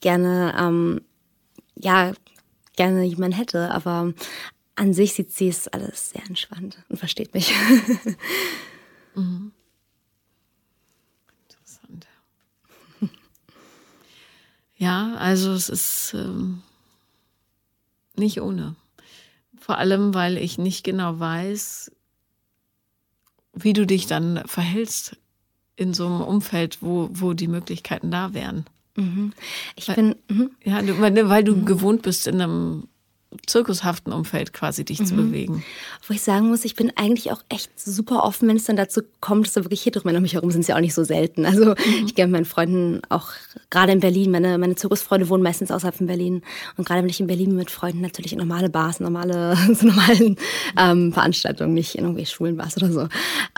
gerne, 0.00 0.54
ähm, 0.58 1.02
ja, 1.74 2.12
gerne 2.76 3.04
jemanden 3.04 3.36
hätte, 3.36 3.70
aber 3.70 4.12
an 4.74 4.92
sich 4.92 5.14
sieht 5.14 5.32
sie 5.32 5.48
es 5.48 5.68
alles 5.68 6.10
sehr 6.10 6.24
entspannt 6.26 6.78
und 6.88 6.98
versteht 6.98 7.34
mich. 7.34 7.52
mhm. 9.14 9.52
Interessant. 11.48 12.06
Ja, 14.76 15.14
also 15.14 15.52
es 15.52 15.68
ist 15.68 16.14
ähm, 16.14 16.62
nicht 18.16 18.40
ohne. 18.40 18.76
Vor 19.58 19.78
allem, 19.78 20.14
weil 20.14 20.36
ich 20.36 20.58
nicht 20.58 20.84
genau 20.84 21.18
weiß, 21.18 21.90
wie 23.54 23.72
du 23.72 23.86
dich 23.86 24.06
dann 24.06 24.42
verhältst 24.46 25.16
in 25.76 25.94
so 25.94 26.06
einem 26.06 26.20
Umfeld, 26.20 26.78
wo, 26.82 27.08
wo 27.12 27.32
die 27.32 27.48
Möglichkeiten 27.48 28.10
da 28.10 28.34
wären. 28.34 28.66
Mhm. 28.96 29.32
Ich 29.76 29.88
weil, 29.88 29.94
bin. 29.94 30.16
Mhm. 30.28 30.50
Ja, 30.64 30.80
weil, 31.00 31.28
weil 31.28 31.44
du 31.44 31.56
mhm. 31.56 31.66
gewohnt 31.66 32.02
bist, 32.02 32.26
in 32.26 32.40
einem 32.40 32.88
zirkushaften 33.46 34.12
Umfeld 34.12 34.52
quasi 34.52 34.84
dich 34.84 35.00
mhm. 35.00 35.06
zu 35.06 35.16
bewegen. 35.16 35.64
Wo 36.06 36.14
ich 36.14 36.22
sagen 36.22 36.48
muss, 36.48 36.64
ich 36.64 36.74
bin 36.74 36.92
eigentlich 36.96 37.32
auch 37.32 37.42
echt 37.48 37.78
super 37.78 38.24
offen, 38.24 38.48
wenn 38.48 38.56
es 38.56 38.64
dann 38.64 38.76
dazu 38.76 39.02
kommt, 39.20 39.46
dass 39.46 39.54
da 39.54 39.64
wirklich 39.64 39.84
Heteromänner 39.84 40.18
um 40.18 40.22
mich 40.22 40.34
herum 40.34 40.50
sind, 40.50 40.60
ist 40.60 40.68
ja 40.68 40.76
auch 40.76 40.80
nicht 40.80 40.94
so 40.94 41.04
selten. 41.04 41.44
Also 41.44 41.70
mhm. 41.70 42.06
ich 42.06 42.14
gehe 42.14 42.26
mit 42.26 42.32
meinen 42.32 42.44
Freunden 42.44 43.02
auch 43.08 43.30
gerade 43.70 43.92
in 43.92 44.00
Berlin, 44.00 44.30
meine, 44.30 44.58
meine 44.58 44.76
Zirkusfreunde 44.76 45.28
wohnen 45.28 45.42
meistens 45.42 45.70
außerhalb 45.70 45.96
von 45.96 46.06
Berlin. 46.06 46.42
Und 46.76 46.86
gerade 46.86 47.02
wenn 47.02 47.08
ich 47.08 47.20
in 47.20 47.26
Berlin 47.26 47.48
bin 47.48 47.56
mit 47.56 47.70
Freunden 47.70 48.00
natürlich 48.00 48.32
in 48.32 48.38
normale 48.38 48.70
Bars, 48.70 49.00
normale, 49.00 49.56
so 49.74 49.86
normalen 49.86 50.36
ähm, 50.78 51.12
Veranstaltungen, 51.12 51.74
nicht 51.74 51.96
in 51.96 52.04
irgendwie 52.04 52.26
schwulen 52.26 52.56
Bars 52.56 52.76
oder 52.76 52.92
so. 52.92 53.08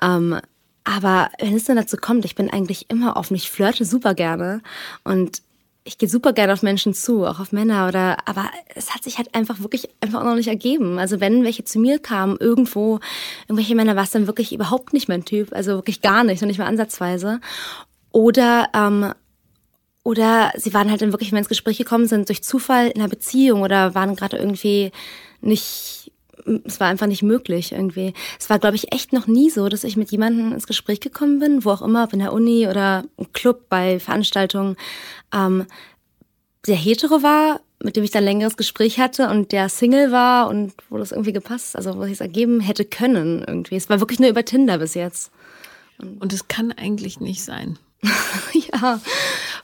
Ähm, 0.03 0.39
aber 0.85 1.31
wenn 1.39 1.55
es 1.55 1.65
dann 1.65 1.77
dazu 1.77 1.99
kommt, 1.99 2.25
ich 2.25 2.35
bin 2.35 2.49
eigentlich 2.49 2.89
immer 2.89 3.17
offen. 3.19 3.35
Ich 3.35 3.51
flirte 3.51 3.85
super 3.85 4.15
gerne. 4.15 4.63
Und 5.05 5.43
ich 5.89 5.97
gehe 5.97 6.09
super 6.09 6.35
gerne 6.35 6.53
auf 6.53 6.63
Menschen 6.63 6.93
zu, 6.93 7.25
auch 7.25 7.41
auf 7.41 7.51
Männer 7.51 7.89
oder, 7.89 8.19
aber 8.27 8.51
es 8.75 8.95
hat 8.95 9.03
sich 9.03 9.17
halt 9.17 9.35
einfach 9.35 9.61
wirklich 9.61 9.89
einfach 10.01 10.23
noch 10.23 10.35
nicht 10.35 10.49
ergeben. 10.49 10.99
Also 10.99 11.19
wenn 11.19 11.45
welche 11.45 11.65
zu 11.65 11.79
mir 11.79 11.99
kamen, 11.99 12.37
irgendwo, 12.39 13.01
irgendwelche 13.45 13.75
Männer, 13.75 13.97
war 13.97 14.03
es 14.03 14.11
dann 14.11 14.27
wirklich 14.27 14.53
überhaupt 14.53 14.93
nicht 14.93 15.09
mein 15.09 15.25
Typ, 15.25 15.55
also 15.55 15.73
wirklich 15.73 16.03
gar 16.03 16.25
nicht, 16.25 16.43
noch 16.43 16.47
nicht 16.47 16.59
mal 16.59 16.67
ansatzweise. 16.67 17.41
Oder, 18.13 18.69
ähm, 18.75 19.15
oder 20.05 20.53
sie 20.57 20.75
waren 20.75 20.91
halt 20.91 21.01
dann 21.01 21.13
wirklich, 21.13 21.33
wenn 21.33 21.39
ins 21.39 21.49
Gespräch 21.49 21.79
gekommen 21.79 22.07
sind, 22.07 22.29
durch 22.29 22.45
Zufall 22.45 22.89
in 22.89 23.01
einer 23.01 23.09
Beziehung 23.09 23.63
oder 23.63 23.95
waren 23.95 24.15
gerade 24.15 24.37
irgendwie 24.37 24.93
nicht 25.41 26.13
es 26.65 26.81
war 26.81 26.89
einfach 26.89 27.07
nicht 27.07 27.23
möglich 27.23 27.73
irgendwie. 27.73 28.15
Es 28.39 28.51
war, 28.51 28.59
glaube 28.59 28.77
ich, 28.77 28.93
echt 28.93 29.13
noch 29.13 29.27
nie 29.27 29.51
so, 29.51 29.69
dass 29.69 29.85
ich 29.85 29.97
mit 29.97 30.11
jemandem 30.11 30.53
ins 30.53 30.67
Gespräch 30.67 31.01
gekommen 31.01 31.39
bin, 31.39 31.65
wo 31.65 31.71
auch 31.71 31.83
immer, 31.83 32.05
ob 32.05 32.13
in 32.13 32.19
der 32.19 32.33
Uni 32.33 32.67
oder 32.69 33.05
im 33.17 33.33
Club, 33.33 33.69
bei 33.69 34.01
Veranstaltungen, 34.01 34.77
ähm, 35.35 35.67
der 36.67 36.77
hetero 36.77 37.23
war, 37.23 37.61
mit 37.83 37.97
dem 37.97 38.05
ich 38.05 38.11
dann 38.11 38.25
längeres 38.25 38.57
Gespräch 38.57 38.99
hatte 38.99 39.29
und 39.29 39.53
der 39.53 39.69
Single 39.69 40.11
war 40.11 40.49
und 40.49 40.73
wo 40.91 40.99
das 40.99 41.13
irgendwie 41.13 41.33
gepasst, 41.33 41.77
also 41.77 41.97
wo 41.97 42.03
ich 42.05 42.13
es 42.13 42.21
ergeben 42.21 42.61
hätte 42.61 42.85
können 42.85 43.45
irgendwie. 43.47 43.77
Es 43.77 43.89
war 43.89 44.01
wirklich 44.01 44.19
nur 44.19 44.31
über 44.31 44.45
Tinder 44.45 44.79
bis 44.79 44.95
jetzt. 44.95 45.31
Und 45.99 46.33
es 46.33 46.49
kann 46.49 46.73
eigentlich 46.73 47.21
nicht 47.21 47.43
sein. 47.43 47.79
ja, 48.53 49.01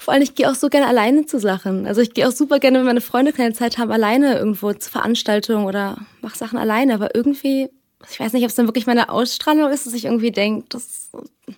vor 0.05 0.13
allem 0.13 0.23
ich 0.23 0.35
gehe 0.35 0.51
auch 0.51 0.55
so 0.55 0.69
gerne 0.69 0.87
alleine 0.87 1.25
zu 1.25 1.41
Sachen. 1.41 1.87
Also 1.87 2.03
ich 2.03 2.13
gehe 2.13 2.29
auch 2.29 2.33
super 2.33 2.59
gerne, 2.59 2.79
wenn 2.79 2.85
meine 2.85 3.01
Freunde 3.01 3.33
keine 3.33 3.55
Zeit 3.55 3.79
haben, 3.79 3.91
alleine 3.91 4.37
irgendwo 4.37 4.71
zu 4.75 4.91
Veranstaltungen 4.91 5.65
oder 5.65 5.97
mache 6.21 6.37
Sachen 6.37 6.59
alleine. 6.59 6.93
Aber 6.93 7.15
irgendwie, 7.15 7.71
ich 8.11 8.21
weiß 8.21 8.35
nicht, 8.35 8.43
ob 8.43 8.51
es 8.51 8.55
dann 8.55 8.67
wirklich 8.67 8.87
meine 8.87 9.09
Ausstrahlung 9.09 9.71
ist, 9.71 9.87
dass 9.87 9.95
ich 9.95 10.05
irgendwie 10.05 10.31
denke, 10.31 10.69
dass, 10.69 11.09
weil 11.13 11.57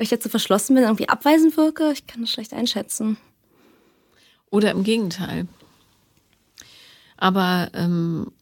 ich 0.00 0.08
dazu 0.08 0.28
verschlossen 0.28 0.74
bin, 0.74 0.82
irgendwie 0.82 1.08
abweisend 1.08 1.56
wirke. 1.56 1.92
Ich 1.92 2.08
kann 2.08 2.22
das 2.22 2.30
schlecht 2.32 2.52
einschätzen. 2.52 3.18
Oder 4.50 4.72
im 4.72 4.82
Gegenteil. 4.82 5.46
Aber 7.16 7.70
ähm, 7.72 8.32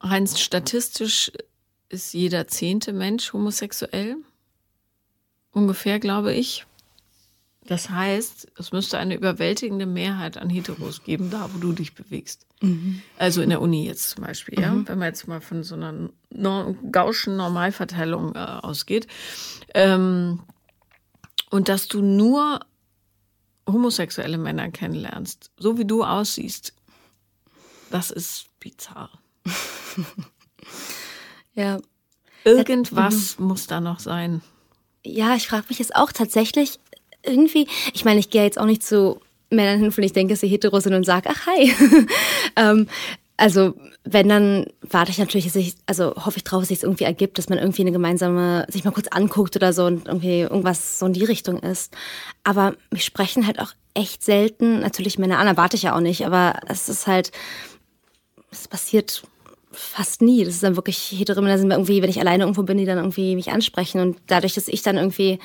rein 0.00 0.28
statistisch 0.28 1.32
ist 1.88 2.14
jeder 2.14 2.46
zehnte 2.46 2.92
Mensch 2.92 3.32
homosexuell 3.32 4.18
ungefähr, 5.50 5.98
glaube 5.98 6.32
ich. 6.32 6.64
Das 7.66 7.90
heißt, 7.90 8.52
es 8.58 8.72
müsste 8.72 8.98
eine 8.98 9.14
überwältigende 9.14 9.86
Mehrheit 9.86 10.36
an 10.36 10.50
Heteros 10.50 11.04
geben, 11.04 11.30
da 11.30 11.48
wo 11.54 11.58
du 11.58 11.72
dich 11.72 11.94
bewegst. 11.94 12.44
Mhm. 12.60 13.02
Also 13.16 13.40
in 13.40 13.50
der 13.50 13.60
Uni 13.60 13.86
jetzt 13.86 14.10
zum 14.10 14.24
Beispiel, 14.24 14.58
mhm. 14.58 14.62
ja, 14.62 14.88
wenn 14.88 14.98
man 14.98 15.08
jetzt 15.08 15.28
mal 15.28 15.40
von 15.40 15.62
so 15.62 15.76
einer 15.76 16.10
no 16.30 16.76
gauschen 16.90 17.36
Normalverteilung 17.36 18.34
äh, 18.34 18.38
ausgeht. 18.38 19.06
Ähm, 19.74 20.40
und 21.50 21.68
dass 21.68 21.86
du 21.86 22.02
nur 22.02 22.60
homosexuelle 23.66 24.38
Männer 24.38 24.70
kennenlernst, 24.70 25.52
so 25.56 25.78
wie 25.78 25.84
du 25.84 26.02
aussiehst, 26.02 26.74
das 27.90 28.10
ist 28.10 28.46
bizarr. 28.58 29.10
ja. 31.54 31.78
Irgendwas 32.44 33.38
mhm. 33.38 33.46
muss 33.46 33.68
da 33.68 33.80
noch 33.80 34.00
sein 34.00 34.42
ja, 35.04 35.34
ich 35.34 35.48
frage 35.48 35.66
mich 35.68 35.78
jetzt 35.78 35.96
auch 35.96 36.12
tatsächlich 36.12 36.78
irgendwie, 37.24 37.66
ich 37.92 38.04
meine, 38.04 38.20
ich 38.20 38.30
gehe 38.30 38.44
jetzt 38.44 38.58
auch 38.58 38.66
nicht 38.66 38.82
zu 38.82 39.20
Männern 39.50 39.80
hin, 39.80 39.92
von 39.92 40.04
ich 40.04 40.12
denke, 40.12 40.32
dass 40.32 40.40
sie 40.40 40.48
hetero 40.48 40.80
sind 40.80 40.94
und 40.94 41.04
sage, 41.04 41.28
ach 41.30 41.46
hi. 41.46 41.72
ähm, 42.56 42.88
also 43.36 43.74
wenn, 44.04 44.28
dann 44.28 44.66
warte 44.82 45.10
ich 45.10 45.18
natürlich, 45.18 45.46
dass 45.46 45.56
ich, 45.56 45.74
also 45.86 46.14
hoffe 46.16 46.38
ich 46.38 46.44
drauf, 46.44 46.62
dass 46.62 46.70
es 46.70 46.82
irgendwie 46.82 47.04
ergibt, 47.04 47.38
dass 47.38 47.48
man 47.48 47.58
irgendwie 47.58 47.82
eine 47.82 47.92
gemeinsame, 47.92 48.66
sich 48.68 48.84
mal 48.84 48.90
kurz 48.90 49.08
anguckt 49.08 49.56
oder 49.56 49.72
so 49.72 49.84
und 49.84 50.08
irgendwie 50.08 50.40
irgendwas 50.40 50.98
so 50.98 51.06
in 51.06 51.12
die 51.12 51.24
Richtung 51.24 51.58
ist. 51.58 51.94
Aber 52.44 52.74
mich 52.90 53.04
sprechen 53.04 53.46
halt 53.46 53.60
auch 53.60 53.72
echt 53.94 54.24
selten, 54.24 54.80
natürlich 54.80 55.18
Männer 55.18 55.38
an, 55.38 55.46
erwarte 55.46 55.76
ich 55.76 55.82
ja 55.82 55.94
auch 55.94 56.00
nicht, 56.00 56.26
aber 56.26 56.60
es 56.68 56.88
ist 56.88 57.06
halt, 57.06 57.30
es 58.50 58.68
passiert 58.68 59.22
fast 59.72 60.22
nie. 60.22 60.44
Das 60.44 60.54
ist 60.54 60.62
dann 60.62 60.76
wirklich 60.76 60.98
hetero 61.12 61.40
Männer 61.40 61.58
sind 61.58 61.70
irgendwie, 61.70 62.02
wenn 62.02 62.10
ich 62.10 62.20
alleine 62.20 62.44
irgendwo 62.44 62.62
bin, 62.62 62.78
die 62.78 62.84
dann 62.84 62.98
irgendwie 62.98 63.34
mich 63.34 63.50
ansprechen. 63.50 64.00
Und 64.00 64.18
dadurch, 64.26 64.54
dass 64.54 64.68
ich 64.68 64.82
dann 64.82 64.96
irgendwie, 64.96 65.38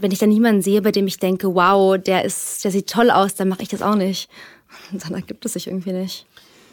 wenn 0.00 0.12
ich 0.12 0.18
dann 0.18 0.28
niemanden 0.28 0.62
sehe, 0.62 0.82
bei 0.82 0.92
dem 0.92 1.06
ich 1.06 1.18
denke, 1.18 1.54
wow, 1.54 1.98
der 1.98 2.24
ist, 2.24 2.64
der 2.64 2.70
sieht 2.70 2.88
toll 2.88 3.10
aus, 3.10 3.34
dann 3.34 3.48
mache 3.48 3.62
ich 3.62 3.68
das 3.68 3.82
auch 3.82 3.96
nicht. 3.96 4.28
Dann 4.92 5.14
ergibt 5.14 5.44
es 5.44 5.52
sich 5.52 5.66
irgendwie 5.66 5.92
nicht. 5.92 6.26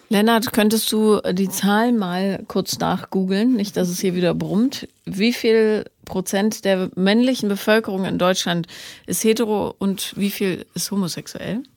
Lennart, 0.07 0.53
könntest 0.53 0.91
du 0.91 1.19
die 1.31 1.49
Zahlen 1.49 1.97
mal 1.97 2.43
kurz 2.47 2.79
nachgoogeln? 2.79 3.53
Nicht, 3.53 3.77
dass 3.77 3.89
es 3.89 3.99
hier 3.99 4.15
wieder 4.15 4.33
brummt. 4.33 4.87
Wie 5.05 5.33
viel 5.33 5.85
Prozent 6.05 6.65
der 6.65 6.89
männlichen 6.95 7.47
Bevölkerung 7.47 8.05
in 8.05 8.17
Deutschland 8.17 8.67
ist 9.05 9.23
hetero 9.23 9.75
und 9.77 10.13
wie 10.15 10.31
viel 10.31 10.65
ist 10.73 10.91
homosexuell? 10.91 11.63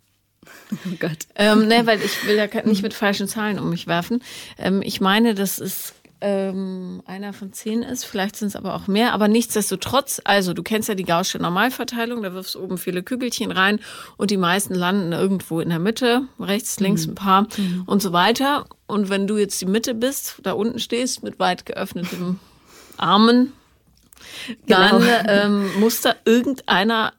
Oh 0.86 0.96
Gott. 0.98 1.18
Ähm, 1.36 1.68
ne, 1.68 1.86
weil 1.86 2.00
ich 2.00 2.26
will 2.26 2.36
ja 2.36 2.46
nicht 2.64 2.82
mit 2.82 2.94
falschen 2.94 3.28
Zahlen 3.28 3.58
um 3.58 3.68
mich 3.68 3.86
werfen. 3.86 4.22
Ähm, 4.58 4.80
ich 4.82 5.02
meine, 5.02 5.34
dass 5.34 5.58
es 5.58 5.92
ähm, 6.22 7.02
einer 7.04 7.32
von 7.32 7.52
zehn 7.52 7.82
ist, 7.82 8.04
vielleicht 8.04 8.36
sind 8.36 8.48
es 8.48 8.56
aber 8.56 8.74
auch 8.74 8.86
mehr, 8.86 9.12
aber 9.12 9.26
nichtsdestotrotz, 9.28 10.20
also 10.24 10.54
du 10.54 10.62
kennst 10.62 10.88
ja 10.88 10.94
die 10.94 11.04
Gaußsche 11.04 11.38
Normalverteilung, 11.38 12.22
da 12.22 12.32
wirfst 12.32 12.54
du 12.54 12.62
oben 12.62 12.78
viele 12.78 13.02
Kügelchen 13.02 13.50
rein 13.50 13.80
und 14.16 14.30
die 14.30 14.36
meisten 14.36 14.74
landen 14.74 15.12
irgendwo 15.12 15.60
in 15.60 15.68
der 15.68 15.80
Mitte, 15.80 16.22
rechts, 16.38 16.78
links 16.80 17.06
mhm. 17.06 17.12
ein 17.12 17.14
paar 17.16 17.42
mhm. 17.56 17.82
und 17.86 18.00
so 18.00 18.12
weiter. 18.12 18.66
Und 18.86 19.10
wenn 19.10 19.26
du 19.26 19.36
jetzt 19.36 19.60
die 19.60 19.66
Mitte 19.66 19.94
bist, 19.94 20.36
da 20.44 20.52
unten 20.52 20.78
stehst 20.78 21.22
mit 21.22 21.38
weit 21.38 21.66
geöffneten 21.66 22.38
Armen, 22.96 23.52
dann 24.66 25.00
genau. 25.00 25.22
ähm, 25.26 25.80
muss 25.80 26.00
da 26.00 26.14
irgendeiner 26.24 27.12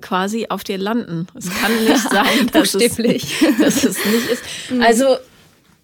quasi 0.00 0.46
auf 0.48 0.64
dir 0.64 0.78
landen. 0.78 1.26
Es 1.34 1.50
kann 1.50 1.72
nicht 1.84 2.08
sein, 2.10 2.50
dass, 2.52 2.74
es, 2.74 2.96
dass 3.60 3.84
es 3.84 4.04
nicht 4.04 4.30
ist. 4.30 4.42
Mhm. 4.70 4.82
Also 4.82 5.04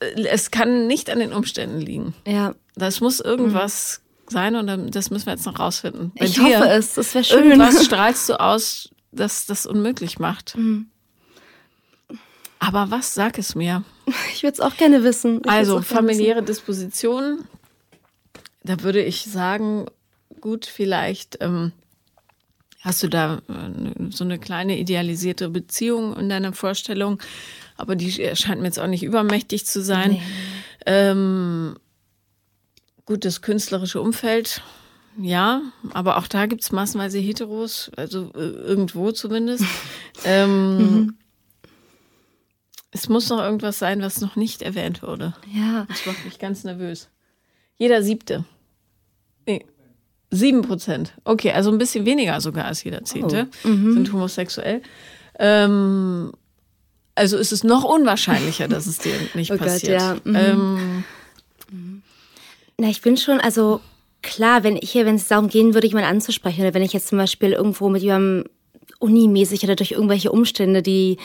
äh, 0.01 0.27
es 0.29 0.51
kann 0.51 0.87
nicht 0.87 1.11
an 1.11 1.19
den 1.19 1.33
Umständen 1.33 1.81
liegen. 1.81 2.15
Ja. 2.27 2.55
Das 2.75 3.01
muss 3.01 3.21
irgendwas 3.21 4.01
mhm. 4.29 4.33
sein 4.33 4.57
und 4.57 4.95
das 4.95 5.11
müssen 5.11 5.27
wir 5.27 5.35
jetzt 5.35 5.47
noch 5.47 5.59
rausfinden. 5.59 6.13
Bei 6.19 6.25
ich 6.25 6.41
hoffe 6.41 6.69
es, 6.69 6.95
das 6.95 7.15
wäre 7.15 7.25
schön. 7.25 7.45
Irgendwas 7.45 7.85
strahlst 7.85 8.29
du 8.29 8.41
aus, 8.41 8.91
das 9.11 9.47
das 9.47 9.67
unmöglich 9.67 10.19
macht. 10.19 10.57
Mhm. 10.57 10.87
Aber 12.59 12.91
was, 12.93 13.15
sag 13.15 13.39
es 13.39 13.57
mir. 13.57 13.83
Ich 14.33 14.45
würde 14.45 14.55
es 14.55 14.61
auch 14.61 14.77
gerne 14.77 15.03
wissen. 15.03 15.41
Ich 15.45 15.51
also 15.51 15.83
familiäre 15.83 16.37
wissen. 16.37 16.47
Disposition, 16.47 17.45
da 18.63 18.81
würde 18.83 19.03
ich 19.03 19.25
sagen, 19.25 19.87
gut, 20.41 20.67
vielleicht 20.67 21.39
ähm, 21.41 21.73
hast 22.81 23.03
du 23.03 23.09
da 23.09 23.43
äh, 23.49 24.11
so 24.11 24.23
eine 24.23 24.39
kleine 24.39 24.79
idealisierte 24.79 25.49
Beziehung 25.49 26.17
in 26.17 26.29
deiner 26.29 26.53
Vorstellung, 26.53 27.21
aber 27.77 27.97
die 27.97 28.13
scheint 28.13 28.61
mir 28.61 28.69
jetzt 28.69 28.79
auch 28.79 28.87
nicht 28.87 29.03
übermächtig 29.03 29.67
zu 29.67 29.83
sein. 29.83 30.13
Nee. 30.13 30.23
Ähm, 30.87 31.77
gut, 33.07 33.25
das 33.25 33.43
künstlerische 33.43 34.01
Umfeld, 34.01 34.63
ja, 35.19 35.63
aber 35.93 36.17
auch 36.17 36.27
da 36.27 36.47
gibt 36.47 36.63
es 36.63 36.73
massenweise 36.73 37.19
Heteros, 37.19 37.91
also 37.97 38.31
äh, 38.35 38.39
irgendwo 38.39 39.13
zumindest. 39.13 39.65
ähm, 40.25 40.77
mhm. 40.79 41.19
Es 42.91 43.09
muss 43.09 43.29
noch 43.29 43.39
irgendwas 43.39 43.79
sein, 43.79 44.03
was 44.03 44.21
noch 44.21 44.37
nicht 44.37 44.63
erwähnt 44.63 45.03
wurde. 45.03 45.35
Ja. 45.53 45.87
Das 45.89 46.05
macht 46.07 46.25
mich 46.25 46.39
ganz 46.39 46.65
nervös. 46.65 47.09
Jeder 47.79 48.03
siebte. 48.03 48.45
Nee, 49.47 49.65
Sieben 50.35 50.63
Prozent. 50.63 51.13
Okay, 51.25 51.53
also 51.53 51.71
ein 51.71 51.77
bisschen 51.77 52.07
weniger 52.07 52.41
sogar 52.41 52.65
als 52.65 52.83
jeder 52.83 53.05
Zehnte 53.05 53.49
oh. 53.65 53.69
mhm. 53.69 53.93
sind 53.93 54.13
homosexuell. 54.15 54.81
Ähm, 55.39 56.33
also 57.15 57.37
ist 57.37 57.53
es 57.53 57.65
noch 57.65 57.85
unwahrscheinlicher, 57.85 58.67
dass 58.67 58.87
es 58.87 58.97
dir 58.97 59.15
nicht 59.35 59.53
oh 59.53 59.59
passiert. 59.59 60.01
Gott, 60.01 60.23
ja. 60.25 60.31
Mhm. 60.49 61.05
Ähm, 61.71 62.05
Na, 62.83 62.89
ich 62.89 63.01
bin 63.01 63.17
schon, 63.17 63.39
also 63.39 63.81
klar, 64.23 64.65
wenn 64.65 64.77
ich 64.77 64.91
hier, 64.91 65.07
wenn 65.07 65.15
es 65.15 65.29
darum 65.29 65.47
gehen 65.47 65.73
würde, 65.73 65.87
jemanden 65.87 66.11
anzusprechen, 66.11 66.63
oder 66.63 66.75
wenn 66.75 66.83
ich 66.83 66.93
jetzt 66.93 67.07
zum 67.07 67.17
Beispiel 67.17 67.53
irgendwo 67.53 67.89
mit 67.89 68.03
jemandem 68.03 68.51
unimäßig 68.99 69.63
oder 69.63 69.77
durch 69.77 69.93
irgendwelche 69.93 70.33
Umstände, 70.33 70.83
die 70.83 71.19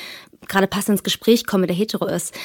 gerade 0.47 0.67
passend 0.67 0.99
ins 0.99 1.03
Gespräch 1.03 1.47
komme, 1.47 1.65
der 1.65 1.75
hetero 1.75 2.05
ist, 2.05 2.35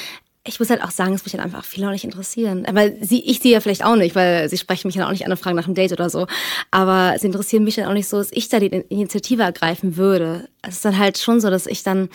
ich 0.47 0.59
muss 0.59 0.71
halt 0.71 0.83
auch 0.83 0.91
sagen, 0.91 1.13
es 1.13 1.27
mich 1.27 1.35
halt 1.35 1.45
einfach 1.45 1.63
viele 1.63 1.89
auch 1.89 1.93
nicht 1.93 2.05
interessieren. 2.05 2.65
Aber 2.65 2.91
sie, 3.03 3.21
ich 3.21 3.41
sie 3.41 3.51
ja 3.51 3.61
vielleicht 3.61 3.85
auch 3.85 3.97
nicht, 3.97 4.15
weil 4.15 4.49
sie 4.49 4.57
sprechen 4.57 4.89
mich 4.89 4.97
dann 4.97 5.05
auch 5.05 5.11
nicht 5.13 5.27
an 5.27 5.31
und 5.31 5.37
fragen 5.37 5.57
nach 5.57 5.67
einem 5.67 5.75
Date 5.75 5.93
oder 5.93 6.09
so. 6.09 6.27
Aber 6.71 7.15
sie 7.19 7.27
interessieren 7.27 7.65
mich 7.65 7.75
dann 7.75 7.89
auch 7.89 7.93
nicht 7.93 8.09
so, 8.09 8.17
dass 8.17 8.33
ich 8.33 8.49
da 8.49 8.61
die 8.61 8.69
Initiative 8.89 9.43
ergreifen 9.43 9.99
würde. 9.99 10.49
Es 10.63 10.77
ist 10.77 10.87
dann 10.87 10.97
halt 10.97 11.19
schon 11.19 11.39
so, 11.39 11.51
dass 11.51 11.67
ich 11.67 11.83
dann, 11.83 12.09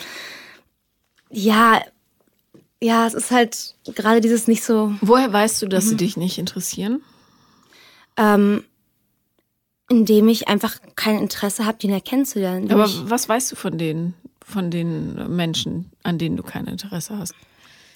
ja, 1.29 1.79
ja, 2.81 3.07
es 3.07 3.13
ist 3.13 3.31
halt 3.31 3.75
gerade 3.95 4.21
dieses 4.21 4.47
nicht 4.47 4.63
so. 4.63 4.93
Woher 5.01 5.31
weißt 5.31 5.61
du, 5.61 5.67
dass 5.67 5.85
mhm. 5.85 5.89
sie 5.89 5.97
dich 5.97 6.17
nicht 6.17 6.37
interessieren? 6.37 7.01
Ähm, 8.17 8.63
indem 9.89 10.27
ich 10.27 10.47
einfach 10.47 10.77
kein 10.95 11.17
Interesse 11.17 11.65
habe, 11.65 11.77
die 11.77 11.87
näher 11.87 12.01
kennenzulernen. 12.01 12.71
Aber 12.71 12.89
was 13.09 13.29
weißt 13.29 13.51
du 13.51 13.55
von 13.55 13.77
denen, 13.77 14.15
von 14.43 14.69
den 14.69 15.35
Menschen, 15.35 15.91
an 16.03 16.17
denen 16.17 16.35
du 16.35 16.43
kein 16.43 16.65
Interesse 16.65 17.17
hast? 17.17 17.33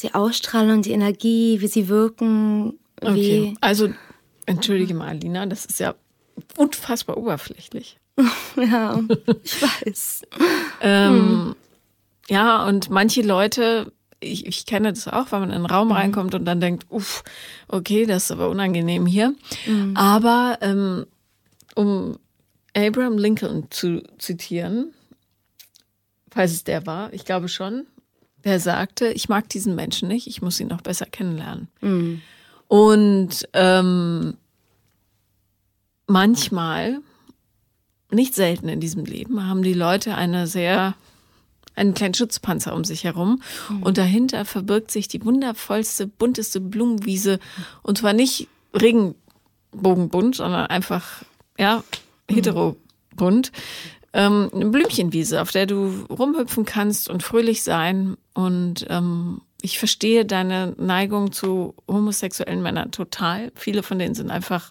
die 0.02 0.14
Ausstrahlung, 0.14 0.82
die 0.82 0.92
Energie, 0.92 1.62
wie 1.62 1.68
sie 1.68 1.88
wirken. 1.88 2.80
Okay. 3.02 3.56
Also, 3.62 3.90
entschuldige 4.46 4.94
mal, 4.94 5.10
Alina, 5.10 5.46
das 5.46 5.66
ist 5.66 5.80
ja 5.80 5.96
unfassbar 6.58 7.18
oberflächlich. 7.18 7.98
ja, 8.56 9.02
ich 9.44 9.62
weiß. 9.86 10.22
ähm, 10.82 11.14
hm. 11.14 11.56
Ja, 12.30 12.66
und 12.66 12.90
manche 12.90 13.22
Leute, 13.22 13.92
ich, 14.22 14.45
ich 14.45 14.65
kenne 14.65 14.93
das 14.93 15.07
auch, 15.07 15.32
wenn 15.32 15.41
man 15.41 15.49
in 15.49 15.55
einen 15.55 15.65
Raum 15.65 15.89
mhm. 15.89 15.95
reinkommt 15.95 16.36
und 16.36 16.45
dann 16.45 16.61
denkt, 16.61 16.86
uff, 16.89 17.24
okay, 17.67 18.05
das 18.05 18.26
ist 18.26 18.32
aber 18.32 18.49
unangenehm 18.49 19.05
hier. 19.05 19.36
Mhm. 19.65 19.97
Aber 19.97 20.59
ähm, 20.61 21.05
um 21.76 22.17
Abraham 22.76 23.17
Lincoln 23.17 23.65
zu 23.69 24.03
zitieren, 24.17 24.93
falls 26.30 26.51
es 26.51 26.63
der 26.63 26.86
war, 26.86 27.11
ich 27.13 27.26
glaube 27.26 27.49
schon, 27.49 27.88
der 28.43 28.59
sagte, 28.59 29.07
ich 29.09 29.28
mag 29.28 29.49
diesen 29.49 29.76
Menschen 29.76 30.07
nicht, 30.07 30.28
ich 30.28 30.41
muss 30.41 30.59
ihn 30.59 30.67
noch 30.67 30.82
besser 30.82 31.05
kennenlernen. 31.05 31.67
Mhm. 31.82 32.22
Und 32.67 33.49
ähm, 33.53 34.38
manchmal, 36.07 36.99
nicht 38.11 38.36
selten 38.36 38.69
in 38.69 38.80
diesem 38.80 39.05
Leben, 39.05 39.47
haben 39.47 39.63
die 39.63 39.74
Leute 39.74 40.15
eine 40.15 40.47
sehr 40.47 40.95
einen 41.82 41.94
kleinen 41.94 42.14
Schutzpanzer 42.14 42.74
um 42.76 42.84
sich 42.84 43.04
herum 43.04 43.42
mhm. 43.70 43.84
und 43.84 43.98
dahinter 43.98 44.46
verbirgt 44.46 44.92
sich 44.92 45.08
die 45.08 45.24
wundervollste, 45.24 46.08
bunteste 46.08 46.62
Blumenwiese 46.62 47.40
und 47.84 47.98
zwar 47.98 48.14
nicht 48.14 48.48
Regenbogenbunt, 48.74 50.36
sondern 50.36 50.68
einfach 50.68 51.24
ja 51.58 51.84
mhm. 52.30 52.36
heterobunt 52.36 53.52
ähm, 54.14 54.50
eine 54.54 54.66
Blümchenwiese, 54.66 55.42
auf 55.42 55.52
der 55.52 55.66
du 55.66 56.06
rumhüpfen 56.10 56.66
kannst 56.66 57.10
und 57.10 57.24
fröhlich 57.24 57.64
sein. 57.64 58.18
Und 58.34 58.86
ähm, 58.90 59.42
ich 59.62 59.80
verstehe 59.80 60.26
deine 60.26 60.74
Neigung 60.78 61.32
zu 61.32 61.76
homosexuellen 61.88 62.62
Männern 62.62 62.92
total. 62.92 63.52
Viele 63.56 63.84
von 63.84 64.00
denen 64.00 64.16
sind 64.16 64.30
einfach 64.30 64.70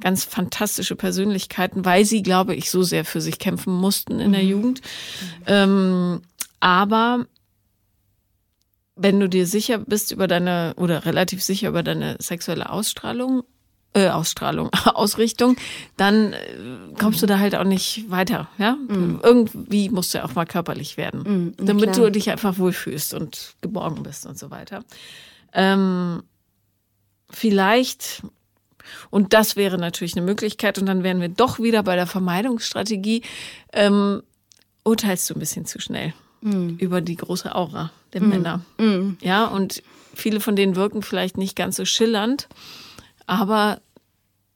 ganz 0.00 0.24
fantastische 0.24 0.96
Persönlichkeiten, 0.96 1.84
weil 1.84 2.04
sie, 2.04 2.22
glaube 2.22 2.54
ich, 2.54 2.70
so 2.70 2.82
sehr 2.82 3.04
für 3.04 3.20
sich 3.20 3.38
kämpfen 3.38 3.72
mussten 3.72 4.20
in 4.20 4.28
mhm. 4.28 4.32
der 4.32 4.44
Jugend. 4.44 4.80
Ähm, 5.46 6.22
aber 6.62 7.26
wenn 8.94 9.18
du 9.18 9.28
dir 9.28 9.48
sicher 9.48 9.78
bist 9.78 10.12
über 10.12 10.28
deine 10.28 10.74
oder 10.76 11.04
relativ 11.04 11.42
sicher 11.42 11.68
über 11.68 11.82
deine 11.82 12.16
sexuelle 12.20 12.70
Ausstrahlung 12.70 13.42
äh, 13.94 14.08
Ausstrahlung, 14.08 14.70
Ausrichtung, 14.94 15.56
dann 15.96 16.32
äh, 16.32 16.38
kommst 16.98 17.20
du 17.20 17.26
da 17.26 17.40
halt 17.40 17.56
auch 17.56 17.64
nicht 17.64 18.10
weiter. 18.10 18.48
Ja? 18.58 18.76
Mhm. 18.76 19.20
Irgendwie 19.22 19.90
musst 19.90 20.14
du 20.14 20.18
ja 20.18 20.24
auch 20.24 20.34
mal 20.34 20.46
körperlich 20.46 20.96
werden, 20.96 21.54
mhm, 21.58 21.66
damit 21.66 21.92
klar. 21.92 22.06
du 22.06 22.12
dich 22.12 22.30
einfach 22.30 22.58
wohlfühlst 22.58 23.12
und 23.12 23.54
geborgen 23.60 24.02
bist 24.02 24.24
und 24.24 24.38
so 24.38 24.50
weiter. 24.50 24.84
Ähm, 25.52 26.22
vielleicht, 27.28 28.22
und 29.10 29.34
das 29.34 29.56
wäre 29.56 29.76
natürlich 29.76 30.16
eine 30.16 30.24
Möglichkeit, 30.24 30.78
und 30.78 30.86
dann 30.86 31.02
wären 31.02 31.20
wir 31.20 31.28
doch 31.28 31.58
wieder 31.58 31.82
bei 31.82 31.96
der 31.96 32.06
Vermeidungsstrategie, 32.06 33.22
ähm, 33.74 34.22
urteilst 34.84 35.28
du 35.28 35.34
ein 35.34 35.40
bisschen 35.40 35.66
zu 35.66 35.80
schnell 35.80 36.14
mhm. 36.42 36.76
über 36.78 37.00
die 37.00 37.16
große 37.16 37.54
Aura 37.54 37.90
der 38.12 38.22
mhm. 38.22 38.28
Männer. 38.28 38.60
Mhm. 38.78 39.16
Ja, 39.20 39.46
und 39.46 39.82
viele 40.14 40.40
von 40.40 40.56
denen 40.56 40.76
wirken 40.76 41.02
vielleicht 41.02 41.38
nicht 41.38 41.56
ganz 41.56 41.76
so 41.76 41.84
schillernd. 41.84 42.48
Aber 43.26 43.80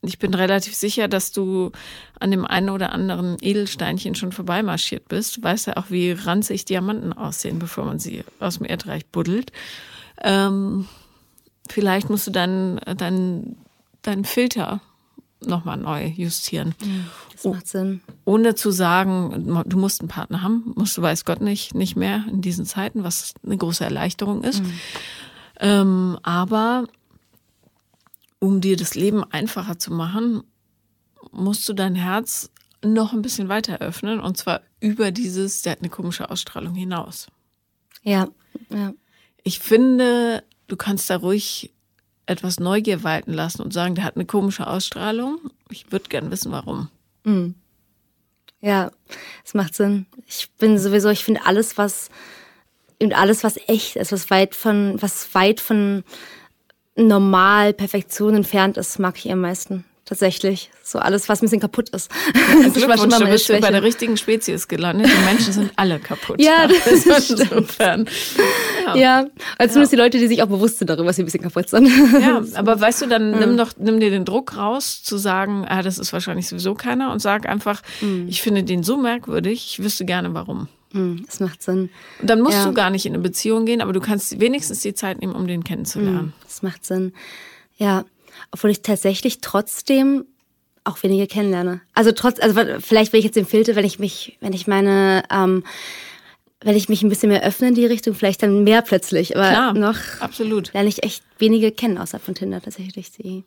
ich 0.03 0.19
bin 0.19 0.35
relativ 0.35 0.75
sicher, 0.75 1.09
dass 1.09 1.33
du 1.33 1.73
an 2.21 2.31
dem 2.31 2.45
einen 2.45 2.71
oder 2.71 2.93
anderen 2.93 3.37
Edelsteinchen 3.41 4.15
schon 4.15 4.33
vorbeimarschiert 4.33 5.09
bist. 5.09 5.39
Du 5.39 5.43
weißt 5.43 5.69
ja 5.69 5.77
auch, 5.77 5.91
wie 5.91 6.13
ranzig 6.13 6.65
Diamanten 6.65 7.13
aussehen, 7.13 7.59
bevor 7.59 7.85
man 7.85 7.99
sie 7.99 8.25
aus 8.39 8.59
dem 8.59 8.67
Erdreich 8.67 9.07
buddelt. 9.07 9.53
Ähm, 10.23 10.87
vielleicht 11.69 12.11
musst 12.11 12.27
du 12.27 12.31
dann 12.31 12.81
deinen 12.97 13.57
dein 14.03 14.25
Filter 14.25 14.81
nochmal 15.45 15.77
neu 15.77 16.07
justieren. 16.07 16.75
Das 17.33 17.45
macht 17.45 17.69
Sinn. 17.69 18.01
Ohne 18.25 18.55
zu 18.55 18.71
sagen, 18.71 19.63
du 19.67 19.77
musst 19.77 20.01
einen 20.01 20.09
Partner 20.09 20.43
haben, 20.43 20.73
musst 20.75 20.97
du 20.97 21.03
weiß 21.03 21.25
Gott 21.25 21.41
nicht, 21.41 21.75
nicht 21.75 21.97
mehr 21.97 22.25
in 22.31 22.41
diesen 22.41 22.65
Zeiten, 22.65 23.05
was 23.05 23.35
eine 23.45 23.57
große 23.57 23.85
Erleichterung 23.85 24.43
ist. 24.43 24.63
Mhm. 24.63 24.73
Ähm, 25.61 26.19
aber 26.23 26.87
um 28.39 28.61
dir 28.61 28.77
das 28.77 28.95
Leben 28.95 29.25
einfacher 29.25 29.79
zu 29.79 29.93
machen, 29.93 30.43
musst 31.33 31.69
du 31.69 31.73
dein 31.73 31.95
Herz 31.95 32.51
noch 32.85 33.13
ein 33.13 33.23
bisschen 33.23 33.49
weiter 33.49 33.79
öffnen 33.81 34.21
und 34.21 34.37
zwar 34.37 34.61
über 34.81 35.11
dieses, 35.11 35.63
der 35.63 35.73
hat 35.73 35.81
eine 35.81 35.89
komische 35.89 36.31
Ausstrahlung 36.31 36.75
hinaus. 36.75 37.29
Ja, 38.03 38.29
ja. 38.71 38.93
Ich 39.43 39.59
finde, 39.61 40.45
du 40.69 40.77
kannst 40.77 41.09
da 41.11 41.17
ruhig 41.17 41.73
etwas 42.27 42.61
Neugier 42.61 43.03
walten 43.03 43.33
lassen 43.33 43.63
und 43.63 43.73
sagen, 43.73 43.95
der 43.95 44.05
hat 44.05 44.17
eine 44.17 44.27
komische 44.27 44.67
Ausstrahlung. 44.67 45.39
Ich 45.71 45.91
würde 45.93 46.09
gern 46.09 46.31
wissen, 46.31 46.53
warum. 46.53 46.89
Mhm. 47.25 47.55
Ja, 48.61 48.91
es 49.45 49.55
macht 49.55 49.75
Sinn. 49.75 50.07
Ich 50.27 50.51
bin 50.59 50.79
sowieso, 50.79 51.09
ich 51.11 51.25
finde 51.25 51.45
alles, 51.45 51.79
was 51.79 52.09
eben 52.99 53.13
alles, 53.13 53.45
was 53.45 53.59
echt 53.69 53.97
ist, 53.97 54.13
was 54.13 54.31
weit 54.31 54.55
von, 54.55 55.01
was 55.01 55.35
weit 55.35 55.61
von 55.61 56.03
normal 56.97 57.75
Perfektion 57.75 58.35
entfernt 58.35 58.77
ist, 58.77 58.99
mag 58.99 59.17
ich 59.19 59.31
am 59.31 59.41
meisten. 59.41 59.85
Tatsächlich. 60.07 60.71
So 60.83 60.99
alles, 61.01 61.29
was 61.29 61.43
ein 61.43 61.47
bisschen 61.47 61.61
kaputt 61.61 61.91
ist. 61.91 62.11
Ja, 62.35 62.69
Glückwunsch, 62.73 63.19
du 63.19 63.27
bist 63.27 63.49
bei 63.49 63.71
der 63.71 63.83
richtigen 63.83 64.17
Spezies 64.17 64.69
gelandet. 64.69 65.09
Die 65.09 65.25
Menschen 65.25 65.53
sind 65.53 65.73
alle 65.77 65.99
kaputt. 65.99 66.41
ja, 66.41 66.69
das 66.69 66.87
ist 66.87 67.31
insofern. 67.31 68.09
Ja, 68.87 68.97
ja 68.97 69.27
also 69.59 69.73
zumindest 69.73 69.93
die 69.93 69.97
Leute, 69.97 70.19
die 70.19 70.29
sich 70.29 70.43
auch 70.43 70.47
bewusst 70.47 70.79
sind 70.79 70.89
darüber, 70.89 71.09
dass 71.09 71.17
sie 71.17 71.23
ein 71.23 71.27
bisschen 71.27 71.43
kaputt 71.43 71.69
sind. 71.69 71.89
Ja, 72.21 72.43
aber 72.55 72.81
weißt 72.81 73.03
du, 73.03 73.07
dann 73.07 73.33
nimm 73.39 73.57
doch, 73.57 73.73
nimm 73.77 74.01
dir 74.01 74.11
den 74.11 74.25
Druck 74.25 74.57
raus, 74.57 75.03
zu 75.03 75.19
sagen, 75.19 75.67
ah, 75.69 75.83
das 75.83 75.99
ist 75.99 76.13
wahrscheinlich 76.13 76.49
sowieso 76.49 76.75
keiner 76.75 77.13
und 77.13 77.21
sag 77.21 77.49
einfach, 77.49 77.83
mhm. 78.01 78.29
ich 78.29 78.41
finde 78.41 78.63
den 78.63 78.85
so 78.85 78.97
merkwürdig, 78.97 79.67
ich 79.73 79.85
wüsste 79.85 80.05
gerne 80.05 80.33
warum. 80.35 80.69
Mhm, 80.93 81.25
das 81.27 81.41
macht 81.41 81.63
Sinn. 81.65 81.91
Und 82.21 82.31
dann 82.31 82.41
musst 82.41 82.59
ja. 82.59 82.65
du 82.65 82.73
gar 82.73 82.91
nicht 82.91 83.07
in 83.07 83.15
eine 83.15 83.23
Beziehung 83.23 83.67
gehen, 83.67 83.81
aber 83.81 83.93
du 83.93 84.01
kannst 84.01 84.39
wenigstens 84.39 84.81
die 84.81 84.95
Zeit 84.95 85.21
nehmen, 85.21 85.35
um 85.35 85.49
den 85.49 85.65
kennenzulernen. 85.65 86.27
Mhm, 86.27 86.33
das 86.45 86.63
macht 86.63 86.85
Sinn. 86.85 87.13
Ja, 87.77 88.05
obwohl 88.51 88.71
ich 88.71 88.83
tatsächlich 88.83 89.41
trotzdem 89.41 90.25
auch 90.85 91.03
weniger 91.03 91.27
kennenlerne. 91.27 91.81
Also 91.95 92.13
trotz, 92.13 92.41
also 92.41 92.61
vielleicht 92.81 93.13
will 93.13 93.19
ich 93.19 93.25
jetzt 93.25 93.37
den 93.37 93.47
Filter, 93.47 93.75
wenn 93.75 93.85
ich 93.85 93.99
mich, 93.99 94.37
wenn 94.41 94.53
ich 94.53 94.67
meine, 94.67 95.25
ähm, 95.31 95.65
wenn 96.61 96.77
ich 96.77 96.89
mich 96.89 97.03
ein 97.03 97.09
bisschen 97.09 97.29
mehr 97.29 97.43
öffne 97.43 97.69
in 97.69 97.75
die 97.75 97.87
Richtung, 97.87 98.15
vielleicht 98.15 98.43
dann 98.43 98.65
mehr 98.65 98.83
plötzlich. 98.83 99.37
Aber 99.37 99.49
Klar, 99.49 99.75
noch 99.75 99.99
absolut. 100.21 100.73
lerne 100.73 100.89
ich 100.89 101.03
echt 101.03 101.23
wenige 101.39 101.73
kennen, 101.73 101.99
außer 101.99 102.19
von 102.19 102.35
Tinder 102.35 102.61
tatsächlich. 102.61 103.11
Die, 103.13 103.45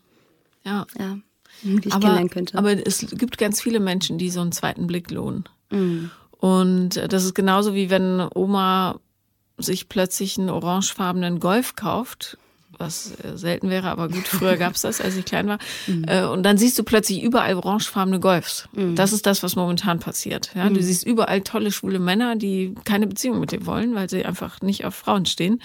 ja. 0.64 0.86
ja 0.98 1.18
die 1.64 1.88
ich 1.88 1.94
aber, 1.94 2.02
kennenlernen 2.02 2.30
könnte. 2.30 2.58
Aber 2.58 2.72
es 2.72 3.06
gibt 3.12 3.38
ganz 3.38 3.62
viele 3.62 3.80
Menschen, 3.80 4.18
die 4.18 4.30
so 4.30 4.42
einen 4.42 4.52
zweiten 4.52 4.88
Blick 4.88 5.10
lohnen. 5.12 5.46
Mhm. 5.72 6.12
Und 6.32 7.02
das 7.12 7.26
ist 7.26 7.36
genauso 7.36 7.74
wie 7.74 7.90
wenn 7.90 8.26
Oma 8.34 9.00
sich 9.58 9.90
plötzlich 9.90 10.38
einen 10.38 10.50
orangefarbenen 10.50 11.40
Golf 11.40 11.76
kauft 11.76 12.38
was 12.80 13.13
äh, 13.23 13.38
selten 13.38 13.69
wäre, 13.69 13.89
aber 13.89 14.07
gut, 14.07 14.27
früher 14.27 14.57
gab 14.57 14.75
es 14.75 14.82
das, 14.82 15.01
als 15.01 15.15
ich 15.15 15.25
klein 15.25 15.47
war. 15.47 15.59
Mhm. 15.88 16.05
Äh, 16.07 16.25
und 16.25 16.43
dann 16.43 16.57
siehst 16.57 16.80
du 16.80 16.84
plötzlich 16.84 17.21
überall 17.21 17.55
orangefarbene 17.55 18.19
Golfs. 18.19 18.67
Mhm. 18.73 18.95
Das 18.95 19.13
ist 19.13 19.25
das, 19.25 19.43
was 19.43 19.55
momentan 19.55 19.99
passiert. 19.99 20.51
Ja, 20.55 20.69
mhm. 20.69 20.75
Du 20.75 20.82
siehst 20.82 21.05
überall 21.05 21.41
tolle 21.41 21.71
schwule 21.71 21.99
Männer, 21.99 22.36
die 22.36 22.75
keine 22.86 23.07
Beziehung 23.07 23.39
mit 23.39 23.51
dir 23.51 23.65
wollen, 23.65 23.95
weil 23.95 24.09
sie 24.09 24.25
einfach 24.25 24.61
nicht 24.61 24.86
auf 24.86 24.95
Frauen 24.95 25.25
stehen. 25.25 25.61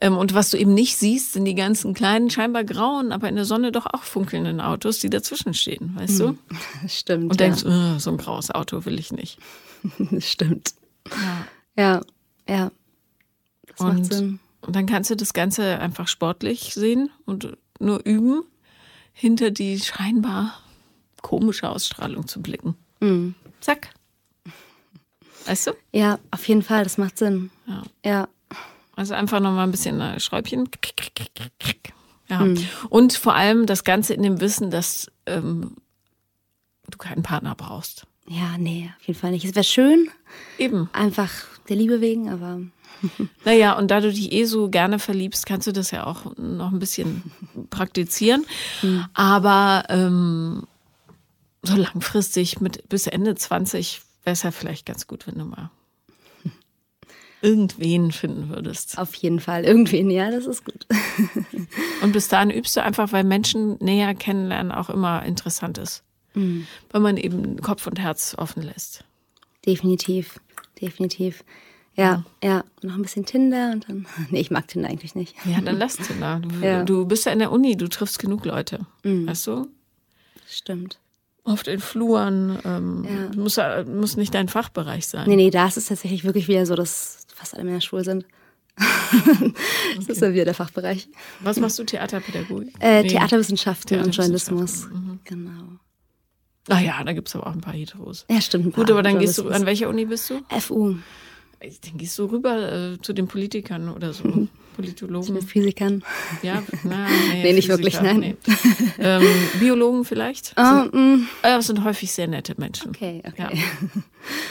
Ähm, 0.00 0.16
und 0.16 0.34
was 0.34 0.50
du 0.50 0.56
eben 0.56 0.74
nicht 0.74 0.96
siehst, 0.96 1.32
sind 1.32 1.44
die 1.44 1.54
ganzen 1.54 1.94
kleinen, 1.94 2.30
scheinbar 2.30 2.64
grauen, 2.64 3.12
aber 3.12 3.28
in 3.28 3.36
der 3.36 3.44
Sonne 3.44 3.72
doch 3.72 3.86
auch 3.86 4.02
funkelnden 4.02 4.60
Autos, 4.60 4.98
die 4.98 5.10
dazwischen 5.10 5.54
stehen, 5.54 5.94
weißt 5.96 6.20
du? 6.20 6.38
Stimmt. 6.88 7.30
Und 7.30 7.40
denkst, 7.40 7.64
ja. 7.64 7.94
oh, 7.96 7.98
so 7.98 8.10
ein 8.10 8.16
graues 8.16 8.50
Auto 8.50 8.84
will 8.84 8.98
ich 8.98 9.12
nicht. 9.12 9.38
Stimmt. 10.18 10.74
Ja. 11.10 11.46
Ja, 11.76 12.00
ja. 12.48 12.70
Das 13.66 13.80
und 13.80 13.98
macht 13.98 14.12
Sinn. 14.12 14.40
Und 14.66 14.76
dann 14.76 14.86
kannst 14.86 15.10
du 15.10 15.16
das 15.16 15.32
Ganze 15.32 15.78
einfach 15.78 16.08
sportlich 16.08 16.74
sehen 16.74 17.10
und 17.26 17.56
nur 17.78 18.04
üben, 18.04 18.44
hinter 19.12 19.50
die 19.50 19.78
scheinbar 19.78 20.60
komische 21.22 21.68
Ausstrahlung 21.68 22.26
zu 22.26 22.42
blicken. 22.42 22.76
Mhm. 23.00 23.34
Zack. 23.60 23.90
Weißt 25.46 25.66
du? 25.66 25.72
Ja, 25.92 26.18
auf 26.30 26.46
jeden 26.48 26.62
Fall, 26.62 26.84
das 26.84 26.98
macht 26.98 27.18
Sinn. 27.18 27.50
Ja. 27.66 27.82
ja. 28.04 28.28
Also 28.96 29.14
einfach 29.14 29.40
nochmal 29.40 29.66
ein 29.66 29.70
bisschen 29.70 30.00
äh, 30.00 30.20
Schräubchen. 30.20 30.68
Ja. 32.28 32.40
Mhm. 32.40 32.66
Und 32.88 33.12
vor 33.14 33.34
allem 33.34 33.66
das 33.66 33.84
Ganze 33.84 34.14
in 34.14 34.22
dem 34.22 34.40
Wissen, 34.40 34.70
dass 34.70 35.10
ähm, 35.26 35.76
du 36.88 36.98
keinen 36.98 37.22
Partner 37.22 37.54
brauchst. 37.54 38.06
Ja, 38.26 38.56
nee, 38.56 38.90
auf 38.98 39.06
jeden 39.06 39.18
Fall 39.18 39.32
nicht. 39.32 39.44
Es 39.44 39.54
wäre 39.54 39.64
schön. 39.64 40.08
Eben. 40.58 40.88
Einfach 40.92 41.30
der 41.68 41.76
Liebe 41.76 42.00
wegen, 42.00 42.28
aber. 42.28 42.60
Naja, 43.44 43.76
und 43.76 43.90
da 43.90 44.00
du 44.00 44.10
dich 44.10 44.32
eh 44.32 44.44
so 44.44 44.70
gerne 44.70 44.98
verliebst, 44.98 45.46
kannst 45.46 45.66
du 45.66 45.72
das 45.72 45.90
ja 45.90 46.06
auch 46.06 46.36
noch 46.36 46.72
ein 46.72 46.78
bisschen 46.78 47.22
praktizieren. 47.68 48.46
Mhm. 48.82 49.04
Aber 49.12 49.84
ähm, 49.88 50.62
so 51.62 51.76
langfristig 51.76 52.60
mit 52.60 52.88
bis 52.88 53.06
Ende 53.06 53.34
20 53.34 54.00
wäre 54.22 54.32
es 54.32 54.42
ja 54.42 54.50
vielleicht 54.52 54.86
ganz 54.86 55.06
gut, 55.06 55.26
wenn 55.26 55.38
du 55.38 55.44
mal 55.44 55.70
irgendwen 57.44 58.10
finden 58.10 58.48
würdest. 58.48 58.96
Auf 58.96 59.14
jeden 59.16 59.38
Fall, 59.38 59.64
irgendwen, 59.64 60.10
ja, 60.10 60.30
das 60.30 60.46
ist 60.46 60.64
gut. 60.64 60.86
und 62.02 62.12
bis 62.12 62.28
dahin 62.28 62.50
übst 62.50 62.74
du 62.74 62.82
einfach, 62.82 63.12
weil 63.12 63.22
Menschen 63.22 63.76
näher 63.80 64.14
kennenlernen 64.14 64.72
auch 64.72 64.88
immer 64.88 65.24
interessant 65.24 65.76
ist. 65.76 66.02
Mhm. 66.32 66.66
Weil 66.90 67.02
man 67.02 67.16
eben 67.18 67.60
Kopf 67.60 67.86
und 67.86 68.00
Herz 68.00 68.34
offen 68.38 68.62
lässt. 68.62 69.04
Definitiv, 69.66 70.40
definitiv. 70.84 71.44
Ja, 71.96 72.24
ja, 72.42 72.64
noch 72.82 72.94
ein 72.94 73.02
bisschen 73.02 73.24
Tinder 73.24 73.70
und 73.72 73.88
dann. 73.88 74.06
Nee, 74.30 74.40
ich 74.40 74.50
mag 74.50 74.66
Tinder 74.68 74.88
eigentlich 74.88 75.14
nicht. 75.14 75.34
Ja, 75.44 75.60
dann 75.60 75.78
lass 75.78 75.96
Tinder. 75.96 76.40
Du, 76.40 76.64
ja. 76.64 76.82
du 76.82 77.06
bist 77.06 77.24
ja 77.26 77.32
in 77.32 77.38
der 77.38 77.52
Uni, 77.52 77.76
du 77.76 77.88
triffst 77.88 78.18
genug 78.18 78.44
Leute. 78.44 78.80
Mhm. 79.04 79.28
Weißt 79.28 79.46
du? 79.46 79.68
Stimmt. 80.48 80.98
Auf 81.44 81.62
den 81.62 81.78
Fluren. 81.78 82.58
Ähm, 82.64 83.06
ja. 83.08 83.40
muss, 83.40 83.58
muss 83.86 84.16
nicht 84.16 84.34
dein 84.34 84.48
Fachbereich 84.48 85.06
sein. 85.06 85.28
Nee, 85.28 85.36
nee, 85.36 85.50
da 85.50 85.66
ist 85.66 85.76
es 85.76 85.86
tatsächlich 85.86 86.24
wirklich 86.24 86.48
wieder 86.48 86.66
so, 86.66 86.74
dass 86.74 87.26
fast 87.34 87.54
alle 87.54 87.64
Männer 87.64 87.80
schwul 87.80 88.02
sind. 88.02 88.24
das 88.76 88.88
okay. 90.00 90.12
ist 90.12 90.20
ja 90.20 90.32
wieder 90.32 90.46
der 90.46 90.54
Fachbereich. 90.54 91.08
Was 91.40 91.60
machst 91.60 91.78
du? 91.78 91.84
Theaterpädagogik? 91.84 92.74
Äh, 92.80 93.02
nee. 93.02 93.08
Theaterwissenschaften 93.08 94.00
und 94.00 94.16
Journalismus. 94.16 94.88
Mhm. 94.88 95.20
Genau. 95.24 95.78
Ah 96.68 96.80
ja, 96.80 97.02
da 97.04 97.12
gibt 97.12 97.28
es 97.28 97.36
aber 97.36 97.46
auch 97.46 97.52
ein 97.52 97.60
paar 97.60 97.74
Heteros. 97.74 98.24
Ja, 98.30 98.40
stimmt. 98.40 98.74
Gut, 98.74 98.90
aber 98.90 99.02
dann 99.02 99.18
gehst 99.18 99.38
du, 99.38 99.48
an 99.48 99.66
welcher 99.66 99.88
Uni 99.88 100.06
bist 100.06 100.30
du? 100.30 100.40
FU. 100.60 100.96
Denke, 101.60 101.98
gehst 101.98 102.18
du 102.18 102.26
rüber 102.26 102.92
äh, 102.92 102.98
zu 103.00 103.12
den 103.12 103.26
Politikern 103.26 103.88
oder 103.88 104.12
so, 104.12 104.24
mhm. 104.24 104.48
Politologen. 104.76 105.26
Zu 105.26 105.32
den 105.32 105.46
Physikern. 105.46 106.04
Ja, 106.42 106.62
na, 106.82 107.06
nee, 107.32 107.42
nee 107.42 107.52
nicht 107.54 107.68
wirklich, 107.68 108.00
nein. 108.00 108.18
Nee. 108.18 108.36
Ähm, 108.98 109.22
Biologen 109.60 110.04
vielleicht? 110.04 110.54
Oh, 110.56 110.82
sind, 110.82 111.28
äh, 111.42 111.60
sind 111.60 111.84
häufig 111.84 112.12
sehr 112.12 112.26
nette 112.26 112.54
Menschen. 112.58 112.90
Okay, 112.90 113.22
okay. 113.26 113.48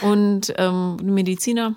Ja. 0.02 0.08
Und 0.08 0.52
ähm, 0.56 0.96
Mediziner? 1.02 1.76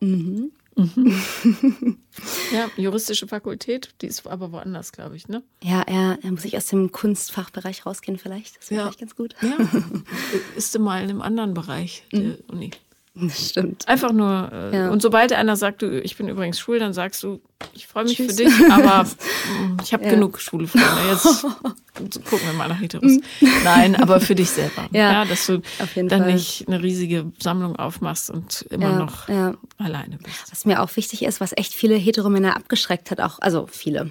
Mhm. 0.00 0.52
Mhm. 0.80 1.98
ja, 2.52 2.70
juristische 2.76 3.26
Fakultät, 3.26 3.94
die 4.00 4.06
ist 4.06 4.26
aber 4.26 4.52
woanders, 4.52 4.92
glaube 4.92 5.16
ich, 5.16 5.28
ne? 5.28 5.42
Ja, 5.62 5.84
ja, 5.88 6.16
da 6.16 6.30
muss 6.30 6.44
ich 6.44 6.56
aus 6.56 6.66
dem 6.66 6.92
Kunstfachbereich 6.92 7.86
rausgehen 7.86 8.18
vielleicht. 8.18 8.58
Das 8.58 8.70
wäre 8.70 8.80
ja. 8.80 8.86
vielleicht 8.86 9.00
ganz 9.00 9.16
gut. 9.16 9.34
Ja, 9.42 9.56
ist 10.56 10.74
du 10.74 10.78
mal 10.78 11.02
in 11.02 11.10
einem 11.10 11.22
anderen 11.22 11.54
Bereich 11.54 12.04
der 12.12 12.20
mhm. 12.20 12.38
Uni. 12.48 12.70
Das 13.14 13.50
stimmt. 13.50 13.88
Einfach 13.88 14.12
nur. 14.12 14.50
Äh, 14.52 14.76
ja. 14.76 14.90
Und 14.90 15.02
sobald 15.02 15.32
einer 15.32 15.56
sagt, 15.56 15.82
du, 15.82 16.00
ich 16.00 16.16
bin 16.16 16.28
übrigens 16.28 16.60
schwul, 16.60 16.78
dann 16.78 16.92
sagst 16.92 17.22
du, 17.24 17.40
ich 17.74 17.88
freue 17.88 18.04
mich 18.04 18.16
Tschüss. 18.16 18.36
für 18.36 18.44
dich, 18.44 18.70
aber 18.70 19.04
mm, 19.04 19.78
ich 19.82 19.92
habe 19.92 20.04
ja. 20.04 20.10
genug 20.10 20.40
schwule 20.40 20.68
Freunde. 20.68 20.86
Jetzt 21.10 21.42
gucken 22.24 22.46
wir 22.46 22.52
mal 22.52 22.68
nach 22.68 22.80
Heteros. 22.80 23.18
Nein, 23.64 23.96
aber 23.96 24.20
für 24.20 24.36
dich 24.36 24.50
selber. 24.50 24.88
Ja, 24.92 25.12
ja 25.12 25.24
dass 25.24 25.46
du 25.46 25.60
dann 25.96 26.08
Fall. 26.08 26.32
nicht 26.32 26.68
eine 26.68 26.82
riesige 26.82 27.32
Sammlung 27.40 27.76
aufmachst 27.76 28.30
und 28.30 28.62
immer 28.70 28.92
noch 28.92 29.28
alleine 29.78 30.18
bist. 30.18 30.50
Was 30.50 30.64
mir 30.64 30.80
auch 30.80 30.94
wichtig 30.96 31.24
ist, 31.24 31.40
was 31.40 31.52
echt 31.56 31.74
viele 31.74 31.96
Heteromänner 31.96 32.56
abgeschreckt 32.56 33.10
hat, 33.10 33.20
auch, 33.20 33.40
also 33.40 33.66
viele 33.66 34.10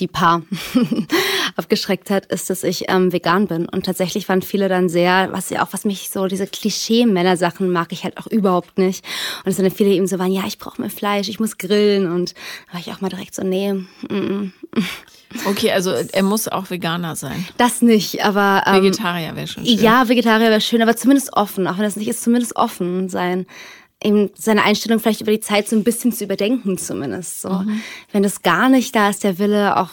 die 0.00 0.06
Paar 0.06 0.42
abgeschreckt 1.56 2.10
hat, 2.10 2.26
ist, 2.26 2.50
dass 2.50 2.64
ich 2.64 2.84
ähm, 2.88 3.12
vegan 3.12 3.46
bin. 3.46 3.68
Und 3.68 3.86
tatsächlich 3.86 4.28
waren 4.28 4.42
viele 4.42 4.68
dann 4.68 4.88
sehr, 4.88 5.28
was 5.32 5.50
ja 5.50 5.64
auch, 5.64 5.72
was 5.72 5.84
mich 5.84 6.10
so, 6.10 6.26
diese 6.26 6.46
Klischee-Männer-Sachen 6.46 7.70
mag 7.70 7.92
ich 7.92 8.04
halt 8.04 8.18
auch 8.18 8.26
überhaupt 8.26 8.78
nicht. 8.78 9.04
Und 9.44 9.50
es 9.50 9.56
sind 9.56 9.64
dann 9.64 9.74
viele 9.74 9.90
eben 9.90 10.06
so 10.06 10.18
waren, 10.18 10.32
ja, 10.32 10.44
ich 10.46 10.58
brauche 10.58 10.80
mehr 10.80 10.90
Fleisch, 10.90 11.28
ich 11.28 11.40
muss 11.40 11.58
grillen. 11.58 12.10
Und 12.10 12.34
da 12.68 12.74
war 12.74 12.80
ich 12.80 12.92
auch 12.92 13.00
mal 13.00 13.08
direkt 13.08 13.34
so, 13.34 13.42
nee. 13.42 13.72
Mm, 13.72 14.14
mm. 14.14 14.52
Okay, 15.44 15.72
also 15.72 15.90
er 15.90 16.22
muss 16.22 16.48
auch 16.48 16.70
Veganer 16.70 17.16
sein. 17.16 17.46
Das 17.56 17.82
nicht, 17.82 18.24
aber. 18.24 18.62
Ähm, 18.66 18.82
Vegetarier 18.82 19.34
wäre 19.34 19.46
schon 19.46 19.66
schön. 19.66 19.78
Ja, 19.78 20.08
Vegetarier 20.08 20.50
wäre 20.50 20.60
schön, 20.60 20.82
aber 20.82 20.96
zumindest 20.96 21.32
offen. 21.32 21.66
Auch 21.66 21.76
wenn 21.76 21.84
das 21.84 21.96
nicht 21.96 22.08
ist, 22.08 22.22
zumindest 22.22 22.56
offen 22.56 23.08
sein 23.08 23.46
eben 24.02 24.30
seine 24.36 24.62
Einstellung 24.62 25.00
vielleicht 25.00 25.20
über 25.20 25.32
die 25.32 25.40
Zeit 25.40 25.68
so 25.68 25.76
ein 25.76 25.84
bisschen 25.84 26.12
zu 26.12 26.24
überdenken 26.24 26.78
zumindest. 26.78 27.40
So. 27.40 27.50
Mhm. 27.50 27.80
Wenn 28.12 28.22
das 28.22 28.42
gar 28.42 28.68
nicht 28.68 28.94
da 28.94 29.08
ist, 29.08 29.24
der 29.24 29.38
Wille 29.38 29.76
auch, 29.76 29.90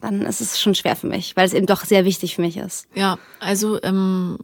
dann 0.00 0.22
ist 0.22 0.40
es 0.40 0.60
schon 0.60 0.74
schwer 0.74 0.96
für 0.96 1.06
mich, 1.06 1.36
weil 1.36 1.46
es 1.46 1.54
eben 1.54 1.66
doch 1.66 1.84
sehr 1.84 2.04
wichtig 2.04 2.36
für 2.36 2.42
mich 2.42 2.56
ist. 2.56 2.86
Ja, 2.94 3.18
also 3.40 3.82
ähm, 3.82 4.38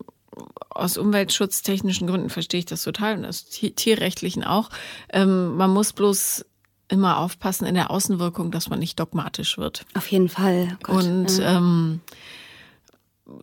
aus 0.70 0.96
umweltschutztechnischen 0.96 2.06
Gründen 2.06 2.30
verstehe 2.30 2.60
ich 2.60 2.66
das 2.66 2.82
total 2.82 3.18
und 3.18 3.24
aus 3.24 3.46
tierrechtlichen 3.46 4.44
auch. 4.44 4.70
Ähm, 5.10 5.56
man 5.56 5.70
muss 5.70 5.92
bloß 5.92 6.44
immer 6.88 7.18
aufpassen 7.18 7.66
in 7.66 7.74
der 7.74 7.90
Außenwirkung, 7.90 8.50
dass 8.50 8.68
man 8.68 8.78
nicht 8.78 9.00
dogmatisch 9.00 9.56
wird. 9.56 9.86
Auf 9.94 10.08
jeden 10.08 10.28
Fall. 10.28 10.68
Oh 10.72 10.76
Gott, 10.82 11.04
und 11.04 11.38
ja. 11.38 11.56
ähm, 11.56 12.00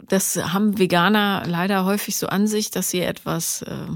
das 0.08 0.36
haben 0.38 0.78
Veganer 0.78 1.43
leider 1.47 1.86
häufig 1.86 2.18
so 2.18 2.28
an 2.28 2.45
sich, 2.45 2.70
dass 2.70 2.91
sie 2.91 3.02
etwas 3.02 3.64
äh, 3.64 3.88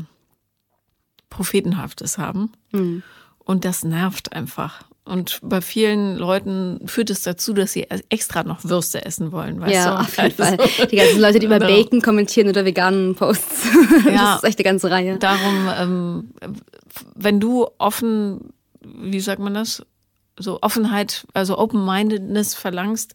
Prophetenhaftes 1.34 2.18
haben. 2.18 2.52
Mhm. 2.72 3.04
Und 3.40 3.66
das 3.66 3.84
nervt 3.84 4.34
einfach. 4.34 4.84
Und 5.06 5.40
bei 5.44 5.60
vielen 5.60 6.16
Leuten 6.16 6.80
führt 6.88 7.10
es 7.10 7.24
dazu, 7.24 7.54
dass 7.54 7.74
sie 7.74 7.88
extra 8.10 8.44
noch 8.44 8.64
Würste 8.64 9.04
essen 9.06 9.34
wollen. 9.34 9.60
Weißt 9.60 9.74
ja, 9.74 9.96
du? 9.96 10.00
auf 10.00 10.18
jeden 10.18 10.36
Fall. 10.36 10.58
Die 10.90 10.96
ganzen 10.96 11.20
Leute, 11.20 11.40
die 11.40 11.48
über 11.48 11.60
genau. 11.60 11.72
Bacon 11.72 12.02
kommentieren 12.02 12.48
oder 12.48 12.64
veganen 12.64 13.16
Posts. 13.16 13.68
Ja, 14.06 14.34
das 14.34 14.44
ist 14.44 14.50
echt 14.50 14.60
eine 14.60 14.64
ganze 14.64 14.92
Reihe. 14.92 15.18
Darum, 15.18 15.70
ähm, 15.78 16.30
wenn 17.16 17.40
du 17.40 17.68
offen, 17.80 18.54
wie 18.82 19.20
sagt 19.20 19.40
man 19.40 19.54
das? 19.54 19.86
So 20.38 20.60
Offenheit, 20.62 21.26
also 21.34 21.58
Open-Mindedness 21.58 22.56
verlangst, 22.56 23.14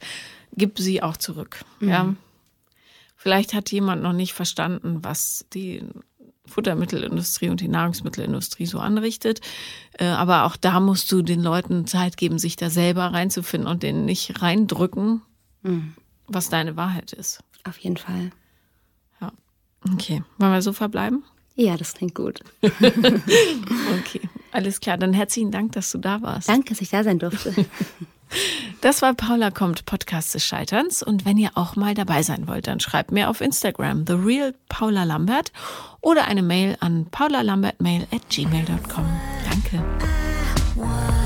gib 0.52 0.78
sie 0.78 1.02
auch 1.02 1.16
zurück. 1.16 1.60
Mhm. 1.80 1.88
Ja. 1.88 2.14
Vielleicht 3.16 3.54
hat 3.54 3.72
jemand 3.72 4.02
noch 4.02 4.12
nicht 4.12 4.34
verstanden, 4.34 4.98
was 5.02 5.46
die 5.54 5.82
Futtermittelindustrie 6.48 7.48
und 7.48 7.60
die 7.60 7.68
Nahrungsmittelindustrie 7.68 8.66
so 8.66 8.78
anrichtet. 8.78 9.40
Äh, 9.92 10.06
aber 10.06 10.44
auch 10.44 10.56
da 10.56 10.80
musst 10.80 11.10
du 11.12 11.22
den 11.22 11.42
Leuten 11.42 11.86
Zeit 11.86 12.16
geben, 12.16 12.38
sich 12.38 12.56
da 12.56 12.70
selber 12.70 13.06
reinzufinden 13.06 13.68
und 13.68 13.82
denen 13.82 14.04
nicht 14.04 14.42
reindrücken, 14.42 15.22
mhm. 15.62 15.94
was 16.26 16.48
deine 16.48 16.76
Wahrheit 16.76 17.12
ist. 17.12 17.42
Auf 17.64 17.78
jeden 17.78 17.96
Fall. 17.96 18.30
Ja. 19.20 19.32
Okay. 19.92 20.22
Wollen 20.38 20.52
wir 20.52 20.62
so 20.62 20.72
verbleiben? 20.72 21.24
Ja, 21.54 21.76
das 21.76 21.94
klingt 21.94 22.14
gut. 22.14 22.40
okay, 22.62 24.20
alles 24.52 24.80
klar. 24.80 24.96
Dann 24.96 25.12
herzlichen 25.12 25.50
Dank, 25.50 25.72
dass 25.72 25.90
du 25.90 25.98
da 25.98 26.22
warst. 26.22 26.48
Danke, 26.48 26.70
dass 26.70 26.80
ich 26.80 26.90
da 26.90 27.04
sein 27.04 27.18
durfte. 27.18 27.54
Das 28.80 29.02
war 29.02 29.14
Paula 29.14 29.50
kommt, 29.50 29.86
Podcast 29.86 30.34
des 30.34 30.44
Scheiterns. 30.44 31.02
Und 31.02 31.24
wenn 31.24 31.38
ihr 31.38 31.50
auch 31.54 31.76
mal 31.76 31.94
dabei 31.94 32.22
sein 32.22 32.46
wollt, 32.46 32.66
dann 32.66 32.78
schreibt 32.78 33.10
mir 33.10 33.28
auf 33.28 33.40
Instagram 33.40 34.04
The 34.06 34.12
Real 34.12 34.54
Paula 34.68 35.04
Lambert 35.04 35.52
oder 36.00 36.26
eine 36.26 36.42
Mail 36.42 36.76
an 36.80 37.06
paulalambertmail 37.10 38.06
at 38.12 38.28
gmail.com. 38.28 39.06
Danke. 39.48 41.17